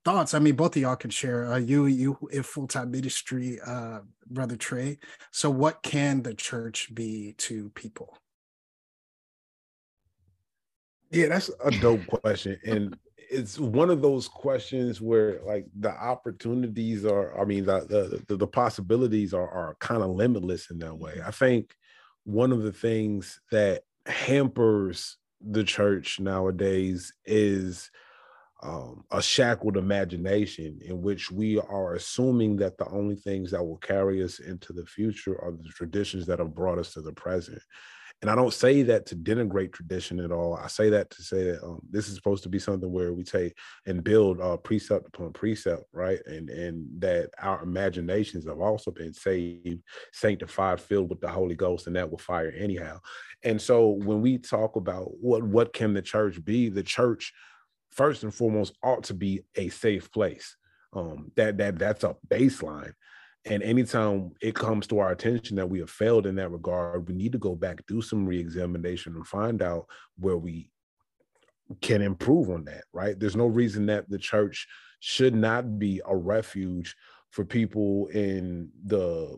thoughts, 0.03 0.33
I 0.33 0.39
mean, 0.39 0.55
both 0.55 0.75
of 0.75 0.81
y'all 0.81 0.97
can 0.97 1.09
share. 1.09 1.53
Uh, 1.53 1.57
you, 1.57 1.85
you 1.85 2.17
in 2.33 2.43
full-time 2.43 2.91
ministry, 2.91 3.61
uh, 3.65 3.99
Brother 4.29 4.57
Trey. 4.57 4.99
So 5.31 5.49
what 5.49 5.83
can 5.83 6.21
the 6.21 6.33
church 6.33 6.93
be 6.93 7.33
to 7.37 7.69
people? 7.75 8.17
Yeah, 11.11 11.29
that's 11.29 11.49
a 11.63 11.71
dope 11.71 12.05
question. 12.07 12.59
And 12.65 12.97
it's 13.31 13.57
one 13.57 13.89
of 13.89 14.01
those 14.01 14.27
questions 14.27 14.99
where 14.99 15.39
like 15.45 15.65
the 15.79 15.89
opportunities 15.89 17.05
are 17.05 17.39
i 17.39 17.45
mean 17.45 17.65
the 17.65 18.21
the, 18.27 18.35
the 18.35 18.47
possibilities 18.47 19.33
are, 19.33 19.49
are 19.49 19.77
kind 19.79 20.03
of 20.03 20.09
limitless 20.09 20.69
in 20.69 20.79
that 20.79 20.97
way. 20.97 21.21
I 21.25 21.31
think 21.31 21.73
one 22.23 22.51
of 22.51 22.63
the 22.63 22.71
things 22.71 23.39
that 23.51 23.83
hampers 24.05 25.17
the 25.39 25.63
church 25.63 26.19
nowadays 26.19 27.13
is 27.25 27.89
um, 28.63 29.05
a 29.09 29.21
shackled 29.21 29.75
imagination 29.75 30.79
in 30.85 31.01
which 31.01 31.31
we 31.31 31.59
are 31.59 31.95
assuming 31.95 32.57
that 32.57 32.77
the 32.77 32.87
only 32.89 33.15
things 33.15 33.49
that 33.51 33.63
will 33.63 33.77
carry 33.77 34.23
us 34.23 34.39
into 34.39 34.71
the 34.71 34.85
future 34.85 35.41
are 35.41 35.51
the 35.51 35.69
traditions 35.69 36.27
that 36.27 36.37
have 36.37 36.53
brought 36.53 36.77
us 36.77 36.93
to 36.93 37.01
the 37.01 37.13
present 37.13 37.61
and 38.21 38.29
I 38.29 38.35
don't 38.35 38.53
say 38.53 38.83
that 38.83 39.07
to 39.07 39.15
denigrate 39.15 39.73
tradition 39.73 40.19
at 40.19 40.31
all. 40.31 40.55
I 40.55 40.67
say 40.67 40.89
that 40.91 41.09
to 41.09 41.23
say 41.23 41.45
that 41.45 41.63
um, 41.63 41.79
this 41.89 42.07
is 42.07 42.15
supposed 42.15 42.43
to 42.43 42.49
be 42.49 42.59
something 42.59 42.91
where 42.91 43.13
we 43.13 43.23
take 43.23 43.57
and 43.87 44.03
build 44.03 44.39
uh, 44.39 44.57
precept 44.57 45.07
upon 45.07 45.33
precept, 45.33 45.83
right? 45.91 46.19
And 46.27 46.49
and 46.49 46.85
that 46.99 47.31
our 47.39 47.63
imaginations 47.63 48.45
have 48.45 48.59
also 48.59 48.91
been 48.91 49.13
saved, 49.13 49.81
sanctified, 50.13 50.79
filled 50.79 51.09
with 51.09 51.19
the 51.19 51.29
Holy 51.29 51.55
Ghost, 51.55 51.87
and 51.87 51.95
that 51.95 52.11
will 52.11 52.19
fire 52.19 52.53
anyhow. 52.55 52.99
And 53.43 53.59
so 53.59 53.89
when 53.89 54.21
we 54.21 54.37
talk 54.37 54.75
about 54.75 55.09
what 55.19 55.41
what 55.41 55.73
can 55.73 55.93
the 55.93 56.01
church 56.01 56.43
be, 56.45 56.69
the 56.69 56.83
church 56.83 57.33
first 57.89 58.23
and 58.23 58.33
foremost 58.33 58.73
ought 58.83 59.03
to 59.05 59.15
be 59.15 59.41
a 59.55 59.69
safe 59.69 60.11
place. 60.11 60.55
Um, 60.93 61.31
that 61.37 61.57
that 61.57 61.79
that's 61.79 62.03
a 62.03 62.15
baseline. 62.27 62.93
And 63.45 63.63
anytime 63.63 64.31
it 64.41 64.53
comes 64.53 64.85
to 64.87 64.99
our 64.99 65.11
attention 65.11 65.55
that 65.55 65.69
we 65.69 65.79
have 65.79 65.89
failed 65.89 66.27
in 66.27 66.35
that 66.35 66.51
regard, 66.51 67.07
we 67.07 67.15
need 67.15 67.31
to 67.31 67.39
go 67.39 67.55
back, 67.55 67.85
do 67.87 68.01
some 68.01 68.25
reexamination, 68.25 69.15
and 69.15 69.25
find 69.25 69.61
out 69.61 69.87
where 70.19 70.37
we 70.37 70.69
can 71.81 72.01
improve 72.01 72.49
on 72.49 72.65
that, 72.65 72.83
right? 72.93 73.19
There's 73.19 73.35
no 73.35 73.47
reason 73.47 73.87
that 73.87 74.09
the 74.09 74.19
church 74.19 74.67
should 74.99 75.33
not 75.33 75.79
be 75.79 76.01
a 76.05 76.15
refuge 76.15 76.95
for 77.31 77.43
people 77.43 78.07
in 78.07 78.69
the 78.85 79.37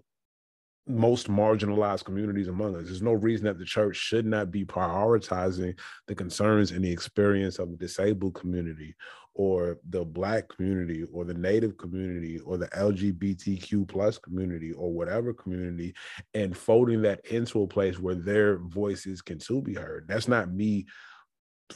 most 0.86 1.30
marginalized 1.30 2.04
communities 2.04 2.49
among 2.49 2.76
us. 2.76 2.86
There's 2.86 3.01
no 3.01 3.14
reason 3.14 3.45
that 3.45 3.58
the 3.58 3.66
church 3.66 3.95
should 3.95 4.26
not 4.26 4.51
be 4.51 4.66
prioritizing 4.66 5.80
the 6.08 6.16
concerns 6.16 6.72
and 6.72 6.84
the 6.84 6.91
experience 6.91 7.58
of 7.58 7.72
the 7.72 7.78
disabled 7.78 8.34
community 8.34 8.95
or 9.36 9.79
the 9.89 10.03
black 10.03 10.47
community 10.47 11.03
or 11.11 11.25
the 11.25 11.34
native 11.34 11.77
community 11.77 12.39
or 12.39 12.57
the 12.57 12.67
lgbtq 12.67 13.88
plus 13.88 14.17
community 14.17 14.71
or 14.73 14.91
whatever 14.91 15.34
community 15.34 15.93
and 16.34 16.55
folding 16.55 17.01
that 17.01 17.25
into 17.27 17.63
a 17.63 17.67
place 17.67 17.99
where 17.99 18.15
their 18.15 18.57
voices 18.59 19.21
can 19.21 19.39
too 19.39 19.61
be 19.61 19.73
heard 19.73 20.05
that's 20.07 20.27
not 20.27 20.51
me 20.51 20.86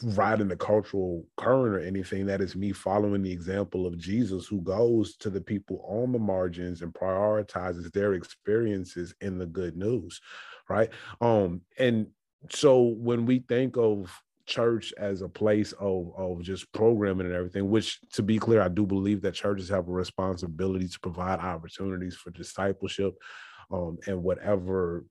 riding 0.03 0.47
the 0.47 0.55
cultural 0.55 1.25
current 1.37 1.75
or 1.75 1.79
anything. 1.79 2.25
That 2.25 2.41
is 2.41 2.55
me 2.55 2.71
following 2.71 3.23
the 3.23 3.31
example 3.31 3.85
of 3.85 3.97
Jesus, 3.97 4.47
who 4.47 4.61
goes 4.61 5.15
to 5.17 5.29
the 5.29 5.41
people 5.41 5.83
on 5.87 6.11
the 6.11 6.19
margins 6.19 6.81
and 6.81 6.93
prioritizes 6.93 7.91
their 7.91 8.13
experiences 8.13 9.13
in 9.21 9.37
the 9.37 9.45
good 9.45 9.75
news, 9.75 10.21
right? 10.69 10.89
Um, 11.21 11.61
and 11.79 12.07
so 12.49 12.81
when 12.81 13.25
we 13.25 13.39
think 13.47 13.77
of 13.77 14.11
church 14.47 14.93
as 14.97 15.21
a 15.21 15.29
place 15.29 15.73
of, 15.73 16.11
of 16.17 16.41
just 16.41 16.71
programming 16.71 17.27
and 17.27 17.35
everything, 17.35 17.69
which 17.69 17.99
to 18.13 18.23
be 18.23 18.39
clear, 18.39 18.61
I 18.61 18.69
do 18.69 18.85
believe 18.85 19.21
that 19.21 19.33
churches 19.33 19.69
have 19.69 19.87
a 19.87 19.91
responsibility 19.91 20.87
to 20.87 20.99
provide 20.99 21.39
opportunities 21.39 22.15
for 22.15 22.31
discipleship 22.31 23.13
um, 23.71 23.97
and 24.07 24.23
whatever 24.23 25.05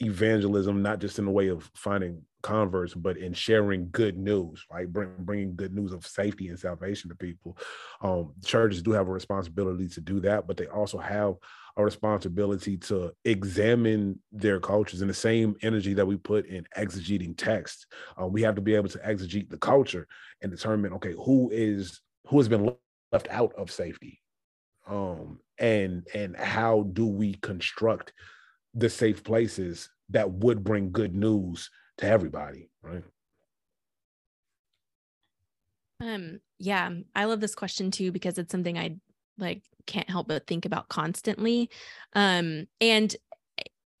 evangelism, 0.00 0.82
not 0.82 1.00
just 1.00 1.18
in 1.18 1.24
the 1.24 1.30
way 1.30 1.48
of 1.48 1.70
finding 1.74 2.22
converts, 2.46 2.94
but 2.94 3.16
in 3.16 3.32
sharing 3.32 3.88
good 3.90 4.16
news, 4.16 4.64
right? 4.70 4.90
Bring, 4.90 5.10
bringing 5.18 5.56
good 5.56 5.74
news 5.74 5.92
of 5.92 6.06
safety 6.06 6.48
and 6.48 6.58
salvation 6.58 7.10
to 7.10 7.16
people. 7.16 7.58
Um, 8.00 8.34
churches 8.44 8.82
do 8.82 8.92
have 8.92 9.08
a 9.08 9.12
responsibility 9.12 9.88
to 9.88 10.00
do 10.00 10.20
that, 10.20 10.46
but 10.46 10.56
they 10.56 10.66
also 10.66 10.98
have 10.98 11.34
a 11.76 11.84
responsibility 11.84 12.76
to 12.76 13.12
examine 13.24 14.20
their 14.30 14.60
cultures 14.60 15.02
in 15.02 15.08
the 15.08 15.14
same 15.14 15.56
energy 15.62 15.92
that 15.94 16.06
we 16.06 16.16
put 16.16 16.46
in 16.46 16.64
exegeting 16.76 17.36
text. 17.36 17.86
Uh, 18.20 18.26
we 18.26 18.42
have 18.42 18.54
to 18.54 18.62
be 18.62 18.76
able 18.76 18.88
to 18.88 18.98
exegete 18.98 19.50
the 19.50 19.58
culture 19.58 20.06
and 20.40 20.52
determine, 20.52 20.92
okay, 20.92 21.14
who 21.24 21.50
is 21.52 22.00
who 22.28 22.38
has 22.38 22.48
been 22.48 22.72
left 23.12 23.28
out 23.28 23.52
of 23.58 23.70
safety, 23.72 24.20
um, 24.88 25.40
and 25.58 26.06
and 26.14 26.36
how 26.36 26.84
do 26.92 27.06
we 27.06 27.34
construct 27.34 28.12
the 28.74 28.88
safe 28.88 29.24
places 29.24 29.90
that 30.10 30.30
would 30.30 30.62
bring 30.62 30.92
good 30.92 31.14
news 31.14 31.70
to 31.98 32.06
everybody, 32.06 32.68
right? 32.82 33.02
Um, 36.00 36.40
yeah, 36.58 36.90
I 37.14 37.24
love 37.24 37.40
this 37.40 37.54
question 37.54 37.90
too 37.90 38.12
because 38.12 38.38
it's 38.38 38.52
something 38.52 38.78
I 38.78 38.96
like 39.38 39.62
can't 39.86 40.10
help 40.10 40.28
but 40.28 40.46
think 40.46 40.64
about 40.64 40.88
constantly. 40.88 41.70
Um, 42.14 42.66
and 42.80 43.14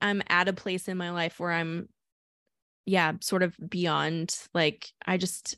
I'm 0.00 0.22
at 0.28 0.48
a 0.48 0.52
place 0.52 0.88
in 0.88 0.96
my 0.96 1.10
life 1.10 1.40
where 1.40 1.52
I'm 1.52 1.88
yeah, 2.84 3.12
sort 3.20 3.42
of 3.42 3.56
beyond 3.68 4.36
like 4.54 4.92
I 5.04 5.16
just 5.16 5.56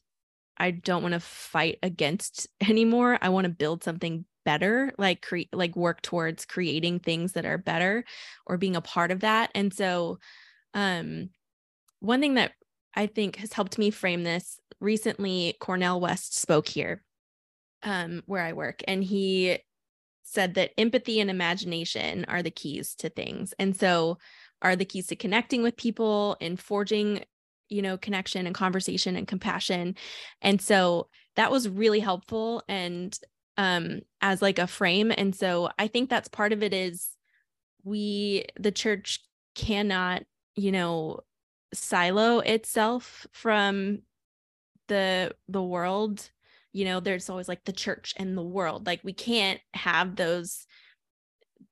I 0.57 0.70
don't 0.72 1.03
want 1.03 1.12
to 1.14 1.20
fight 1.20 1.78
against 1.82 2.49
anymore. 2.68 3.18
I 3.20 3.28
want 3.30 3.45
to 3.45 3.51
build 3.51 3.84
something 3.84 4.24
better 4.45 4.95
like 4.97 5.20
create 5.20 5.51
like 5.53 5.76
work 5.76 6.01
towards 6.01 6.47
creating 6.47 6.99
things 6.99 7.34
that 7.34 7.45
are 7.45 7.59
better 7.59 8.03
or 8.47 8.57
being 8.57 8.76
a 8.76 8.80
part 8.80 9.11
of 9.11 9.20
that 9.20 9.51
and 9.55 9.74
so 9.74 10.18
um 10.72 11.28
one 12.01 12.20
thing 12.20 12.34
that 12.34 12.53
i 12.94 13.07
think 13.07 13.36
has 13.36 13.53
helped 13.53 13.78
me 13.78 13.90
frame 13.90 14.24
this 14.24 14.59
recently 14.80 15.57
Cornel 15.61 16.01
West 16.01 16.36
spoke 16.36 16.68
here 16.68 17.03
um 17.82 18.22
where 18.26 18.42
i 18.42 18.53
work 18.53 18.82
and 18.86 19.03
he 19.03 19.59
said 20.28 20.55
that 20.55 20.72
empathy 20.78 21.20
and 21.20 21.30
imagination 21.30 22.24
are 22.26 22.42
the 22.42 22.51
keys 22.51 22.94
to 22.96 23.09
things. 23.09 23.55
And 23.59 23.74
so 23.74 24.18
are 24.61 24.76
the 24.76 24.84
keys 24.84 25.07
to 25.09 25.16
connecting 25.16 25.62
with 25.62 25.76
people 25.76 26.36
and 26.40 26.61
forging 26.61 27.24
you 27.70 27.82
know 27.82 27.99
connection 27.99 28.46
and 28.46 28.55
conversation 28.55 29.16
and 29.16 29.28
compassion. 29.28 29.94
And 30.40 30.61
so 30.61 31.09
that 31.36 31.51
was 31.51 31.68
really 31.68 32.01
helpful 32.01 32.62
and 32.68 33.18
um 33.57 34.01
as 34.20 34.42
like 34.42 34.59
a 34.59 34.66
frame. 34.66 35.12
And 35.16 35.34
so 35.34 35.70
i 35.78 35.86
think 35.86 36.11
that's 36.11 36.28
part 36.28 36.53
of 36.53 36.62
it 36.62 36.74
is 36.74 37.11
we 37.84 38.44
the 38.59 38.72
church 38.72 39.20
cannot 39.55 40.22
you 40.57 40.72
know 40.72 41.20
silo 41.75 42.41
itself 42.41 43.27
from 43.33 43.99
the 44.89 45.35
the 45.49 45.62
world 45.62 46.31
you 46.73 46.85
know 46.85 47.01
there's 47.01 47.29
always 47.29 47.49
like 47.49 47.64
the 47.64 47.73
church 47.73 48.14
and 48.16 48.37
the 48.37 48.43
world 48.43 48.87
like 48.87 49.01
we 49.03 49.12
can't 49.12 49.61
have 49.75 50.16
those 50.16 50.66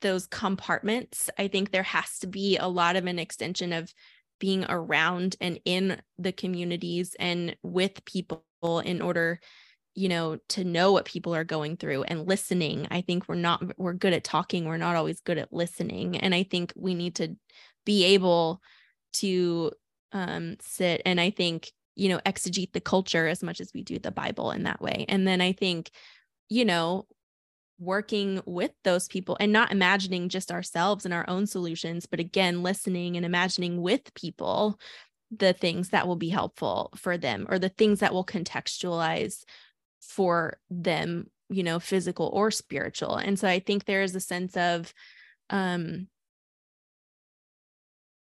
those 0.00 0.26
compartments. 0.26 1.30
I 1.38 1.48
think 1.48 1.70
there 1.70 1.82
has 1.82 2.18
to 2.20 2.26
be 2.26 2.56
a 2.56 2.68
lot 2.68 2.96
of 2.96 3.06
an 3.06 3.18
extension 3.18 3.72
of 3.72 3.92
being 4.38 4.64
around 4.68 5.36
and 5.40 5.58
in 5.64 6.00
the 6.18 6.32
communities 6.32 7.16
and 7.18 7.56
with 7.62 8.04
people 8.04 8.42
in 8.84 9.00
order 9.00 9.40
you 9.94 10.10
know 10.10 10.38
to 10.50 10.62
know 10.62 10.92
what 10.92 11.06
people 11.06 11.34
are 11.34 11.44
going 11.44 11.76
through 11.76 12.02
and 12.02 12.28
listening. 12.28 12.86
I 12.90 13.00
think 13.00 13.28
we're 13.28 13.36
not 13.36 13.78
we're 13.78 13.94
good 13.94 14.12
at 14.12 14.24
talking 14.24 14.66
we're 14.66 14.76
not 14.76 14.96
always 14.96 15.20
good 15.20 15.38
at 15.38 15.52
listening. 15.52 16.18
And 16.18 16.34
i 16.34 16.42
think 16.42 16.72
we 16.76 16.94
need 16.94 17.14
to 17.16 17.36
be 17.86 18.04
able 18.04 18.60
to 19.14 19.72
um 20.16 20.56
sit 20.60 21.02
and 21.04 21.20
i 21.20 21.28
think 21.28 21.70
you 21.94 22.08
know 22.08 22.18
exegete 22.24 22.72
the 22.72 22.80
culture 22.80 23.26
as 23.28 23.42
much 23.42 23.60
as 23.60 23.70
we 23.74 23.82
do 23.82 23.98
the 23.98 24.10
bible 24.10 24.50
in 24.50 24.62
that 24.64 24.80
way. 24.80 25.04
And 25.08 25.28
then 25.28 25.40
i 25.40 25.52
think 25.52 25.90
you 26.48 26.64
know 26.64 27.06
working 27.78 28.40
with 28.46 28.70
those 28.84 29.06
people 29.06 29.36
and 29.38 29.52
not 29.52 29.70
imagining 29.70 30.30
just 30.30 30.50
ourselves 30.50 31.04
and 31.04 31.12
our 31.12 31.28
own 31.28 31.46
solutions 31.46 32.06
but 32.06 32.20
again 32.20 32.62
listening 32.62 33.16
and 33.16 33.26
imagining 33.26 33.82
with 33.82 34.14
people 34.14 34.80
the 35.30 35.52
things 35.52 35.90
that 35.90 36.06
will 36.06 36.16
be 36.16 36.30
helpful 36.30 36.90
for 36.96 37.18
them 37.18 37.46
or 37.50 37.58
the 37.58 37.68
things 37.68 38.00
that 38.00 38.14
will 38.14 38.24
contextualize 38.24 39.44
for 40.00 40.58
them 40.70 41.28
you 41.50 41.62
know 41.62 41.78
physical 41.78 42.30
or 42.32 42.50
spiritual. 42.50 43.16
And 43.16 43.38
so 43.38 43.46
i 43.48 43.58
think 43.58 43.84
there 43.84 44.02
is 44.02 44.14
a 44.14 44.20
sense 44.20 44.56
of 44.56 44.92
um 45.50 46.08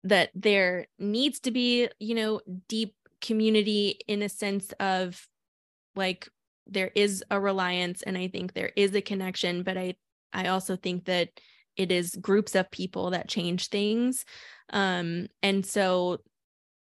that 0.03 0.29
there 0.33 0.87
needs 0.99 1.39
to 1.41 1.51
be 1.51 1.89
you 1.99 2.15
know 2.15 2.41
deep 2.67 2.95
community 3.21 3.99
in 4.07 4.21
a 4.21 4.29
sense 4.29 4.71
of 4.79 5.27
like 5.95 6.27
there 6.67 6.91
is 6.95 7.23
a 7.29 7.39
reliance 7.39 8.01
and 8.01 8.17
i 8.17 8.27
think 8.27 8.53
there 8.53 8.71
is 8.75 8.95
a 8.95 9.01
connection 9.01 9.61
but 9.61 9.77
i 9.77 9.93
i 10.33 10.47
also 10.47 10.75
think 10.75 11.05
that 11.05 11.29
it 11.77 11.91
is 11.91 12.15
groups 12.15 12.55
of 12.55 12.69
people 12.71 13.11
that 13.11 13.27
change 13.27 13.69
things. 13.69 14.25
Um 14.71 15.27
and 15.41 15.65
so 15.65 16.19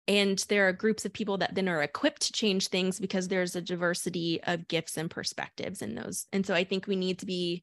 and 0.08 0.38
there 0.48 0.68
are 0.68 0.72
groups 0.72 1.04
of 1.04 1.12
people 1.12 1.38
that 1.38 1.56
then 1.56 1.68
are 1.68 1.82
equipped 1.82 2.22
to 2.22 2.32
change 2.32 2.68
things 2.68 3.00
because 3.00 3.26
there's 3.26 3.56
a 3.56 3.60
diversity 3.60 4.40
of 4.44 4.68
gifts 4.68 4.96
and 4.96 5.10
perspectives 5.10 5.82
in 5.82 5.94
those. 5.94 6.26
And 6.32 6.46
so 6.46 6.54
i 6.54 6.64
think 6.64 6.86
we 6.86 6.96
need 6.96 7.18
to 7.20 7.26
be 7.26 7.62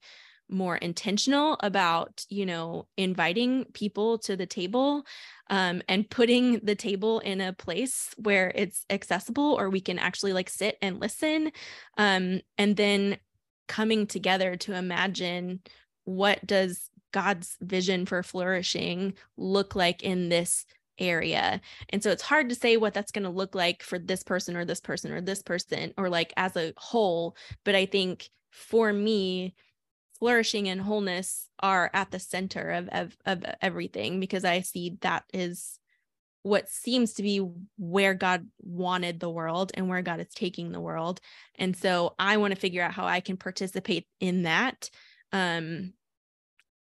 more 0.50 0.76
intentional 0.78 1.58
about 1.62 2.26
you 2.30 2.46
know 2.46 2.88
inviting 2.98 3.66
people 3.74 4.18
to 4.18 4.36
the 4.36 4.46
table 4.46 5.06
um, 5.50 5.82
and 5.88 6.10
putting 6.10 6.60
the 6.60 6.76
table 6.76 7.20
in 7.20 7.42
a 7.42 7.54
place 7.54 8.10
where 8.18 8.52
it's 8.56 8.86
accessible 8.90 9.56
or 9.60 9.70
we 9.70 9.82
can 9.82 10.00
actually 10.00 10.34
like 10.34 10.50
sit 10.50 10.78
and 10.82 11.00
listen 11.00 11.52
um, 11.98 12.40
and 12.58 12.76
then 12.76 13.18
coming 13.68 14.06
together 14.06 14.56
to 14.56 14.74
imagine 14.74 15.60
what 16.04 16.46
does 16.46 16.90
god's 17.12 17.58
vision 17.62 18.06
for 18.06 18.22
flourishing 18.22 19.14
look 19.38 19.76
like 19.76 20.04
in 20.04 20.30
this 20.30 20.66
area. 21.00 21.62
And 21.90 22.04
so 22.04 22.12
it's 22.12 22.22
hard 22.22 22.50
to 22.50 22.56
say 22.56 22.78
what 22.78 22.94
that's 22.94 23.12
going 23.12 23.24
to 23.24 23.30
look 23.30 23.56
like 23.56 23.84
for 23.84 23.98
this 23.98 24.24
person 24.24 24.56
or 24.56 24.66
this 24.66 24.80
person 24.80 25.12
or 25.12 25.22
this 25.22 25.42
person 25.42 25.94
or 25.98 26.10
like 26.10 26.34
as 26.38 26.56
a 26.56 26.74
whole. 26.78 27.36
But 27.64 27.76
I 27.76 27.86
think 27.86 28.30
for 28.52 28.94
me, 28.94 29.56
flourishing 30.24 30.70
and 30.70 30.80
wholeness 30.80 31.50
are 31.60 31.92
at 31.94 32.10
the 32.10 32.18
center 32.18 32.70
of, 32.70 32.88
of, 32.94 33.18
of 33.26 33.44
everything 33.62 34.22
because 34.22 34.46
I 34.46 34.62
see 34.62 34.96
that 35.02 35.26
is 35.34 35.78
what 36.44 36.70
seems 36.70 37.16
to 37.16 37.24
be 37.24 37.46
where 37.78 38.14
God 38.14 38.48
wanted 38.62 39.20
the 39.20 39.30
world 39.30 39.74
and 39.74 39.90
where 39.90 40.02
God 40.02 40.22
is 40.22 40.34
taking 40.34 40.72
the 40.72 40.80
world. 40.80 41.20
And 41.56 41.76
so 41.76 42.16
I 42.18 42.38
want 42.38 42.54
to 42.54 42.60
figure 42.60 42.82
out 42.82 42.94
how 42.94 43.06
I 43.06 43.20
can 43.20 43.36
participate 43.36 44.08
in 44.22 44.44
that. 44.44 44.90
Um, 45.34 45.92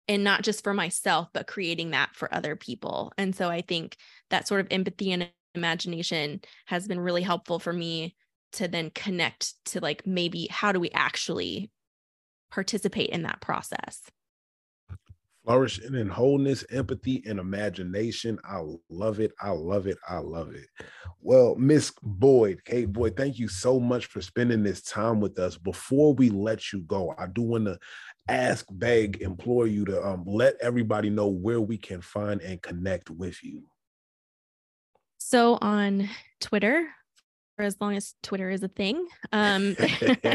and 0.08 0.24
not 0.24 0.42
just 0.42 0.62
for 0.62 0.74
myself 0.74 1.28
but 1.32 1.46
creating 1.46 1.92
that 1.92 2.10
for 2.14 2.34
other 2.34 2.56
people 2.56 3.12
and 3.16 3.36
so 3.36 3.48
i 3.48 3.60
think 3.60 3.96
that 4.30 4.48
sort 4.48 4.60
of 4.60 4.66
empathy 4.72 5.12
and 5.12 5.30
imagination 5.54 6.40
has 6.66 6.88
been 6.88 6.98
really 6.98 7.22
helpful 7.22 7.60
for 7.60 7.72
me 7.72 8.16
to 8.54 8.66
then 8.66 8.90
connect 8.90 9.54
to 9.64 9.78
like 9.78 10.04
maybe 10.04 10.48
how 10.50 10.72
do 10.72 10.80
we 10.80 10.90
actually 10.90 11.70
participate 12.52 13.10
in 13.10 13.22
that 13.22 13.40
process 13.40 14.02
flourishing 15.44 15.94
in 15.94 16.08
wholeness, 16.08 16.64
empathy, 16.70 17.22
and 17.26 17.38
imagination. 17.38 18.38
I 18.44 18.62
love 18.88 19.20
it. 19.20 19.32
I 19.40 19.50
love 19.50 19.86
it. 19.86 19.98
I 20.08 20.18
love 20.18 20.54
it. 20.54 20.66
Well, 21.20 21.54
Miss 21.56 21.92
Boyd, 22.02 22.64
Kate 22.64 22.92
Boyd, 22.92 23.16
thank 23.16 23.38
you 23.38 23.48
so 23.48 23.80
much 23.80 24.06
for 24.06 24.20
spending 24.20 24.62
this 24.62 24.82
time 24.82 25.20
with 25.20 25.38
us. 25.38 25.56
Before 25.56 26.14
we 26.14 26.30
let 26.30 26.72
you 26.72 26.80
go, 26.82 27.14
I 27.18 27.26
do 27.26 27.42
want 27.42 27.66
to 27.66 27.78
ask, 28.28 28.66
beg, 28.70 29.20
implore 29.20 29.66
you 29.66 29.84
to 29.86 30.04
um, 30.06 30.24
let 30.26 30.54
everybody 30.60 31.10
know 31.10 31.28
where 31.28 31.60
we 31.60 31.76
can 31.76 32.00
find 32.00 32.40
and 32.40 32.62
connect 32.62 33.10
with 33.10 33.42
you. 33.42 33.62
So 35.18 35.58
on 35.60 36.08
Twitter, 36.40 36.88
as 37.58 37.76
long 37.80 37.96
as 37.96 38.14
Twitter 38.22 38.50
is 38.50 38.62
a 38.62 38.68
thing. 38.68 39.06
Um, 39.34 39.76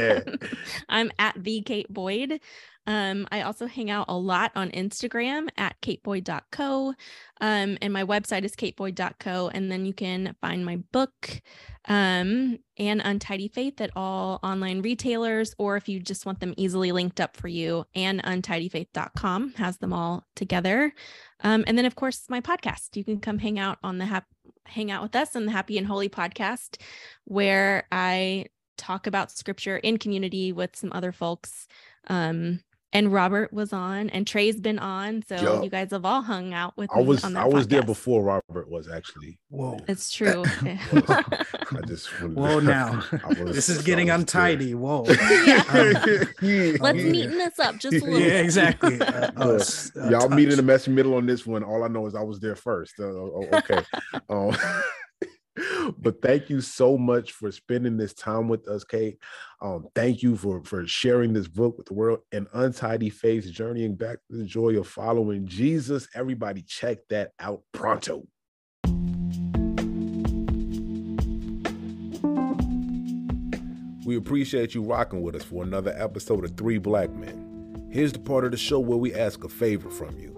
I'm 0.89 1.11
at 1.19 1.35
the 1.43 1.61
Kate 1.61 1.91
Boyd. 1.93 2.39
Um, 2.87 3.27
I 3.31 3.41
also 3.41 3.67
hang 3.67 3.91
out 3.91 4.05
a 4.07 4.17
lot 4.17 4.53
on 4.55 4.71
Instagram 4.71 5.49
at 5.57 5.79
kateboyd.co. 5.81 6.93
Um, 7.41 7.77
and 7.81 7.93
my 7.93 8.05
website 8.05 8.43
is 8.43 8.55
kateboyd.co. 8.55 9.51
And 9.53 9.69
then 9.69 9.85
you 9.85 9.93
can 9.93 10.35
find 10.41 10.65
my 10.65 10.77
book 10.93 11.41
um, 11.87 12.59
and 12.77 13.01
Untidy 13.03 13.49
Faith 13.49 13.81
at 13.81 13.91
all 13.95 14.39
online 14.41 14.81
retailers, 14.81 15.53
or 15.57 15.75
if 15.77 15.89
you 15.89 15.99
just 15.99 16.25
want 16.25 16.39
them 16.39 16.53
easily 16.57 16.91
linked 16.91 17.19
up 17.19 17.35
for 17.35 17.47
you, 17.47 17.85
and 17.93 18.23
untidyfaith.com 18.23 19.53
has 19.53 19.77
them 19.77 19.93
all 19.93 20.25
together. 20.35 20.93
Um, 21.41 21.63
and 21.67 21.77
then, 21.77 21.85
of 21.85 21.95
course, 21.95 22.23
my 22.29 22.41
podcast. 22.41 22.95
You 22.95 23.03
can 23.03 23.19
come 23.19 23.39
hang 23.39 23.59
out 23.59 23.79
on 23.83 23.97
the 23.97 24.05
hap- 24.05 24.27
hang 24.69 24.91
out 24.91 25.03
with 25.03 25.15
us 25.15 25.35
on 25.35 25.45
the 25.45 25.51
Happy 25.51 25.77
and 25.77 25.87
Holy 25.87 26.09
podcast, 26.09 26.81
where 27.25 27.87
I 27.91 28.45
talk 28.77 29.07
about 29.07 29.31
scripture 29.31 29.77
in 29.77 29.97
community 29.97 30.51
with 30.51 30.75
some 30.75 30.91
other 30.93 31.11
folks. 31.11 31.67
Um, 32.09 32.61
and 32.93 33.11
Robert 33.11 33.51
was 33.51 33.73
on, 33.73 34.09
and 34.11 34.25
Trey's 34.25 34.59
been 34.59 34.79
on. 34.79 35.23
So 35.27 35.35
Yo, 35.35 35.63
you 35.63 35.69
guys 35.69 35.91
have 35.91 36.05
all 36.05 36.21
hung 36.21 36.53
out 36.53 36.75
with. 36.77 36.89
I 36.95 37.01
was 37.01 37.23
I 37.23 37.45
was 37.45 37.67
there 37.67 37.83
before 37.83 38.23
Robert 38.23 38.69
was 38.69 38.89
actually. 38.89 39.39
Whoa, 39.49 39.79
it's 39.87 40.11
true. 40.11 40.43
I 40.63 41.81
just 41.85 42.07
whoa 42.21 42.59
now. 42.61 43.03
Was, 43.39 43.55
this 43.55 43.69
is 43.69 43.81
getting 43.81 44.09
untidy. 44.09 44.67
There. 44.67 44.77
Whoa. 44.77 45.05
Yeah. 45.07 45.63
Um, 45.69 46.77
Let's 46.79 46.99
neaten 46.99 47.37
this 47.37 47.59
up 47.59 47.77
just 47.77 47.97
a 47.97 48.05
little. 48.05 48.19
Yeah, 48.19 48.39
exactly. 48.39 48.99
Uh, 49.01 49.31
uh, 49.35 49.63
y'all 50.09 50.29
meet 50.29 50.49
in 50.49 50.55
the 50.55 50.63
messy 50.63 50.91
middle 50.91 51.15
on 51.15 51.25
this 51.25 51.45
one. 51.45 51.63
All 51.63 51.83
I 51.83 51.87
know 51.87 52.05
is 52.07 52.15
I 52.15 52.23
was 52.23 52.39
there 52.39 52.55
first. 52.55 52.99
Uh, 52.99 53.03
okay. 53.03 53.83
um, 54.29 54.55
but 55.97 56.21
thank 56.21 56.49
you 56.49 56.61
so 56.61 56.97
much 56.97 57.31
for 57.31 57.51
spending 57.51 57.97
this 57.97 58.13
time 58.13 58.47
with 58.47 58.67
us, 58.67 58.83
Kate. 58.83 59.17
Um, 59.61 59.87
thank 59.95 60.21
you 60.21 60.35
for 60.35 60.63
for 60.63 60.85
sharing 60.87 61.33
this 61.33 61.47
book 61.47 61.77
with 61.77 61.87
the 61.87 61.93
world. 61.93 62.19
An 62.31 62.47
untidy 62.53 63.09
faith, 63.09 63.51
journeying 63.51 63.95
back 63.95 64.17
to 64.29 64.37
the 64.37 64.45
joy 64.45 64.77
of 64.77 64.87
following 64.87 65.47
Jesus. 65.47 66.07
Everybody, 66.15 66.61
check 66.61 66.99
that 67.09 67.31
out 67.39 67.61
pronto. 67.71 68.23
We 74.05 74.15
appreciate 74.15 74.73
you 74.73 74.83
rocking 74.83 75.21
with 75.21 75.35
us 75.35 75.43
for 75.43 75.63
another 75.63 75.93
episode 75.97 76.45
of 76.45 76.55
Three 76.55 76.77
Black 76.77 77.11
Men. 77.11 77.89
Here's 77.91 78.13
the 78.13 78.19
part 78.19 78.45
of 78.45 78.51
the 78.51 78.57
show 78.57 78.79
where 78.79 78.97
we 78.97 79.13
ask 79.13 79.43
a 79.43 79.49
favor 79.49 79.89
from 79.89 80.17
you. 80.17 80.36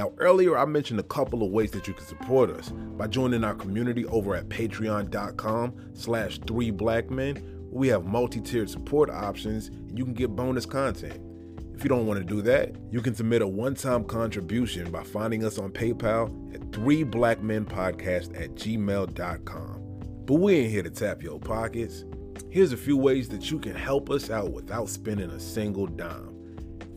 Now, 0.00 0.14
earlier 0.16 0.56
I 0.56 0.64
mentioned 0.64 0.98
a 0.98 1.02
couple 1.02 1.42
of 1.42 1.50
ways 1.50 1.72
that 1.72 1.86
you 1.86 1.92
can 1.92 2.06
support 2.06 2.48
us 2.48 2.70
by 2.70 3.06
joining 3.06 3.44
our 3.44 3.54
community 3.54 4.06
over 4.06 4.34
at 4.34 4.48
patreon.com 4.48 5.74
slash 5.92 6.40
three 6.46 6.70
black 6.70 7.10
men. 7.10 7.66
We 7.70 7.88
have 7.88 8.06
multi-tiered 8.06 8.70
support 8.70 9.10
options 9.10 9.68
and 9.68 9.98
you 9.98 10.06
can 10.06 10.14
get 10.14 10.34
bonus 10.34 10.64
content. 10.64 11.20
If 11.74 11.84
you 11.84 11.90
don't 11.90 12.06
want 12.06 12.18
to 12.18 12.24
do 12.24 12.40
that, 12.40 12.76
you 12.90 13.02
can 13.02 13.14
submit 13.14 13.42
a 13.42 13.46
one-time 13.46 14.04
contribution 14.04 14.90
by 14.90 15.02
finding 15.02 15.44
us 15.44 15.58
on 15.58 15.70
PayPal 15.70 16.54
at 16.54 16.72
three 16.72 17.02
black 17.02 17.42
men 17.42 17.66
podcast 17.66 18.42
at 18.42 18.54
gmail.com. 18.54 20.00
But 20.24 20.34
we 20.34 20.54
ain't 20.60 20.70
here 20.70 20.82
to 20.82 20.88
tap 20.88 21.22
your 21.22 21.38
pockets. 21.38 22.06
Here's 22.48 22.72
a 22.72 22.78
few 22.78 22.96
ways 22.96 23.28
that 23.28 23.50
you 23.50 23.58
can 23.58 23.74
help 23.74 24.08
us 24.08 24.30
out 24.30 24.50
without 24.50 24.88
spending 24.88 25.28
a 25.28 25.38
single 25.38 25.86
dime 25.86 26.29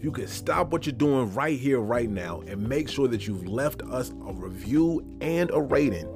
you 0.03 0.11
can 0.11 0.27
stop 0.27 0.71
what 0.71 0.85
you're 0.85 0.91
doing 0.91 1.33
right 1.33 1.57
here, 1.57 1.79
right 1.79 2.09
now, 2.09 2.41
and 2.45 2.61
make 2.67 2.89
sure 2.89 3.07
that 3.07 3.25
you've 3.25 3.47
left 3.47 3.81
us 3.83 4.09
a 4.27 4.33
review 4.33 5.01
and 5.21 5.49
a 5.51 5.61
rating. 5.61 6.09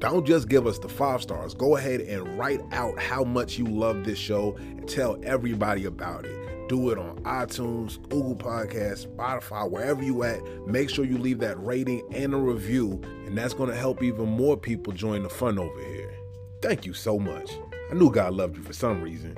Don't 0.00 0.26
just 0.26 0.48
give 0.48 0.66
us 0.66 0.80
the 0.80 0.88
five 0.88 1.22
stars. 1.22 1.54
Go 1.54 1.76
ahead 1.76 2.00
and 2.00 2.36
write 2.36 2.60
out 2.72 2.98
how 2.98 3.22
much 3.22 3.56
you 3.56 3.66
love 3.66 4.04
this 4.04 4.18
show 4.18 4.56
and 4.56 4.88
tell 4.88 5.16
everybody 5.22 5.84
about 5.84 6.26
it. 6.26 6.68
Do 6.68 6.90
it 6.90 6.98
on 6.98 7.20
iTunes, 7.20 8.02
Google 8.08 8.34
Podcasts, 8.34 9.06
Spotify, 9.06 9.70
wherever 9.70 10.02
you 10.02 10.24
at. 10.24 10.42
Make 10.66 10.90
sure 10.90 11.04
you 11.04 11.16
leave 11.16 11.38
that 11.38 11.62
rating 11.64 12.02
and 12.12 12.34
a 12.34 12.36
review, 12.36 13.00
and 13.26 13.38
that's 13.38 13.54
going 13.54 13.70
to 13.70 13.76
help 13.76 14.02
even 14.02 14.28
more 14.28 14.56
people 14.56 14.92
join 14.92 15.22
the 15.22 15.30
fun 15.30 15.56
over 15.56 15.80
here. 15.80 16.12
Thank 16.62 16.84
you 16.84 16.94
so 16.94 17.16
much. 17.16 17.52
I 17.92 17.94
knew 17.94 18.10
God 18.10 18.34
loved 18.34 18.56
you 18.56 18.64
for 18.64 18.72
some 18.72 19.00
reason. 19.00 19.36